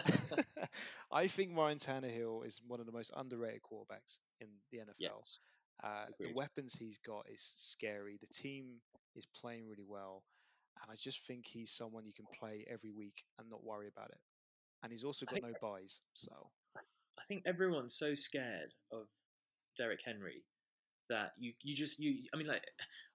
I 1.13 1.27
think 1.27 1.57
Ryan 1.57 1.79
Tannehill 1.79 2.47
is 2.47 2.61
one 2.67 2.81
of 2.81 2.87
the 2.87 2.93
most 2.93 3.11
underrated 3.17 3.63
quarterbacks 3.63 4.19
in 4.41 4.49
the 4.71 4.79
NFL. 4.79 4.95
yes. 4.99 5.39
Uh, 5.83 6.05
the 6.19 6.33
weapons 6.35 6.75
he's 6.79 6.99
got 6.99 7.25
is 7.33 7.41
scary. 7.57 8.19
The 8.21 8.27
team 8.35 8.67
is 9.17 9.27
playing 9.41 9.67
really 9.67 9.87
well, 9.89 10.23
and 10.83 10.91
I 10.91 10.97
just 10.97 11.27
think 11.27 11.47
he's 11.47 11.73
someone 11.73 12.07
you 12.07 12.15
can 12.15 12.27
play 12.39 12.67
every 12.71 12.91
week 12.91 13.25
and 13.39 13.49
not 13.51 13.65
worry 13.65 13.89
about 13.89 14.11
it. 14.11 14.19
And 14.83 14.93
he's 14.93 15.05
also 15.05 15.27
got 15.27 15.43
no 15.43 15.53
byes, 15.61 16.01
so 16.15 16.33
I 16.77 17.23
think 17.29 17.43
everyone's 17.47 17.97
so 17.97 18.15
scared 18.15 18.73
of 18.93 19.07
Derrick 19.77 20.01
Henry 20.05 20.43
that 21.11 21.33
you 21.39 21.53
you 21.63 21.75
just 21.75 21.99
you 21.99 22.23
I 22.33 22.37
mean 22.37 22.47
like 22.47 22.65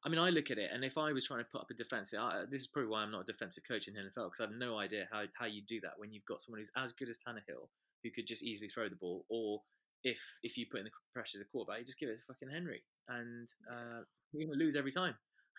I 0.05 0.09
mean 0.09 0.20
I 0.20 0.30
look 0.30 0.51
at 0.51 0.57
it 0.57 0.70
and 0.72 0.84
if 0.84 0.97
I 0.97 1.11
was 1.13 1.26
trying 1.26 1.39
to 1.39 1.45
put 1.45 1.61
up 1.61 1.72
a 1.72 1.74
defensive 1.74 2.20
I, 2.20 2.43
this 2.51 2.61
is 2.61 2.68
probably 2.68 2.89
why 2.89 3.01
I'm 3.01 3.11
not 3.11 3.22
a 3.22 3.32
defensive 3.32 3.63
coach 3.68 3.88
in 3.88 3.93
the 3.93 4.01
NFL 4.01 4.28
because 4.28 4.41
I 4.41 4.43
have 4.43 4.51
no 4.51 4.78
idea 4.78 5.07
how 5.11 5.24
how 5.39 5.45
you 5.45 5.61
do 5.68 5.80
that 5.82 5.93
when 5.97 6.11
you've 6.11 6.26
got 6.26 6.41
someone 6.41 6.59
who's 6.59 6.72
as 6.78 6.91
good 6.91 7.09
as 7.09 7.18
Tannehill 7.18 7.70
who 8.03 8.11
could 8.11 8.28
just 8.28 8.43
easily 8.43 8.68
throw 8.68 8.89
the 8.89 8.97
ball 8.97 9.26
or 9.30 9.61
if 10.03 10.20
if 10.43 10.57
you 10.57 10.66
put 10.70 10.82
in 10.82 10.86
the 10.86 10.91
pressure 11.13 11.38
as 11.38 11.41
a 11.41 11.45
quarterback 11.45 11.80
you 11.80 11.86
just 11.86 11.97
give 11.97 12.09
it 12.09 12.18
to 12.18 12.26
fucking 12.28 12.49
Henry 12.51 12.84
and 13.07 13.47
uh, 13.72 14.01
you're 14.34 14.47
gonna 14.47 14.59
lose 14.59 14.76
every 14.76 14.91
time. 14.91 15.16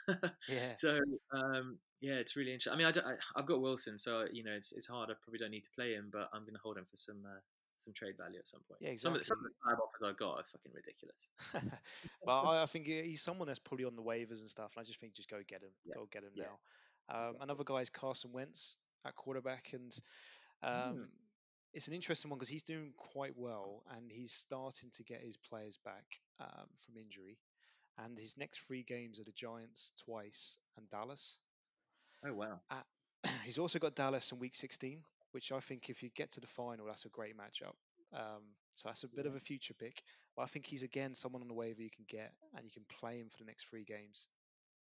yeah. 0.49 0.75
So 0.77 1.01
um, 1.33 1.79
yeah, 2.01 2.15
it's 2.15 2.37
really 2.37 2.53
interesting. 2.53 2.73
I 2.75 2.77
mean, 2.77 2.87
I 2.87 2.93
don't, 2.93 3.07
I, 3.07 3.15
I've 3.35 3.47
got 3.47 3.61
Wilson, 3.61 3.99
so 3.99 4.27
you 4.31 4.45
know 4.45 4.53
it's 4.53 4.73
it's 4.73 4.87
hard. 4.87 5.11
I 5.11 5.15
probably 5.23 5.39
don't 5.39 5.51
need 5.51 5.65
to 5.65 5.71
play 5.71 5.95
him, 5.95 6.11
but 6.13 6.29
I'm 6.33 6.43
going 6.43 6.55
to 6.55 6.61
hold 6.63 6.77
him 6.79 6.85
for 6.91 6.97
some 6.97 7.23
uh, 7.27 7.39
some 7.79 7.93
trade 7.93 8.15
value 8.19 8.39
at 8.39 8.49
some 8.49 8.61
point. 8.69 8.81
Yeah, 8.81 8.97
Some 8.97 9.13
of, 9.13 9.19
the- 9.21 9.25
some 9.25 9.39
of 9.39 9.45
the 9.45 9.51
FAAB 9.51 9.79
offers 9.79 10.03
I've 10.09 10.17
got 10.17 10.39
are 10.39 10.45
fucking 10.45 10.73
ridiculous. 10.73 11.29
but 12.25 12.43
I, 12.43 12.63
I 12.63 12.67
think 12.67 12.87
he's 12.87 13.23
someone 13.23 13.47
that's 13.47 13.59
probably 13.59 13.85
on 13.85 13.97
the 13.97 14.03
waivers 14.03 14.41
and 14.41 14.49
stuff, 14.49 14.73
and 14.77 14.83
I 14.83 14.85
just 14.85 14.99
think 15.01 15.15
just 15.15 15.29
go 15.31 15.39
get 15.47 15.63
him. 15.63 15.71
Yeah, 15.85 15.95
Go 15.95 16.09
get 16.11 16.23
him 16.23 16.31
yeah, 16.35 16.45
now. 16.45 17.29
Um, 17.29 17.37
another 17.41 17.65
guy 17.65 17.81
is 17.81 17.91
Carson 17.91 18.33
Wentz 18.33 18.77
at 19.07 19.15
quarterback, 19.15 19.71
and 19.73 19.95
um, 20.63 20.73
Mm. 20.73 21.07
it's 21.75 21.89
an 21.89 21.95
interesting 21.95 22.31
one 22.31 22.39
because 22.39 22.49
he's 22.49 22.63
doing 22.63 22.93
quite 22.97 23.35
well, 23.37 23.83
and 23.95 24.11
he's 24.11 24.33
starting 24.33 24.91
to 24.95 25.03
get 25.05 25.21
his 25.23 25.37
players 25.37 25.79
back 25.85 26.05
um, 26.41 26.67
from 26.75 26.97
injury. 26.97 27.37
And 28.05 28.19
his 28.19 28.37
next 28.37 28.61
three 28.61 28.83
games 28.83 29.19
are 29.19 29.25
the 29.25 29.33
Giants 29.33 29.93
twice 30.05 30.59
and 30.77 30.89
Dallas. 30.91 31.39
Oh 32.27 32.35
wow, 32.35 32.61
he's 33.45 33.59
also 33.59 33.79
got 33.79 33.95
Dallas 33.95 34.33
in 34.33 34.39
Week 34.39 34.55
16, 34.55 35.01
which 35.33 35.53
I 35.53 35.61
think 35.61 35.89
if 35.89 36.03
you 36.03 36.11
get 36.15 36.33
to 36.33 36.41
the 36.41 36.47
final, 36.47 36.87
that's 36.87 37.05
a 37.05 37.11
great 37.11 37.37
matchup. 37.37 37.75
Um, 38.13 38.43
so 38.77 38.89
that's 38.89 39.05
a 39.05 39.09
bit 39.09 39.27
of 39.27 39.35
a 39.35 39.41
future 39.41 39.75
pick. 39.75 40.03
But 40.37 40.43
I 40.43 40.47
think 40.47 40.67
he's 40.67 40.83
again 40.83 41.15
someone 41.15 41.43
on 41.43 41.49
the 41.49 41.55
waiver 41.55 41.83
you 41.83 41.91
can 41.91 42.05
get, 42.09 42.33
and 42.55 42.65
you 42.65 42.71
can 42.71 42.85
play 42.89 43.19
him 43.19 43.29
for 43.31 43.39
the 43.39 43.47
next 43.47 43.69
three 43.69 43.85
games, 43.85 44.29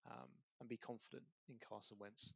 um, 0.09 0.27
and 0.59 0.67
be 0.69 0.77
confident 0.77 1.23
in 1.49 1.55
Carson 1.67 1.97
Wentz. 1.99 2.33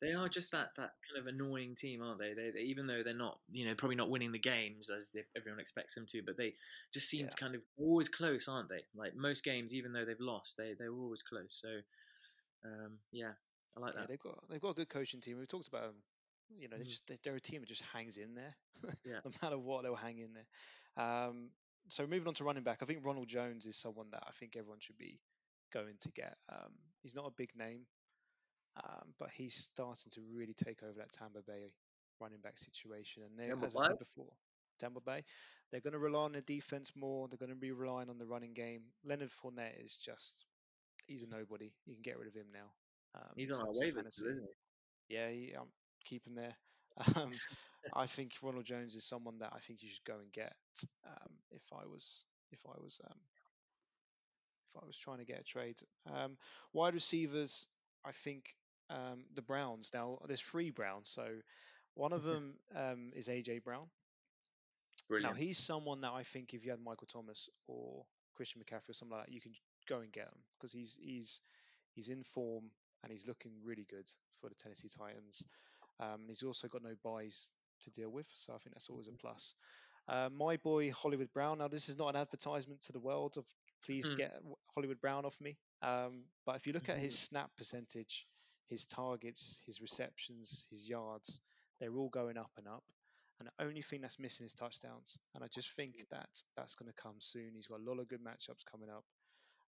They 0.00 0.12
are 0.12 0.28
just 0.28 0.50
that 0.52 0.70
that 0.76 0.92
kind 1.08 1.18
of 1.20 1.26
annoying 1.26 1.74
team, 1.74 2.02
aren't 2.02 2.18
they? 2.18 2.34
They, 2.34 2.50
they 2.50 2.60
even 2.60 2.86
though 2.86 3.02
they're 3.02 3.14
not 3.14 3.38
you 3.50 3.66
know 3.66 3.74
probably 3.74 3.96
not 3.96 4.10
winning 4.10 4.32
the 4.32 4.38
games 4.38 4.90
as 4.90 5.10
they, 5.10 5.24
everyone 5.36 5.60
expects 5.60 5.94
them 5.94 6.04
to, 6.10 6.22
but 6.22 6.36
they 6.36 6.54
just 6.92 7.08
seem 7.08 7.22
Yeah. 7.24 7.28
to 7.30 7.36
kind 7.36 7.54
of 7.54 7.62
always 7.78 8.08
close, 8.08 8.48
aren't 8.48 8.68
they? 8.68 8.84
Like 8.94 9.14
most 9.16 9.44
games, 9.44 9.74
even 9.74 9.92
though 9.92 10.04
they've 10.04 10.20
lost, 10.20 10.56
they 10.56 10.74
they 10.78 10.88
were 10.88 11.00
always 11.02 11.22
close. 11.22 11.58
So 11.62 11.68
um, 12.64 12.98
yeah, 13.12 13.32
I 13.76 13.80
like 13.80 13.94
yeah, 13.94 14.00
that. 14.00 14.08
they've 14.08 14.20
got 14.20 14.38
they've 14.50 14.60
got 14.60 14.70
a 14.70 14.74
good 14.74 14.88
coaching 14.88 15.20
team. 15.20 15.38
We've 15.38 15.48
talked 15.48 15.68
about 15.68 15.82
them. 15.82 16.02
You 16.58 16.68
know, 16.68 16.76
they 16.76 16.84
Mm. 16.84 16.88
just 16.88 17.06
they- 17.06 17.18
they're 17.22 17.36
a 17.36 17.40
team 17.40 17.60
that 17.62 17.68
just 17.68 17.82
hangs 17.82 18.16
in 18.18 18.34
there. 18.34 18.54
Yeah. 19.04 19.20
no 19.24 19.30
matter 19.42 19.58
what, 19.58 19.82
they'll 19.82 19.94
hang 19.96 20.18
in 20.18 20.34
there. 20.34 20.46
Um, 21.02 21.50
so 21.88 22.06
moving 22.06 22.28
on 22.28 22.34
to 22.34 22.44
running 22.44 22.62
back, 22.64 22.78
I 22.82 22.86
think 22.86 23.04
Ronald 23.04 23.28
Jones 23.28 23.66
is 23.66 23.76
someone 23.76 24.10
that 24.10 24.22
I 24.26 24.32
think 24.32 24.56
everyone 24.56 24.80
should 24.80 24.98
be 24.98 25.20
going 25.72 25.96
to 26.00 26.10
get. 26.12 26.36
Um, 26.50 26.72
he's 27.02 27.14
not 27.14 27.26
a 27.26 27.30
big 27.30 27.50
name, 27.56 27.86
um, 28.82 29.14
but 29.18 29.30
he's 29.32 29.54
starting 29.54 30.10
to 30.12 30.20
really 30.32 30.54
take 30.54 30.82
over 30.82 30.98
that 30.98 31.12
Tampa 31.12 31.40
Bay 31.46 31.72
running 32.20 32.40
back 32.40 32.58
situation. 32.58 33.22
And 33.22 33.38
they, 33.38 33.48
Tampa 33.48 33.66
as 33.66 33.76
I 33.76 33.86
said 33.88 33.98
before, 33.98 34.32
Tampa 34.80 35.00
Bay, 35.00 35.22
they're 35.70 35.80
going 35.80 35.92
to 35.92 35.98
rely 35.98 36.24
on 36.24 36.32
the 36.32 36.40
defense 36.40 36.92
more. 36.96 37.28
They're 37.28 37.38
going 37.38 37.50
to 37.50 37.56
be 37.56 37.72
relying 37.72 38.10
on 38.10 38.18
the 38.18 38.26
running 38.26 38.54
game. 38.54 38.82
Leonard 39.04 39.30
Fournette 39.30 39.82
is 39.82 39.96
just 39.96 40.46
he's 41.06 41.22
a 41.22 41.26
nobody. 41.26 41.72
You 41.86 41.94
can 41.94 42.02
get 42.02 42.18
rid 42.18 42.28
of 42.28 42.34
him 42.34 42.46
now. 42.52 42.72
Um, 43.14 43.30
He's 43.36 43.50
on 43.50 43.60
our 43.60 43.70
of 43.70 43.76
isn't 43.82 44.06
he? 45.08 45.14
Yeah, 45.14 45.28
he, 45.28 45.54
um, 45.58 45.68
keep 46.04 46.26
him 46.26 46.34
there. 46.34 46.56
Um, 47.16 47.30
I 47.94 48.06
think 48.06 48.32
Ronald 48.42 48.64
Jones 48.64 48.94
is 48.94 49.04
someone 49.04 49.38
that 49.38 49.52
I 49.54 49.58
think 49.58 49.82
you 49.82 49.88
should 49.88 50.04
go 50.04 50.14
and 50.14 50.32
get. 50.32 50.54
Um, 51.06 51.32
if 51.50 51.62
I 51.72 51.86
was, 51.86 52.24
if 52.52 52.60
I 52.66 52.80
was, 52.80 53.00
um, 53.04 53.18
if 54.70 54.82
I 54.82 54.86
was 54.86 54.96
trying 54.96 55.18
to 55.18 55.24
get 55.24 55.40
a 55.40 55.44
trade, 55.44 55.80
um, 56.12 56.36
wide 56.72 56.94
receivers, 56.94 57.66
I 58.04 58.12
think 58.12 58.54
um, 58.90 59.24
the 59.34 59.42
Browns. 59.42 59.90
Now 59.94 60.18
there's 60.26 60.40
three 60.40 60.70
Browns, 60.70 61.08
so 61.10 61.26
one 61.94 62.12
of 62.12 62.22
them 62.22 62.54
um, 62.74 63.12
is 63.14 63.28
AJ 63.28 63.58
Brown. 63.60 63.88
Brilliant. 65.08 65.22
Now 65.22 65.32
he's 65.34 65.58
someone 65.58 66.00
that 66.02 66.12
I 66.12 66.22
think 66.24 66.54
if 66.54 66.64
you 66.64 66.70
had 66.70 66.80
Michael 66.80 67.06
Thomas 67.06 67.48
or 67.66 68.04
Christian 68.34 68.62
McCaffrey 68.62 68.90
or 68.90 68.94
something 68.94 69.16
like 69.16 69.26
that, 69.26 69.32
you 69.32 69.40
can 69.40 69.52
go 69.88 70.00
and 70.00 70.12
get 70.12 70.24
him 70.26 70.38
because 70.58 70.72
he's 70.72 70.98
he's 71.00 71.40
he's 71.94 72.08
in 72.08 72.22
form 72.24 72.70
and 73.02 73.12
he's 73.12 73.26
looking 73.26 73.52
really 73.64 73.86
good 73.88 74.08
for 74.40 74.48
the 74.48 74.54
Tennessee 74.54 74.88
Titans. 74.88 75.46
Um, 76.00 76.22
he's 76.28 76.42
also 76.42 76.68
got 76.68 76.82
no 76.82 76.94
byes 77.02 77.50
to 77.82 77.90
deal 77.90 78.10
with, 78.10 78.26
so 78.34 78.54
I 78.54 78.58
think 78.58 78.74
that's 78.74 78.90
always 78.90 79.08
a 79.08 79.12
plus. 79.12 79.54
Uh, 80.08 80.28
my 80.36 80.56
boy 80.56 80.90
Hollywood 80.92 81.32
Brown. 81.32 81.58
Now 81.58 81.68
this 81.68 81.88
is 81.88 81.98
not 81.98 82.08
an 82.08 82.16
advertisement 82.20 82.80
to 82.82 82.92
the 82.92 83.00
world 83.00 83.36
of 83.38 83.46
please 83.84 84.08
Hmm. 84.08 84.16
get 84.16 84.40
Hollywood 84.74 85.00
Brown 85.00 85.24
off 85.24 85.40
me. 85.40 85.56
Um, 85.82 86.24
but 86.46 86.56
if 86.56 86.66
you 86.66 86.72
look 86.72 86.88
at 86.88 86.98
his 86.98 87.14
Mm-hmm. 87.14 87.24
snap 87.28 87.50
percentage, 87.56 88.26
his 88.68 88.84
targets, 88.86 89.62
his 89.66 89.80
receptions, 89.80 90.66
his 90.70 90.88
yards, 90.88 91.40
they're 91.80 91.94
all 91.96 92.08
going 92.08 92.36
up 92.38 92.50
and 92.58 92.66
up. 92.68 92.84
And 93.40 93.48
the 93.48 93.64
only 93.64 93.82
thing 93.82 94.00
that's 94.00 94.18
missing 94.18 94.46
is 94.46 94.54
touchdowns. 94.54 95.18
And 95.34 95.42
I 95.44 95.48
just 95.48 95.72
think 95.74 96.06
that 96.10 96.28
that's 96.56 96.74
going 96.76 96.90
to 96.90 97.02
come 97.02 97.20
soon. 97.20 97.54
He's 97.54 97.66
got 97.66 97.80
a 97.80 97.84
lot 97.90 97.98
of 98.00 98.08
good 98.08 98.22
matchups 98.22 98.64
coming 98.70 98.88
up. 98.90 99.04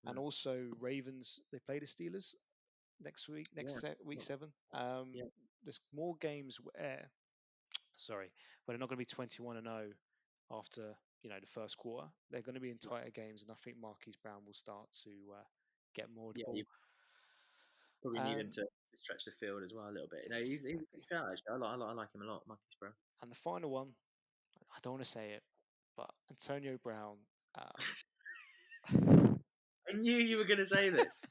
And 0.05 0.17
Mm. 0.17 0.21
also 0.23 0.71
Ravens, 0.79 1.41
they 1.51 1.59
play 1.59 1.79
the 1.81 1.87
Steelers 1.87 2.35
next 3.01 3.29
week, 3.29 3.49
next 3.55 3.75
Yeah, 3.75 3.79
se- 3.91 3.97
week 4.05 4.21
yeah. 4.21 4.25
seven. 4.25 4.53
Um, 4.73 5.13
Yeah. 5.15 5.25
There's 5.65 5.81
more 5.93 6.17
games 6.17 6.61
where, 6.61 7.11
sorry, 7.97 8.33
where 8.65 8.75
they're 8.75 8.79
not 8.79 8.89
going 8.89 8.97
to 8.97 9.05
be 9.05 9.05
21 9.05 9.57
and 9.57 9.67
0 9.67 9.93
after 10.51 10.97
you 11.23 11.31
know 11.31 11.41
the 11.41 11.47
first 11.47 11.77
quarter. 11.77 12.07
They're 12.31 12.43
going 12.43 12.55
to 12.55 12.61
be 12.61 12.71
in 12.71 12.79
tighter 12.79 13.11
games, 13.11 13.43
and 13.43 13.51
I 13.51 13.57
think 13.57 13.79
Marquise 13.79 14.17
Brown 14.17 14.45
will 14.45 14.55
start 14.55 14.93
to 15.03 15.35
uh, 15.35 15.45
get 15.95 16.09
more 16.11 16.33
Yeah, 16.37 16.45
you 16.53 16.65
probably 18.01 18.21
need 18.21 18.39
him 18.39 18.47
Um, 18.47 18.51
to 18.53 18.69
stretch 18.97 19.25
the 19.25 19.33
field 19.39 19.63
as 19.63 19.73
well 19.75 19.87
a 19.87 19.93
little 19.93 20.09
bit. 20.11 20.25
You 20.25 20.31
know, 20.31 20.39
he's, 20.39 20.65
he's 20.65 20.67
a 20.67 20.73
good 20.73 21.05
shout, 21.11 21.25
actually. 21.31 21.55
I 21.55 21.57
like, 21.57 21.71
I 21.71 21.77
like, 21.77 21.91
I 21.91 21.93
like 21.93 22.15
him 22.15 22.23
a 22.23 22.25
lot, 22.25 22.43
Marcus 22.47 22.77
Brown. 22.81 22.93
And 23.23 23.31
the 23.31 23.37
final 23.37 23.71
one, 23.71 23.89
I 24.75 24.79
don't 24.83 24.95
want 24.95 25.05
to 25.05 25.11
say 25.11 25.31
it, 25.31 25.43
but 25.97 26.11
Antonio 26.31 26.79
Brown. 26.83 27.17
Um, 27.59 29.39
I 29.89 29.97
knew 29.97 30.17
you 30.17 30.39
were 30.39 30.45
going 30.45 30.59
to 30.59 30.67
say 30.67 30.91
this. 30.91 31.21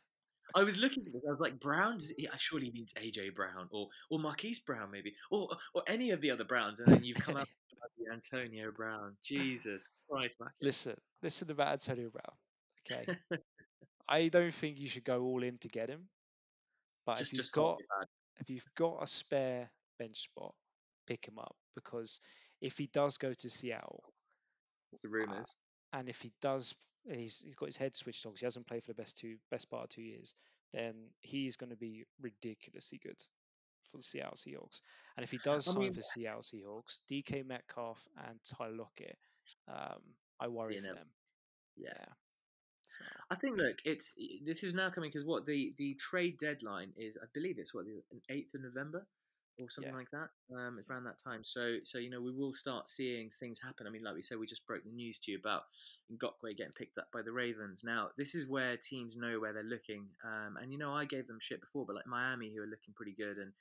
I 0.55 0.63
was 0.63 0.77
looking 0.77 1.03
at 1.05 1.13
this. 1.13 1.21
I 1.27 1.31
was 1.31 1.39
like, 1.39 1.59
Brown? 1.59 1.97
Does 1.97 2.13
he, 2.17 2.27
surely 2.37 2.67
he 2.67 2.71
means 2.71 2.93
AJ 2.93 3.35
Brown 3.35 3.67
or 3.71 3.87
or 4.09 4.19
Marquise 4.19 4.59
Brown, 4.59 4.89
maybe, 4.91 5.13
or 5.29 5.49
or 5.73 5.83
any 5.87 6.11
of 6.11 6.21
the 6.21 6.31
other 6.31 6.45
Browns. 6.45 6.79
And 6.79 6.93
then 6.93 7.03
you've 7.03 7.17
come 7.17 7.35
up 7.35 7.47
with 7.97 8.07
Antonio 8.13 8.71
Brown. 8.71 9.17
Jesus 9.23 9.89
Christ, 10.09 10.35
listen, 10.61 10.95
listen 11.21 11.51
about 11.51 11.73
Antonio 11.73 12.09
Brown. 12.09 13.03
Okay, 13.09 13.41
I 14.07 14.27
don't 14.29 14.53
think 14.53 14.79
you 14.79 14.87
should 14.87 15.03
go 15.03 15.23
all 15.23 15.43
in 15.43 15.57
to 15.57 15.67
get 15.67 15.89
him. 15.89 16.07
But 17.05 17.17
Just 17.17 17.33
if 17.33 17.37
you've 17.39 17.51
got 17.51 17.79
if 18.39 18.49
you've 18.49 18.69
got 18.75 19.01
a 19.03 19.07
spare 19.07 19.69
bench 19.99 20.17
spot, 20.23 20.53
pick 21.07 21.27
him 21.27 21.37
up 21.39 21.55
because 21.75 22.19
if 22.61 22.77
he 22.77 22.87
does 22.87 23.17
go 23.17 23.33
to 23.33 23.49
Seattle, 23.49 24.03
It's 24.91 25.01
the 25.01 25.09
rumors. 25.09 25.55
and 25.93 26.09
if 26.09 26.21
he 26.21 26.31
does, 26.41 26.73
he's 27.09 27.39
he's 27.39 27.55
got 27.55 27.67
his 27.67 27.77
head 27.77 27.95
switched 27.95 28.25
on 28.25 28.31
because 28.31 28.41
he 28.41 28.45
hasn't 28.45 28.67
played 28.67 28.83
for 28.83 28.91
the 28.91 29.01
best 29.01 29.17
two 29.17 29.37
best 29.51 29.69
part 29.69 29.83
of 29.83 29.89
two 29.89 30.01
years, 30.01 30.33
then 30.73 30.95
he's 31.21 31.55
going 31.55 31.69
to 31.69 31.75
be 31.77 32.03
ridiculously 32.19 32.99
good 33.03 33.17
for 33.91 33.97
the 33.97 34.03
Seattle 34.03 34.33
Seahawks. 34.35 34.81
And 35.15 35.23
if 35.23 35.29
he 35.31 35.37
does 35.43 35.67
I 35.67 35.71
sign 35.71 35.79
mean- 35.83 35.93
for 35.93 36.01
Seattle 36.01 36.41
Seahawks, 36.41 37.01
DK 37.09 37.45
Metcalf 37.45 38.05
and 38.27 38.39
Tyler 38.43 38.75
Lockett, 38.75 39.17
um, 39.67 40.01
I 40.39 40.47
worry 40.47 40.75
for 40.75 40.81
CNM. 40.81 40.95
them. 40.95 41.07
yeah. 41.77 42.05
So 42.87 43.05
I 43.29 43.35
think 43.35 43.57
look, 43.57 43.77
it's 43.85 44.13
this 44.45 44.63
is 44.63 44.73
now 44.73 44.89
coming 44.89 45.09
because 45.09 45.25
what 45.25 45.45
the 45.45 45.73
the 45.77 45.95
trade 45.95 46.37
deadline 46.37 46.93
is. 46.97 47.17
I 47.21 47.25
believe 47.33 47.57
it's 47.59 47.73
what 47.73 47.85
the 47.85 48.01
eighth 48.29 48.53
of 48.53 48.61
November 48.61 49.05
or 49.57 49.69
something 49.69 49.93
Yeah. 49.93 49.97
like 49.97 50.11
that. 50.11 50.29
Um, 50.53 50.77
it's 50.79 50.89
around 50.89 51.05
that 51.05 51.17
time. 51.23 51.43
So 51.43 51.77
so 51.83 51.97
you 51.97 52.09
know 52.09 52.21
we 52.21 52.31
will 52.31 52.53
start 52.53 52.89
seeing 52.89 53.29
things 53.39 53.59
happen. 53.61 53.87
I 53.87 53.89
mean, 53.89 54.03
like 54.03 54.15
we 54.15 54.21
said, 54.21 54.37
we 54.37 54.45
just 54.47 54.67
broke 54.67 54.83
the 54.83 54.91
news 54.91 55.19
to 55.19 55.31
you 55.31 55.37
about 55.39 55.63
Ngakoue 56.11 56.55
getting 56.57 56.73
picked 56.73 56.97
up 56.97 57.07
by 57.13 57.21
the 57.21 57.31
Ravens. 57.31 57.83
Now 57.83 58.09
this 58.17 58.35
is 58.35 58.47
where 58.49 58.77
teams 58.77 59.17
know 59.17 59.39
where 59.39 59.53
they're 59.53 59.63
looking. 59.63 60.07
Um, 60.23 60.57
and 60.61 60.71
you 60.71 60.77
know 60.77 60.93
I 60.93 61.05
gave 61.05 61.27
them 61.27 61.39
shit 61.41 61.61
before, 61.61 61.85
but 61.85 61.95
like 61.95 62.07
Miami, 62.07 62.53
who 62.55 62.61
are 62.63 62.67
looking 62.67 62.93
pretty 62.95 63.13
good 63.13 63.37
and. 63.37 63.51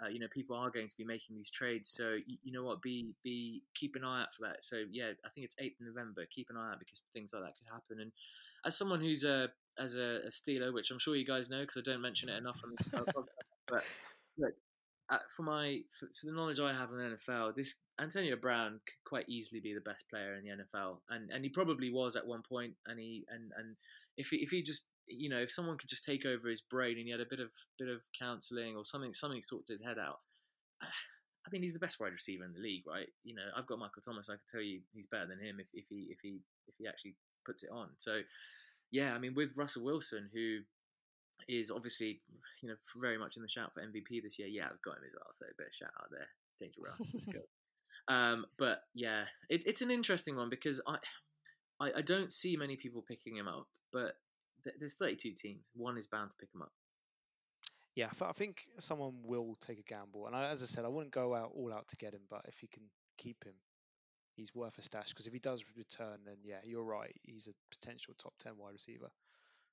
Uh, 0.00 0.06
you 0.06 0.20
know, 0.20 0.28
people 0.32 0.54
are 0.56 0.70
going 0.70 0.86
to 0.86 0.96
be 0.96 1.02
making 1.04 1.34
these 1.34 1.50
trades, 1.50 1.90
so 1.90 2.12
you, 2.24 2.38
you 2.44 2.52
know 2.52 2.62
what? 2.62 2.80
Be 2.80 3.10
be 3.24 3.62
keep 3.74 3.96
an 3.96 4.04
eye 4.04 4.22
out 4.22 4.32
for 4.32 4.46
that. 4.46 4.62
So 4.62 4.84
yeah, 4.92 5.10
I 5.24 5.28
think 5.34 5.44
it's 5.44 5.56
8th 5.60 5.80
of 5.80 5.86
November. 5.92 6.24
Keep 6.30 6.50
an 6.50 6.56
eye 6.56 6.70
out 6.70 6.78
because 6.78 7.02
things 7.12 7.32
like 7.34 7.42
that 7.42 7.54
could 7.58 7.66
happen. 7.72 7.98
And 8.02 8.12
as 8.64 8.76
someone 8.76 9.00
who's 9.00 9.24
a 9.24 9.48
as 9.78 9.96
a, 9.96 10.20
a 10.26 10.30
Steeler, 10.30 10.72
which 10.72 10.90
I'm 10.90 10.98
sure 10.98 11.16
you 11.16 11.26
guys 11.26 11.50
know 11.50 11.60
because 11.60 11.76
I 11.76 11.90
don't 11.90 12.02
mention 12.02 12.28
it 12.28 12.36
enough 12.36 12.60
on 12.64 12.74
the 12.76 12.84
podcast, 12.84 13.24
but 13.68 13.84
look, 14.38 14.54
uh, 15.10 15.18
for 15.34 15.42
my 15.42 15.80
for, 15.98 16.06
for 16.06 16.26
the 16.26 16.32
knowledge 16.32 16.60
I 16.60 16.72
have 16.72 16.90
in 16.90 16.98
the 16.98 17.16
NFL, 17.16 17.54
this 17.54 17.76
Antonio 18.00 18.36
Brown 18.36 18.72
could 18.72 19.08
quite 19.08 19.28
easily 19.28 19.60
be 19.60 19.72
the 19.72 19.80
best 19.80 20.08
player 20.10 20.34
in 20.34 20.44
the 20.44 20.50
NFL, 20.50 20.98
and 21.10 21.30
and 21.30 21.44
he 21.44 21.50
probably 21.50 21.90
was 21.90 22.16
at 22.16 22.26
one 22.26 22.42
point. 22.48 22.74
And 22.86 22.98
he 22.98 23.24
and 23.30 23.50
and 23.56 23.76
if 24.16 24.28
he, 24.28 24.36
if 24.36 24.50
he 24.50 24.62
just 24.62 24.88
you 25.06 25.30
know 25.30 25.38
if 25.38 25.50
someone 25.50 25.78
could 25.78 25.88
just 25.88 26.04
take 26.04 26.26
over 26.26 26.48
his 26.48 26.60
brain 26.60 26.98
and 26.98 27.06
he 27.06 27.10
had 27.10 27.20
a 27.20 27.30
bit 27.30 27.40
of 27.40 27.48
bit 27.78 27.88
of 27.88 28.00
counselling 28.18 28.76
or 28.76 28.84
something 28.84 29.12
something 29.12 29.42
sorted 29.42 29.78
his 29.78 29.86
head 29.86 29.98
out. 29.98 30.20
I 30.82 31.50
mean, 31.50 31.62
he's 31.62 31.72
the 31.72 31.80
best 31.80 31.98
wide 31.98 32.12
receiver 32.12 32.44
in 32.44 32.52
the 32.52 32.60
league, 32.60 32.84
right? 32.86 33.08
You 33.24 33.34
know, 33.34 33.48
I've 33.56 33.66
got 33.66 33.78
Michael 33.78 34.02
Thomas. 34.04 34.28
I 34.28 34.34
could 34.34 34.48
tell 34.50 34.60
you 34.60 34.80
he's 34.92 35.06
better 35.06 35.26
than 35.26 35.40
him 35.40 35.60
if, 35.60 35.66
if 35.72 35.86
he 35.88 36.08
if 36.10 36.18
he 36.20 36.40
if 36.66 36.74
he 36.76 36.86
actually 36.86 37.14
puts 37.48 37.64
it 37.64 37.70
on. 37.72 37.88
So, 37.96 38.20
yeah, 38.92 39.14
I 39.14 39.18
mean, 39.18 39.34
with 39.34 39.56
Russell 39.56 39.84
Wilson, 39.84 40.28
who 40.34 40.58
is 41.48 41.70
obviously 41.70 42.20
you 42.62 42.68
know 42.68 42.76
very 43.00 43.16
much 43.18 43.36
in 43.36 43.42
the 43.42 43.48
shout 43.48 43.72
for 43.74 43.80
MVP 43.80 44.22
this 44.22 44.38
year. 44.38 44.48
Yeah, 44.48 44.66
I've 44.70 44.82
got 44.82 44.98
him 44.98 45.04
as 45.06 45.14
well. 45.16 45.30
So 45.34 45.46
a 45.46 45.56
bit 45.56 45.68
of 45.68 45.74
shout 45.74 45.94
out 46.00 46.10
there, 46.10 46.28
Danger 46.60 46.82
Russ. 46.84 47.12
Let's 47.14 47.28
go. 47.28 47.40
Um, 48.06 48.46
but 48.58 48.82
yeah, 48.94 49.24
it, 49.50 49.64
it's 49.66 49.82
an 49.82 49.90
interesting 49.90 50.36
one 50.36 50.50
because 50.50 50.80
I, 50.86 50.96
I 51.80 51.92
I 51.98 52.02
don't 52.02 52.32
see 52.32 52.56
many 52.56 52.76
people 52.76 53.02
picking 53.06 53.36
him 53.36 53.48
up, 53.48 53.66
but 53.92 54.12
th- 54.64 54.76
there's 54.78 54.96
32 54.96 55.32
teams. 55.36 55.64
One 55.74 55.98
is 55.98 56.06
bound 56.06 56.30
to 56.30 56.36
pick 56.38 56.48
him 56.54 56.62
up. 56.62 56.72
yeah, 57.96 58.10
I 58.22 58.32
think 58.32 58.62
someone 58.78 59.14
will 59.24 59.56
take 59.60 59.78
a 59.80 59.82
gamble. 59.82 60.26
And 60.26 60.36
I, 60.36 60.48
as 60.50 60.62
I 60.62 60.66
said, 60.66 60.84
I 60.84 60.88
wouldn't 60.88 61.12
go 61.12 61.34
out 61.34 61.52
all 61.54 61.72
out 61.72 61.88
to 61.88 61.96
get 61.96 62.14
him, 62.14 62.22
but 62.30 62.42
if 62.48 62.62
you 62.62 62.68
can 62.72 62.84
keep 63.18 63.42
him, 63.44 63.54
he's 64.38 64.54
worth 64.54 64.78
a 64.78 64.82
stash. 64.82 65.10
Because 65.10 65.26
if 65.26 65.32
he 65.32 65.38
does 65.38 65.64
return, 65.76 66.20
then 66.24 66.36
yeah, 66.42 66.60
you're 66.64 66.84
right. 66.84 67.14
He's 67.22 67.48
a 67.48 67.76
potential 67.76 68.14
top 68.16 68.34
ten 68.38 68.52
wide 68.56 68.72
receiver. 68.72 69.10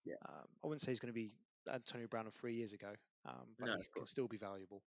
Yeah. 0.04 0.16
Um, 0.28 0.46
I 0.64 0.68
wouldn't 0.68 0.82
say 0.82 0.92
he's 0.92 1.00
going 1.00 1.14
to 1.14 1.20
be 1.20 1.34
Antonio 1.72 2.08
Brown 2.08 2.28
of 2.28 2.34
three 2.34 2.56
years 2.56 2.74
ago, 2.74 2.92
um, 3.26 3.46
but 3.60 3.68
No, 3.68 3.78
he 3.78 3.86
can 3.96 4.06
still 4.06 4.28
be 4.28 4.38
valuable. 4.38 4.82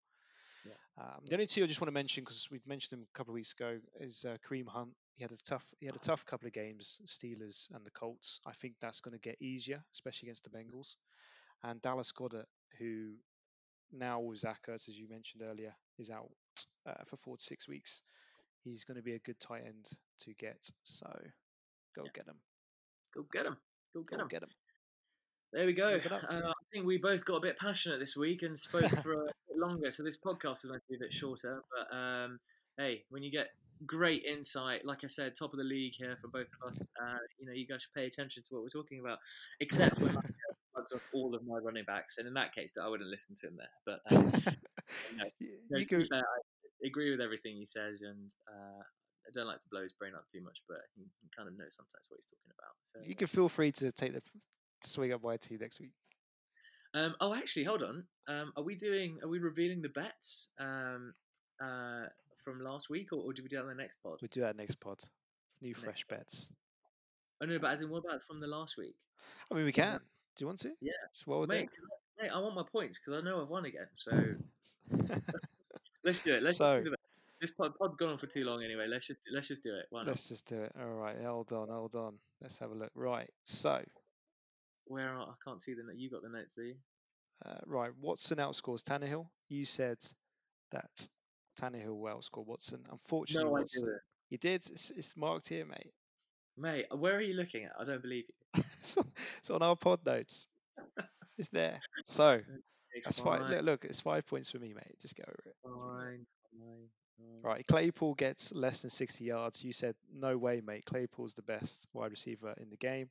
Yeah. 0.65 1.05
Um, 1.05 1.21
the 1.27 1.35
only 1.35 1.47
two 1.47 1.63
I 1.63 1.67
just 1.67 1.81
want 1.81 1.89
to 1.89 1.95
mention 1.95 2.25
because 2.25 2.49
we've 2.51 2.67
mentioned 2.67 2.99
him 2.99 3.07
a 3.13 3.17
couple 3.17 3.33
of 3.33 3.37
weeks 3.37 3.53
ago 3.53 3.79
is 4.01 4.25
uh, 4.29 4.37
Kareem 4.47 4.67
Hunt. 4.69 4.91
He 5.15 5.23
had 5.23 5.33
a 5.33 5.37
tough 5.37 5.65
he 5.81 5.87
had 5.87 5.97
a 5.97 6.01
tough 6.01 6.27
couple 6.27 6.47
of 6.47 6.53
games, 6.53 7.01
Steelers 7.07 7.69
and 7.75 7.85
the 7.85 7.91
Colts. 7.91 8.41
I 8.47 8.53
think 8.53 8.75
that's 8.81 9.01
going 9.01 9.15
to 9.15 9.21
get 9.21 9.41
easier, 9.41 9.83
especially 9.93 10.29
against 10.29 10.45
the 10.45 10.51
Bengals. 10.51 10.97
And 11.63 11.81
Dallas 11.83 12.13
Goedert, 12.13 12.47
who 12.79 13.15
now 13.93 14.21
with 14.21 14.39
Zach 14.39 14.61
Ertz, 14.69 14.89
as 14.89 14.99
you 14.99 15.09
mentioned 15.09 15.43
earlier, 15.43 15.75
is 15.99 16.11
out 16.11 16.29
uh, 16.87 17.05
for 17.07 17.17
four 17.17 17.37
to 17.37 17.43
six 17.43 17.69
weeks. 17.69 18.03
He's 18.65 18.85
going 18.85 18.97
to 18.97 19.03
be 19.03 19.15
a 19.15 19.19
good 19.21 19.39
tight 19.41 19.63
end 19.67 19.89
to 20.21 20.35
get. 20.35 20.59
So 20.83 21.07
go 21.97 22.03
Yeah. 22.05 22.11
get 22.15 22.27
him. 22.27 22.37
Go 23.15 23.25
get 23.33 23.47
him. 23.47 23.57
Go 23.95 24.03
get 24.03 24.17
Go 24.19 24.23
him. 24.25 24.29
get 24.29 24.43
him. 24.43 24.49
There 25.53 25.65
we 25.67 25.73
go. 25.73 25.99
Uh, 26.11 26.49
I 26.51 26.53
think 26.73 26.85
we 26.87 26.99
both 26.99 27.25
got 27.25 27.37
a 27.37 27.41
bit 27.41 27.59
passionate 27.59 27.99
this 28.01 28.17
week 28.17 28.43
and 28.43 28.59
spoke 28.59 28.91
for 29.03 29.13
a 29.15 29.25
bit 29.25 29.57
longer, 29.57 29.91
so 29.91 30.03
this 30.03 30.19
podcast 30.19 30.59
is 30.59 30.67
going 30.67 30.81
to 30.81 30.87
be 30.91 30.97
a 30.97 30.99
bit 31.01 31.13
shorter. 31.13 31.63
But 31.75 31.97
um, 31.97 32.39
hey, 32.77 33.05
when 33.09 33.23
you 33.23 33.31
get 33.33 33.49
great 33.87 34.25
insight, 34.25 34.85
like 34.85 35.05
I 35.05 35.07
said, 35.07 35.35
top 35.35 35.53
of 35.55 35.59
the 35.59 35.65
league 35.65 35.95
here 35.97 36.19
for 36.21 36.29
both 36.29 36.49
of 36.63 36.73
us, 36.73 36.83
uh, 37.03 37.17
you 37.39 37.47
know, 37.47 37.53
you 37.53 37.67
guys 37.67 37.83
should 37.83 37.95
pay 37.95 38.07
attention 38.07 38.43
to 38.43 38.55
what 38.55 38.63
we're 38.63 38.69
talking 38.69 39.01
about. 39.01 39.19
Except 39.61 39.99
when 40.01 40.19
I 40.19 40.21
plugs 40.75 40.93
off 40.93 41.01
all 41.15 41.35
of 41.35 41.43
my 41.47 41.57
running 41.65 41.85
backs, 41.85 42.19
and 42.19 42.29
in 42.29 42.35
that 42.35 42.55
case, 42.55 42.75
I 42.81 42.87
wouldn't 42.87 43.09
listen 43.09 43.35
to 43.37 43.47
him 43.47 43.57
there. 43.57 43.71
But 43.87 44.01
um, 44.15 44.25
no, 45.17 45.25
Y- 45.41 45.49
no, 45.71 45.79
you 45.79 45.87
go. 45.87 46.05
fair, 46.11 46.23
agree 46.87 47.11
with 47.11 47.21
everything 47.21 47.57
he 47.57 47.67
says, 47.67 48.03
and 48.03 48.33
uh, 48.49 48.83
I 49.27 49.31
don't 49.35 49.47
like 49.47 49.61
to 49.61 49.69
blow 49.71 49.83
his 49.83 49.93
brain 49.93 50.13
up 50.15 50.25
too 50.31 50.43
much, 50.43 50.59
but 50.69 50.79
he, 50.97 51.03
he 51.21 51.29
kind 51.37 51.49
of 51.49 51.57
knows 51.59 51.77
sometimes 51.77 52.07
what 52.09 52.19
he's 52.19 52.27
talking 52.27 52.53
about. 52.59 52.75
So 52.85 53.09
You 53.09 53.15
can 53.15 53.27
feel 53.27 53.49
free 53.49 53.73
to 53.73 53.93
take 53.93 54.15
the 54.15 54.23
swing 54.83 55.13
up 55.13 55.23
my 55.23 55.37
team 55.37 55.59
next 55.61 55.81
week. 55.81 55.93
Um, 56.95 57.15
oh, 57.21 57.35
actually, 57.35 57.65
hold 57.65 57.83
on. 57.83 58.05
Um, 58.29 58.53
are 58.57 58.63
we 58.63 58.75
doing? 58.75 59.19
Are 59.23 59.29
we 59.29 59.39
revealing 59.39 59.83
the 59.83 59.91
bets 59.91 60.49
um, 60.59 61.13
uh, 61.63 62.07
from 62.43 62.61
last 62.61 62.89
week, 62.89 63.13
or, 63.13 63.23
or 63.23 63.33
do 63.33 63.43
we 63.43 63.49
do 63.49 63.57
that 63.57 63.63
on 63.63 63.69
the 63.69 63.75
next 63.75 63.99
pod? 64.03 64.19
We'll 64.23 64.31
do 64.31 64.41
that 64.41 64.57
next 64.57 64.81
pod. 64.81 64.99
New 65.61 65.71
Next 65.71 65.83
fresh 65.83 66.05
bets. 66.09 66.51
Oh 67.43 67.47
no, 67.47 67.59
but 67.59 67.71
as 67.71 67.83
in, 67.83 67.91
what 67.91 68.05
about 68.05 68.23
from 68.23 68.41
the 68.41 68.47
last 68.47 68.77
week? 68.79 68.97
I 69.51 69.55
mean, 69.55 69.65
we 69.65 69.73
can. 69.73 70.01
Do 70.37 70.45
you 70.45 70.47
want 70.47 70.61
to? 70.61 70.73
Yeah. 70.81 70.93
Just 71.15 71.27
while 71.27 71.41
we're 71.41 71.47
Mate, 71.47 71.69
mate, 72.21 72.31
I 72.35 72.39
want 72.39 72.55
my 72.55 72.63
points 72.71 72.99
because 72.99 73.21
I 73.21 73.25
know 73.25 73.43
I've 73.43 73.49
won 73.49 73.65
again. 73.65 73.89
So. 73.97 74.13
let's 76.05 76.21
do 76.21 76.35
it. 76.35 76.43
Let's 76.43 76.57
So- 76.59 76.83
do 76.83 76.93
it. 76.93 77.01
This 77.41 77.53
pod, 77.53 77.73
pod's 77.79 77.95
gone 77.95 78.09
on 78.11 78.19
for 78.19 78.27
too 78.27 78.43
long 78.45 78.65
anyway. 78.65 78.87
Let's 78.89 79.07
just 79.07 79.21
let's 79.33 79.47
just 79.47 79.63
do 79.63 79.73
it. 79.77 79.87
Why 79.91 80.01
not? 80.01 80.09
Let's 80.09 80.29
just 80.29 80.47
do 80.49 80.61
it. 80.61 80.73
All 80.77 80.89
right. 80.89 81.17
Hold 81.23 81.53
on. 81.53 81.69
Hold 81.69 81.95
on. 81.95 82.19
Let's 82.41 82.59
have 82.59 82.73
a 82.73 82.75
look. 82.75 82.91
Right. 82.97 83.31
So, 83.45 83.81
Where 84.87 85.09
are, 85.09 85.23
I 85.23 85.35
can't 85.45 85.63
see 85.63 85.75
the 85.75 85.85
note. 85.85 85.95
You 85.97 86.11
got 86.11 86.23
the 86.23 86.31
notes, 86.31 86.57
do 86.57 86.63
you? 86.63 86.75
uh, 87.47 87.59
right. 87.67 87.93
Watson 88.01 88.39
outscores 88.39 88.83
Tannehill. 88.83 89.29
You 89.49 89.65
said 89.65 89.99
that 90.73 91.09
Tannehill 91.61 91.97
will 91.97 92.13
outscore 92.13 92.45
Watson. 92.45 92.83
Unfortunately, 92.91 93.45
No, 93.49 93.57
I 93.57 93.61
Watson. 93.61 93.85
didn't. 93.85 94.01
You 94.31 94.39
did. 94.39 94.67
It's, 94.73 94.91
it's 94.91 95.17
marked 95.17 95.49
here, 95.49 95.65
mate. 95.65 95.93
Mate, 96.57 96.87
where 96.91 97.15
are 97.15 97.21
you 97.21 97.35
looking 97.35 97.67
at? 97.67 97.73
I 97.79 97.85
don't 97.85 98.03
believe 98.03 98.25
you. 98.57 98.63
it's, 98.81 98.99
on, 99.49 99.63
our 99.63 99.77
pod 99.77 100.05
notes. 100.05 100.49
It's 101.39 101.51
there. 101.51 101.79
So 102.05 102.41
that's 103.05 103.19
fine. 103.19 103.51
Look, 103.51 103.63
look, 103.63 103.85
it's 103.85 104.01
five 104.01 104.27
points 104.27 104.51
for 104.51 104.59
me, 104.59 104.73
mate. 104.75 104.99
Just 105.01 105.17
get 105.17 105.29
over 105.29 105.43
it. 105.47 105.57
Fine, 105.63 106.27
fine, 106.51 106.89
fine. 107.19 107.43
Right, 107.43 107.67
Claypool 107.67 108.15
gets 108.15 108.53
less 108.53 108.81
than 108.83 108.91
60 108.91 109.25
yards. 109.25 109.63
You 109.65 109.73
said, 109.73 109.95
no 110.13 110.37
way, 110.37 110.61
mate. 110.65 110.85
Claypool's 110.85 111.35
the 111.35 111.43
best 111.43 111.87
wide 111.93 112.11
receiver 112.11 112.55
in 112.61 112.71
the 112.71 112.77
game. 112.77 113.09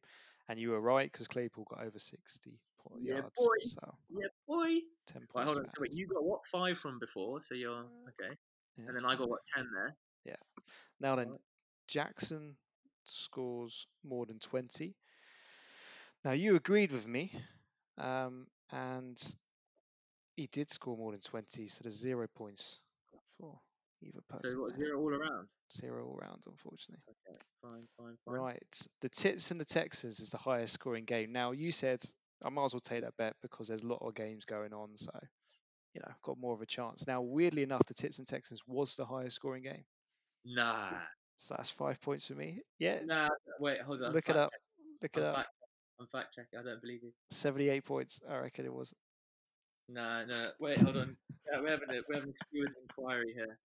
And 0.50 0.58
you 0.60 0.70
were 0.72 0.80
right 0.82 1.12
because 1.12 1.28
Claypool 1.28 1.66
got 1.70 1.84
over 1.86 2.00
60 2.00 2.60
po- 2.82 2.96
Yeah, 3.02 3.16
yards. 3.16 3.30
boy. 3.38 3.56
So 3.60 3.96
Yeah, 4.10 4.28
boy. 4.48 4.80
10 5.08 5.28
points. 5.28 5.28
Right, 5.36 5.46
hold 5.46 5.58
on. 5.58 5.66
So 5.66 5.82
wait, 5.82 5.94
you 5.94 6.08
got 6.08 6.24
what 6.24 6.42
five 6.52 6.78
from 6.78 7.00
before? 7.00 7.42
So 7.42 7.54
you're 7.56 7.80
okay, 8.10 8.36
Yeah. 8.78 8.86
and 8.88 8.96
then 8.96 9.06
I 9.06 9.16
got 9.16 9.28
what 9.30 9.42
ten 9.46 9.68
there. 9.74 9.96
Yeah. 10.26 10.36
Now 11.00 11.16
then. 11.16 11.36
Jackson 11.88 12.58
scores 13.06 13.88
more 14.04 14.26
than 14.26 14.40
20. 14.40 14.94
Now 16.26 16.32
you 16.34 16.58
agreed 16.58 16.92
with 16.92 17.08
me, 17.08 17.32
um, 17.98 18.48
and 18.72 19.18
he 20.38 20.48
did 20.52 20.70
score 20.70 20.96
more 20.96 21.12
than 21.12 21.20
20, 21.20 21.68
so 21.68 21.80
there's 21.84 21.96
zero 22.00 22.28
points 22.36 22.80
for 23.38 23.60
either 24.02 24.20
person. 24.30 24.52
So 24.52 24.62
what 24.62 24.76
zero 24.76 25.00
all 25.00 25.14
around? 25.14 25.50
Zero 25.74 26.06
all 26.06 26.18
round, 26.22 26.44
unfortunately. 26.48 27.04
Okay, 27.10 27.38
fine, 27.62 27.88
fine, 27.98 28.16
fine. 28.24 28.36
Right. 28.36 28.82
The 29.02 29.10
Tits 29.10 29.52
and 29.52 29.60
the 29.60 29.66
Texans 29.66 30.20
is 30.20 30.30
the 30.30 30.38
highest 30.38 30.74
scoring 30.76 31.06
game. 31.06 31.32
Now 31.34 31.52
you 31.52 31.72
said 31.72 32.02
I 32.46 32.50
might 32.50 32.66
as 32.66 32.74
well 32.74 32.82
take 32.82 33.02
that 33.02 33.18
bet 33.18 33.34
because 33.42 33.68
there's 33.68 33.84
a 33.84 33.88
lot 33.88 34.02
of 34.02 34.14
games 34.16 34.46
going 34.46 34.74
on, 34.74 34.96
so 34.96 35.12
you 35.94 36.02
know, 36.06 36.14
got 36.22 36.38
more 36.38 36.54
of 36.54 36.62
a 36.62 36.66
chance. 36.68 37.08
Now, 37.08 37.22
weirdly 37.22 37.64
enough, 37.64 37.82
the 37.88 37.96
Tits 37.96 38.20
and 38.20 38.28
Texans 38.28 38.62
was 38.68 38.96
the 38.96 39.06
highest 39.06 39.36
scoring 39.38 39.64
game. 39.64 39.84
Nah, 40.46 40.92
So 41.38 41.56
that's 41.58 41.72
five 41.72 42.00
points 42.02 42.28
for 42.28 42.34
me. 42.34 42.62
Yeah. 42.78 43.00
nah. 43.04 43.30
Wait, 43.60 43.82
hold 43.82 44.04
on. 44.04 44.14
Look 44.14 44.30
it 44.30 44.34
fact 44.34 44.38
up. 44.38 44.52
check. 44.52 44.62
Look 45.02 45.18
it 45.18 45.20
I'm 45.22 45.26
up. 45.26 45.36
fact, 45.36 45.50
I'm 46.00 46.08
fact 46.08 46.36
checking. 46.36 46.60
I 46.60 46.64
don't 46.64 46.82
believe 46.82 47.02
you. 47.02 47.12
78 47.32 47.84
points. 47.84 48.22
I 48.30 48.38
reckon 48.38 48.66
it 48.66 48.74
was. 48.74 48.94
No, 49.90 50.26
no. 50.26 50.50
Wait, 50.60 50.78
hold 50.80 50.98
on. 50.98 51.16
Yeah, 51.52 51.62
we're 51.62 51.70
having 51.70 51.90
a 51.90 52.02
we're 52.08 52.16
having 52.16 52.34
a 52.34 52.46
steward's 52.46 52.76
inquiry 52.82 53.34
here. 53.34 53.58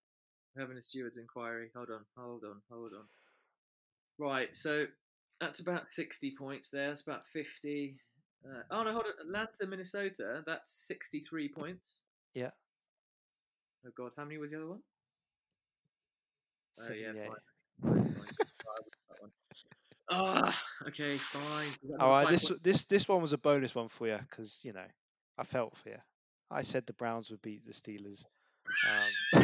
We're 0.55 0.61
having 0.61 0.77
a 0.77 0.81
steward's 0.81 1.17
inquiry. 1.17 1.69
Hold 1.75 1.89
on, 1.89 2.05
hold 2.17 2.43
on, 2.43 2.61
hold 2.71 2.93
on. 2.93 3.05
Right, 4.17 4.55
so 4.55 4.85
that's 5.41 5.59
about 5.59 5.91
sixty 5.91 6.31
points 6.31 6.69
there. 6.69 6.87
That's 6.87 7.01
about 7.01 7.27
fifty. 7.27 7.97
Uh, 8.45 8.61
oh 8.71 8.83
no, 8.83 8.91
hold 8.91 9.05
on. 9.05 9.27
Atlanta, 9.27 9.67
Minnesota. 9.67 10.43
That's 10.45 10.71
sixty-three 10.71 11.49
points. 11.49 11.99
Yeah. 12.33 12.51
Oh 13.85 13.91
God, 13.97 14.11
how 14.15 14.23
many 14.23 14.37
was 14.37 14.51
the 14.51 14.57
other 14.57 14.67
one? 14.67 14.79
Oh 16.79 16.93
yeah, 16.93 17.11
fine. 17.13 17.25
Fine. 17.25 17.39
Oh, 17.83 17.89
I 17.89 18.79
wouldn't 18.79 18.95
that 19.09 19.21
one. 19.21 19.31
Ah, 20.09 20.63
okay, 20.87 21.17
fine. 21.17 21.67
All 21.99 22.09
right. 22.09 22.23
five 22.23 22.31
This 22.31 22.47
points? 22.47 22.63
this 22.63 22.85
this 22.85 23.07
one 23.07 23.21
was 23.21 23.33
a 23.33 23.37
bonus 23.37 23.75
one 23.75 23.89
for 23.89 24.07
you 24.07 24.19
because 24.29 24.61
you 24.63 24.71
know 24.71 24.85
I 25.37 25.43
felt 25.43 25.75
for 25.75 25.89
you. 25.89 25.97
I 26.53 26.61
said 26.61 26.85
the 26.85 26.93
Browns 26.93 27.31
would 27.31 27.41
beat 27.41 27.65
the 27.65 27.73
Steelers. 27.73 28.25
Um, 28.89 29.09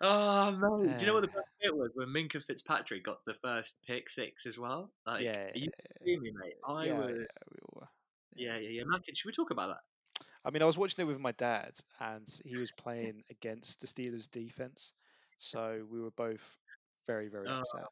Oh 0.00 0.52
man, 0.52 0.96
do 0.96 1.04
you 1.04 1.06
know 1.08 1.14
what 1.14 1.22
the 1.22 1.28
Uh, 1.28 1.32
best 1.34 1.48
bit 1.60 1.74
was 1.76 1.90
when 1.94 2.08
Minkah 2.08 2.42
Fitzpatrick 2.42 3.04
got 3.04 3.24
the 3.24 3.34
first 3.34 3.76
pick 3.86 4.08
six 4.08 4.46
as 4.46 4.58
well? 4.58 4.92
Like, 5.06 5.24
yeah, 5.24 5.46
are 5.46 5.50
yeah, 5.54 5.60
you 5.60 5.68
kidding 6.04 6.22
me, 6.22 6.32
mate? 6.40 6.54
I 6.66 6.86
yeah, 6.86 6.98
was, 6.98 7.10
yeah, 7.18 7.26
we 7.50 7.58
were. 7.74 7.88
yeah, 8.34 8.56
yeah, 8.58 8.82
yeah. 8.82 8.98
Should 9.12 9.26
we 9.28 9.32
talk 9.32 9.50
about 9.50 9.68
that? 9.68 10.24
I 10.44 10.50
mean, 10.50 10.62
I 10.62 10.66
was 10.66 10.78
watching 10.78 11.02
it 11.02 11.08
with 11.08 11.18
my 11.20 11.32
dad, 11.32 11.72
and 12.00 12.28
he 12.44 12.56
was 12.56 12.70
playing 12.70 13.24
against 13.30 13.80
the 13.80 13.86
Steelers' 13.86 14.30
defense, 14.30 14.92
so 15.38 15.84
we 15.90 16.00
were 16.00 16.12
both 16.12 16.58
very, 17.06 17.28
very 17.28 17.48
Oh, 17.48 17.60
upset. 17.60 17.86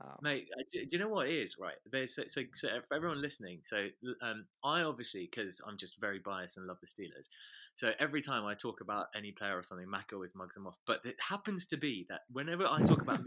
Um, 0.00 0.18
Mate, 0.20 0.48
uh, 0.58 0.62
do, 0.70 0.86
you 0.90 0.98
know 0.98 1.08
what 1.08 1.28
it 1.28 1.34
is? 1.34 1.56
Right, 1.58 1.74
so, 2.06 2.22
so, 2.26 2.42
so 2.54 2.68
for 2.86 2.94
everyone 2.94 3.22
listening. 3.22 3.60
So, 3.62 3.86
um, 4.22 4.44
I 4.62 4.82
obviously 4.82 5.28
because 5.30 5.60
I'm 5.66 5.78
just 5.78 5.98
very 6.00 6.18
biased 6.18 6.58
and 6.58 6.66
love 6.66 6.78
the 6.80 6.86
Steelers. 6.86 7.28
So 7.74 7.92
every 7.98 8.20
time 8.20 8.44
I 8.44 8.54
talk 8.54 8.80
about 8.82 9.06
any 9.16 9.32
player 9.32 9.56
or 9.56 9.62
something, 9.62 9.88
Mac 9.88 10.10
always 10.12 10.34
mugs 10.34 10.54
them 10.54 10.66
off. 10.66 10.78
But 10.86 11.00
it 11.04 11.16
happens 11.26 11.66
to 11.66 11.76
be 11.76 12.06
that 12.10 12.22
whenever 12.30 12.66
I 12.66 12.82
talk 12.82 13.00
about 13.02 13.20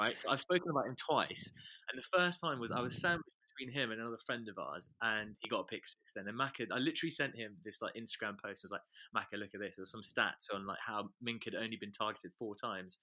right? 0.00 0.18
So 0.18 0.30
I've 0.30 0.40
spoken 0.40 0.70
about 0.70 0.86
him 0.86 0.96
twice, 0.96 1.52
and 1.90 1.98
the 1.98 2.18
first 2.18 2.40
time 2.40 2.60
was 2.60 2.70
I 2.72 2.80
was 2.80 3.00
sandwiched 3.00 3.24
between 3.58 3.74
him 3.74 3.90
and 3.90 4.00
another 4.00 4.18
friend 4.26 4.48
of 4.48 4.58
ours, 4.58 4.90
and 5.02 5.36
he 5.40 5.48
got 5.48 5.60
a 5.60 5.64
pick 5.64 5.86
six. 5.86 6.12
Then 6.14 6.28
and 6.28 6.38
Macca, 6.38 6.66
I 6.72 6.78
literally 6.78 7.10
sent 7.10 7.34
him 7.36 7.56
this 7.64 7.82
like 7.82 7.94
Instagram 7.94 8.40
post. 8.40 8.64
I 8.64 8.66
was 8.66 8.72
like, 8.72 8.86
Macca, 9.16 9.38
look 9.38 9.54
at 9.54 9.60
this. 9.60 9.78
Was 9.78 9.90
some 9.90 10.02
stats 10.02 10.54
on 10.54 10.66
like 10.66 10.78
how 10.84 11.08
Mink 11.22 11.44
had 11.44 11.54
only 11.54 11.76
been 11.76 11.92
targeted 11.92 12.32
four 12.38 12.54
times. 12.54 12.98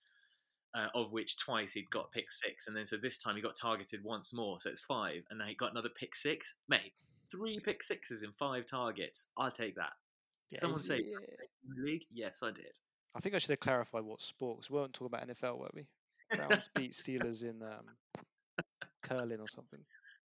Uh, 0.76 0.88
of 0.96 1.12
which 1.12 1.38
twice 1.38 1.74
he'd 1.74 1.90
got 1.92 2.12
pick 2.12 2.32
six, 2.32 2.66
and 2.68 2.76
then 2.76 2.84
so 2.84 2.98
this 2.98 3.20
time 3.20 3.36
he 3.36 3.44
got 3.44 3.56
targeted 3.56 4.04
once 4.04 4.34
more, 4.34 4.60
so 4.60 4.72
it's 4.72 4.82
five, 4.82 5.22
and 5.30 5.38
now 5.38 5.46
he 5.46 5.54
got 5.54 5.70
another 5.72 5.90
pick 5.90 6.16
six. 6.16 6.56
Mate, 6.68 6.94
three 7.30 7.60
pick 7.60 7.84
sixes 7.84 8.24
in 8.24 8.32
five 8.40 8.66
targets. 8.66 9.28
I'll 9.38 9.52
take 9.52 9.76
that. 9.76 9.94
Did 10.50 10.56
yeah, 10.56 10.60
Someone 10.60 10.80
say 10.80 11.04
yeah. 11.06 11.18
league? 11.84 12.02
Yes, 12.10 12.40
I 12.42 12.50
did. 12.50 12.76
I 13.16 13.20
think 13.20 13.36
I 13.36 13.38
should 13.38 13.52
have 13.52 13.60
clarified 13.60 14.04
what 14.04 14.22
sport, 14.24 14.62
'cause 14.62 14.72
we 14.72 14.78
weren't 14.78 14.94
talking 14.94 15.14
about 15.16 15.28
NFL, 15.30 15.60
were 15.60 15.70
we? 15.76 15.86
Browns 16.36 16.70
beat 16.76 16.94
Steelers 16.94 17.44
in 17.44 17.62
um, 17.62 18.66
curling 19.04 19.40
or 19.40 19.48
something. 19.48 19.80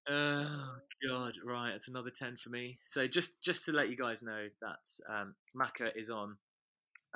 Oh 0.07 0.76
god, 1.09 1.38
right, 1.42 1.72
it's 1.72 1.88
another 1.88 2.11
ten 2.11 2.36
for 2.36 2.51
me. 2.51 2.76
So 2.82 3.07
just 3.07 3.40
just 3.40 3.64
to 3.64 3.72
let 3.72 3.88
you 3.88 3.97
guys 3.97 4.22
know, 4.22 4.49
that 4.61 4.86
um, 5.09 5.34
Macca 5.57 5.90
is 5.97 6.11
on 6.11 6.36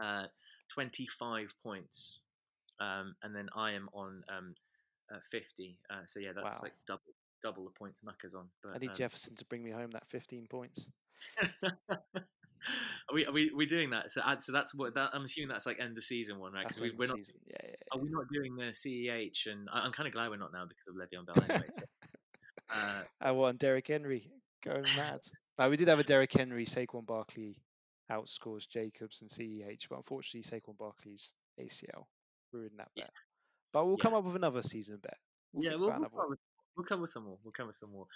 uh, 0.03 0.25
twenty 0.73 1.07
five 1.07 1.53
points, 1.63 2.21
um, 2.81 3.15
and 3.23 3.35
then 3.35 3.49
I 3.55 3.73
am 3.73 3.89
on 3.93 4.23
um, 4.29 4.55
uh, 5.13 5.19
fifty. 5.31 5.79
Uh, 5.91 6.05
so 6.07 6.21
yeah, 6.21 6.33
that's 6.35 6.57
Wow. 6.57 6.61
like 6.63 6.75
double 6.87 7.13
double 7.43 7.65
the 7.65 7.71
points 7.71 8.03
Macca's 8.03 8.35
on. 8.35 8.49
But 8.63 8.75
I 8.75 8.79
need 8.79 8.91
um, 8.91 8.97
Jefferson 8.97 9.35
to 9.37 9.45
bring 9.45 9.63
me 9.63 9.71
home 9.71 9.91
that 9.93 10.09
15 10.09 10.47
points. 10.49 10.91
are 11.91 13.15
we 13.15 13.27
are 13.27 13.33
we 13.33 13.51
we 13.55 13.67
doing 13.67 13.91
that? 13.91 14.11
So 14.11 14.21
add, 14.25 14.43
so 14.43 14.53
that's 14.53 14.75
what 14.75 14.95
that, 14.95 15.11
I'm 15.13 15.25
assuming 15.25 15.49
that's 15.49 15.67
like 15.67 15.79
end 15.81 15.97
of 15.97 16.05
season 16.05 16.39
one, 16.39 16.53
right? 16.53 16.67
Because 16.67 16.81
we, 16.81 16.91
we're 16.91 17.09
not. 17.09 17.17
season. 17.17 17.37
Yeah, 17.47 17.57
yeah, 17.63 17.75
Are 17.93 17.99
we 18.01 18.11
not 18.11 18.25
doing 18.33 18.57
the 18.57 18.65
CEH? 18.65 19.47
And 19.51 19.69
I, 19.73 19.81
I'm 19.81 19.93
kind 19.93 20.07
of 20.07 20.13
glad 20.13 20.31
we're 20.31 20.37
not 20.37 20.53
now 20.53 20.67
because 20.67 20.89
of 20.89 20.95
Le'Veon 20.95 21.27
Bell 21.27 21.45
anyway. 21.49 21.69
So, 21.71 21.83
uh, 22.71 23.03
I 23.21 23.33
want 23.33 23.59
Derrick 23.59 23.87
Henry 23.87 24.31
going 24.65 24.85
mad. 24.97 25.21
now 25.59 25.69
we 25.69 25.77
did 25.77 25.89
have 25.89 26.01
a 26.01 26.05
Derrick 26.05 26.33
Henry, 26.33 26.65
Saquon 26.65 27.07
Barkley 27.07 27.63
outscores 28.11 28.69
Jacobs 28.69 29.21
and 29.21 29.31
CEH, 29.31 29.89
but 29.89 29.97
unfortunately 29.97 30.43
Saquon 30.43 30.77
Barkley's 30.79 31.35
ACL 31.61 32.07
ruined 32.53 32.79
that 32.79 32.91
Yeah. 32.95 33.05
bet. 33.05 33.13
But 33.73 33.87
we'll 33.87 33.97
Yeah. 33.99 34.03
come 34.03 34.15
up 34.15 34.25
with 34.25 34.37
another 34.37 34.63
season 34.63 34.99
bet. 34.99 35.19
We'll 35.53 35.65
yeah, 35.65 35.71
we'll, 35.77 35.89
we'll, 35.91 36.01
one. 36.01 36.11
cover, 36.11 36.39
we'll 36.77 36.85
cover 36.85 37.07
some 37.07 37.25
more. 37.25 37.39
We'll 37.43 37.53
come 37.53 37.67
with 37.69 37.77
some 37.77 37.91
more. 37.93 38.07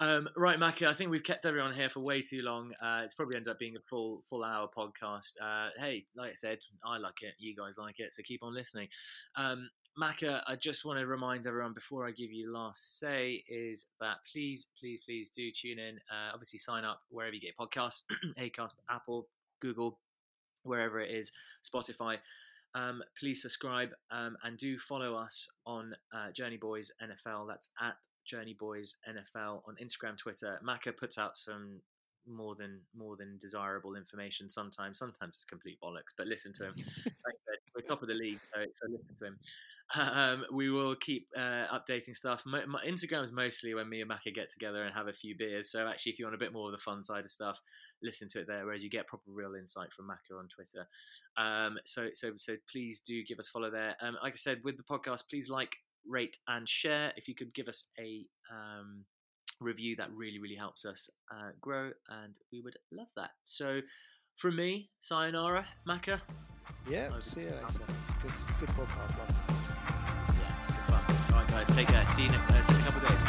Um, 0.00 0.28
right, 0.36 0.58
Macca, 0.58 0.86
I 0.88 0.92
think 0.92 1.10
we've 1.10 1.22
kept 1.22 1.44
everyone 1.46 1.72
here 1.74 1.88
for 1.88 2.00
way 2.00 2.20
too 2.22 2.42
long. 2.42 2.72
Uh, 2.80 3.02
it's 3.04 3.14
probably 3.14 3.36
ended 3.36 3.50
up 3.50 3.58
being 3.58 3.76
a 3.76 3.80
full 3.88 4.22
full 4.28 4.44
hour 4.44 4.68
podcast. 4.76 5.32
Uh, 5.40 5.70
hey, 5.78 6.06
like 6.16 6.30
I 6.30 6.34
said, 6.34 6.58
I 6.84 6.98
like 6.98 7.22
it. 7.22 7.34
You 7.38 7.54
guys 7.54 7.78
like 7.78 7.98
it, 8.00 8.12
so 8.12 8.22
keep 8.22 8.42
on 8.42 8.54
listening. 8.54 8.88
Um, 9.36 9.68
Macca, 10.00 10.42
I 10.46 10.56
just 10.56 10.84
want 10.86 10.98
to 11.00 11.06
remind 11.06 11.46
everyone 11.46 11.74
before 11.74 12.06
I 12.06 12.12
give 12.12 12.32
you 12.32 12.46
the 12.46 12.52
last 12.58 12.98
say 12.98 13.44
is 13.46 13.86
that 14.00 14.16
please, 14.30 14.68
please, 14.80 15.02
please 15.04 15.28
do 15.30 15.50
tune 15.52 15.78
in. 15.78 15.96
Uh, 16.10 16.30
obviously, 16.32 16.58
sign 16.58 16.84
up 16.84 17.00
wherever 17.10 17.34
you 17.34 17.40
get 17.40 17.56
podcasts, 17.58 18.02
Acast, 18.38 18.74
Apple, 18.88 19.28
Google, 19.60 19.98
wherever 20.62 20.98
it 21.00 21.10
is, 21.10 21.30
Spotify. 21.62 22.16
Um, 22.74 23.02
please 23.18 23.42
subscribe 23.42 23.90
um, 24.10 24.36
and 24.44 24.56
do 24.56 24.78
follow 24.78 25.14
us 25.14 25.48
on 25.66 25.94
uh, 26.14 26.30
Journey 26.32 26.56
Boys 26.56 26.90
NFL. 27.02 27.46
That's 27.48 27.70
at 27.80 27.96
Journey 28.26 28.56
Boys 28.58 28.96
NFL 29.08 29.60
on 29.66 29.76
Instagram, 29.82 30.16
Twitter. 30.16 30.58
Macca 30.66 30.96
puts 30.96 31.18
out 31.18 31.36
some 31.36 31.80
more 32.26 32.54
than 32.54 32.80
more 32.94 33.16
than 33.16 33.38
desirable 33.38 33.96
information 33.96 34.48
sometimes. 34.48 34.98
Sometimes 34.98 35.36
it's 35.36 35.44
complete 35.44 35.78
bollocks, 35.82 36.14
but 36.16 36.26
listen 36.26 36.52
to 36.54 36.66
him. 36.66 36.74
like 36.76 37.34
I 37.34 37.42
said, 37.46 37.58
we're 37.74 37.82
top 37.82 38.02
of 38.02 38.08
the 38.08 38.14
league, 38.14 38.38
so, 38.54 38.60
so 38.74 38.92
listen 38.92 39.16
to 39.18 39.26
him. 39.26 39.38
Um, 39.94 40.46
we 40.50 40.70
will 40.70 40.94
keep 40.94 41.28
uh, 41.36 41.66
updating 41.70 42.14
stuff. 42.14 42.44
My, 42.46 42.64
my 42.64 42.82
Instagram 42.82 43.22
is 43.24 43.30
mostly 43.30 43.74
when 43.74 43.90
me 43.90 44.00
and 44.00 44.10
Macca 44.10 44.32
get 44.32 44.48
together 44.48 44.84
and 44.84 44.94
have 44.94 45.08
a 45.08 45.12
few 45.12 45.36
beers. 45.36 45.70
So 45.70 45.86
actually, 45.86 46.12
if 46.12 46.18
you 46.18 46.24
want 46.24 46.34
a 46.34 46.38
bit 46.38 46.54
more 46.54 46.66
of 46.68 46.72
the 46.72 46.82
fun 46.82 47.04
side 47.04 47.24
of 47.24 47.30
stuff, 47.30 47.60
listen 48.02 48.26
to 48.30 48.40
it 48.40 48.46
there. 48.46 48.64
Whereas 48.64 48.82
you 48.82 48.88
get 48.88 49.06
proper 49.06 49.30
real 49.30 49.54
insight 49.54 49.92
from 49.92 50.06
Macca 50.06 50.38
on 50.38 50.48
Twitter. 50.48 50.88
Um, 51.36 51.78
so 51.84 52.08
so 52.14 52.32
so 52.36 52.54
please 52.70 53.00
do 53.00 53.22
give 53.22 53.38
us 53.38 53.50
follow 53.50 53.70
there. 53.70 53.94
Um, 54.00 54.16
like 54.22 54.32
I 54.32 54.36
said, 54.36 54.62
with 54.64 54.78
the 54.78 54.82
podcast, 54.82 55.24
please 55.28 55.50
like, 55.50 55.76
rate, 56.08 56.38
and 56.48 56.66
share. 56.66 57.12
If 57.16 57.28
you 57.28 57.34
could 57.34 57.52
give 57.52 57.68
us 57.68 57.84
a 57.98 58.24
um, 58.50 59.04
review, 59.62 59.96
that 59.96 60.10
really 60.12 60.38
really 60.38 60.56
helps 60.56 60.84
us 60.84 61.08
uh, 61.34 61.50
grow, 61.60 61.90
and 62.10 62.38
we 62.52 62.60
would 62.60 62.76
love 62.92 63.08
that. 63.16 63.30
So. 63.42 63.80
From 64.36 64.56
me, 64.56 64.88
sayonara, 64.98 65.66
Macca. 65.86 66.20
Yeah, 66.88 67.10
I'll 67.12 67.20
see 67.20 67.42
you 67.42 67.48
do 67.48 67.54
later. 67.54 67.84
Good, 68.22 68.32
good 68.60 68.68
podcast. 68.70 69.18
loved. 69.18 69.34
Yeah, 70.40 70.54
good 70.68 70.86
fun. 70.88 71.34
All 71.34 71.40
right, 71.42 71.48
guys, 71.48 71.68
take 71.76 71.88
care. 71.88 72.06
See 72.08 72.22
you, 72.22 72.30
ne- 72.30 72.36
uh, 72.36 72.62
see 72.62 72.72
you 72.72 72.78
in 72.78 72.82
a 72.82 72.86
couple 72.86 73.02
of 73.02 73.08
days. 73.08 73.22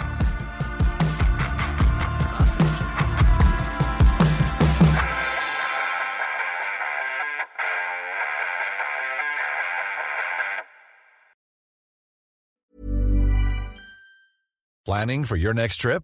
Planning 14.85 15.25
for 15.25 15.35
your 15.35 15.53
next 15.53 15.77
trip? 15.77 16.03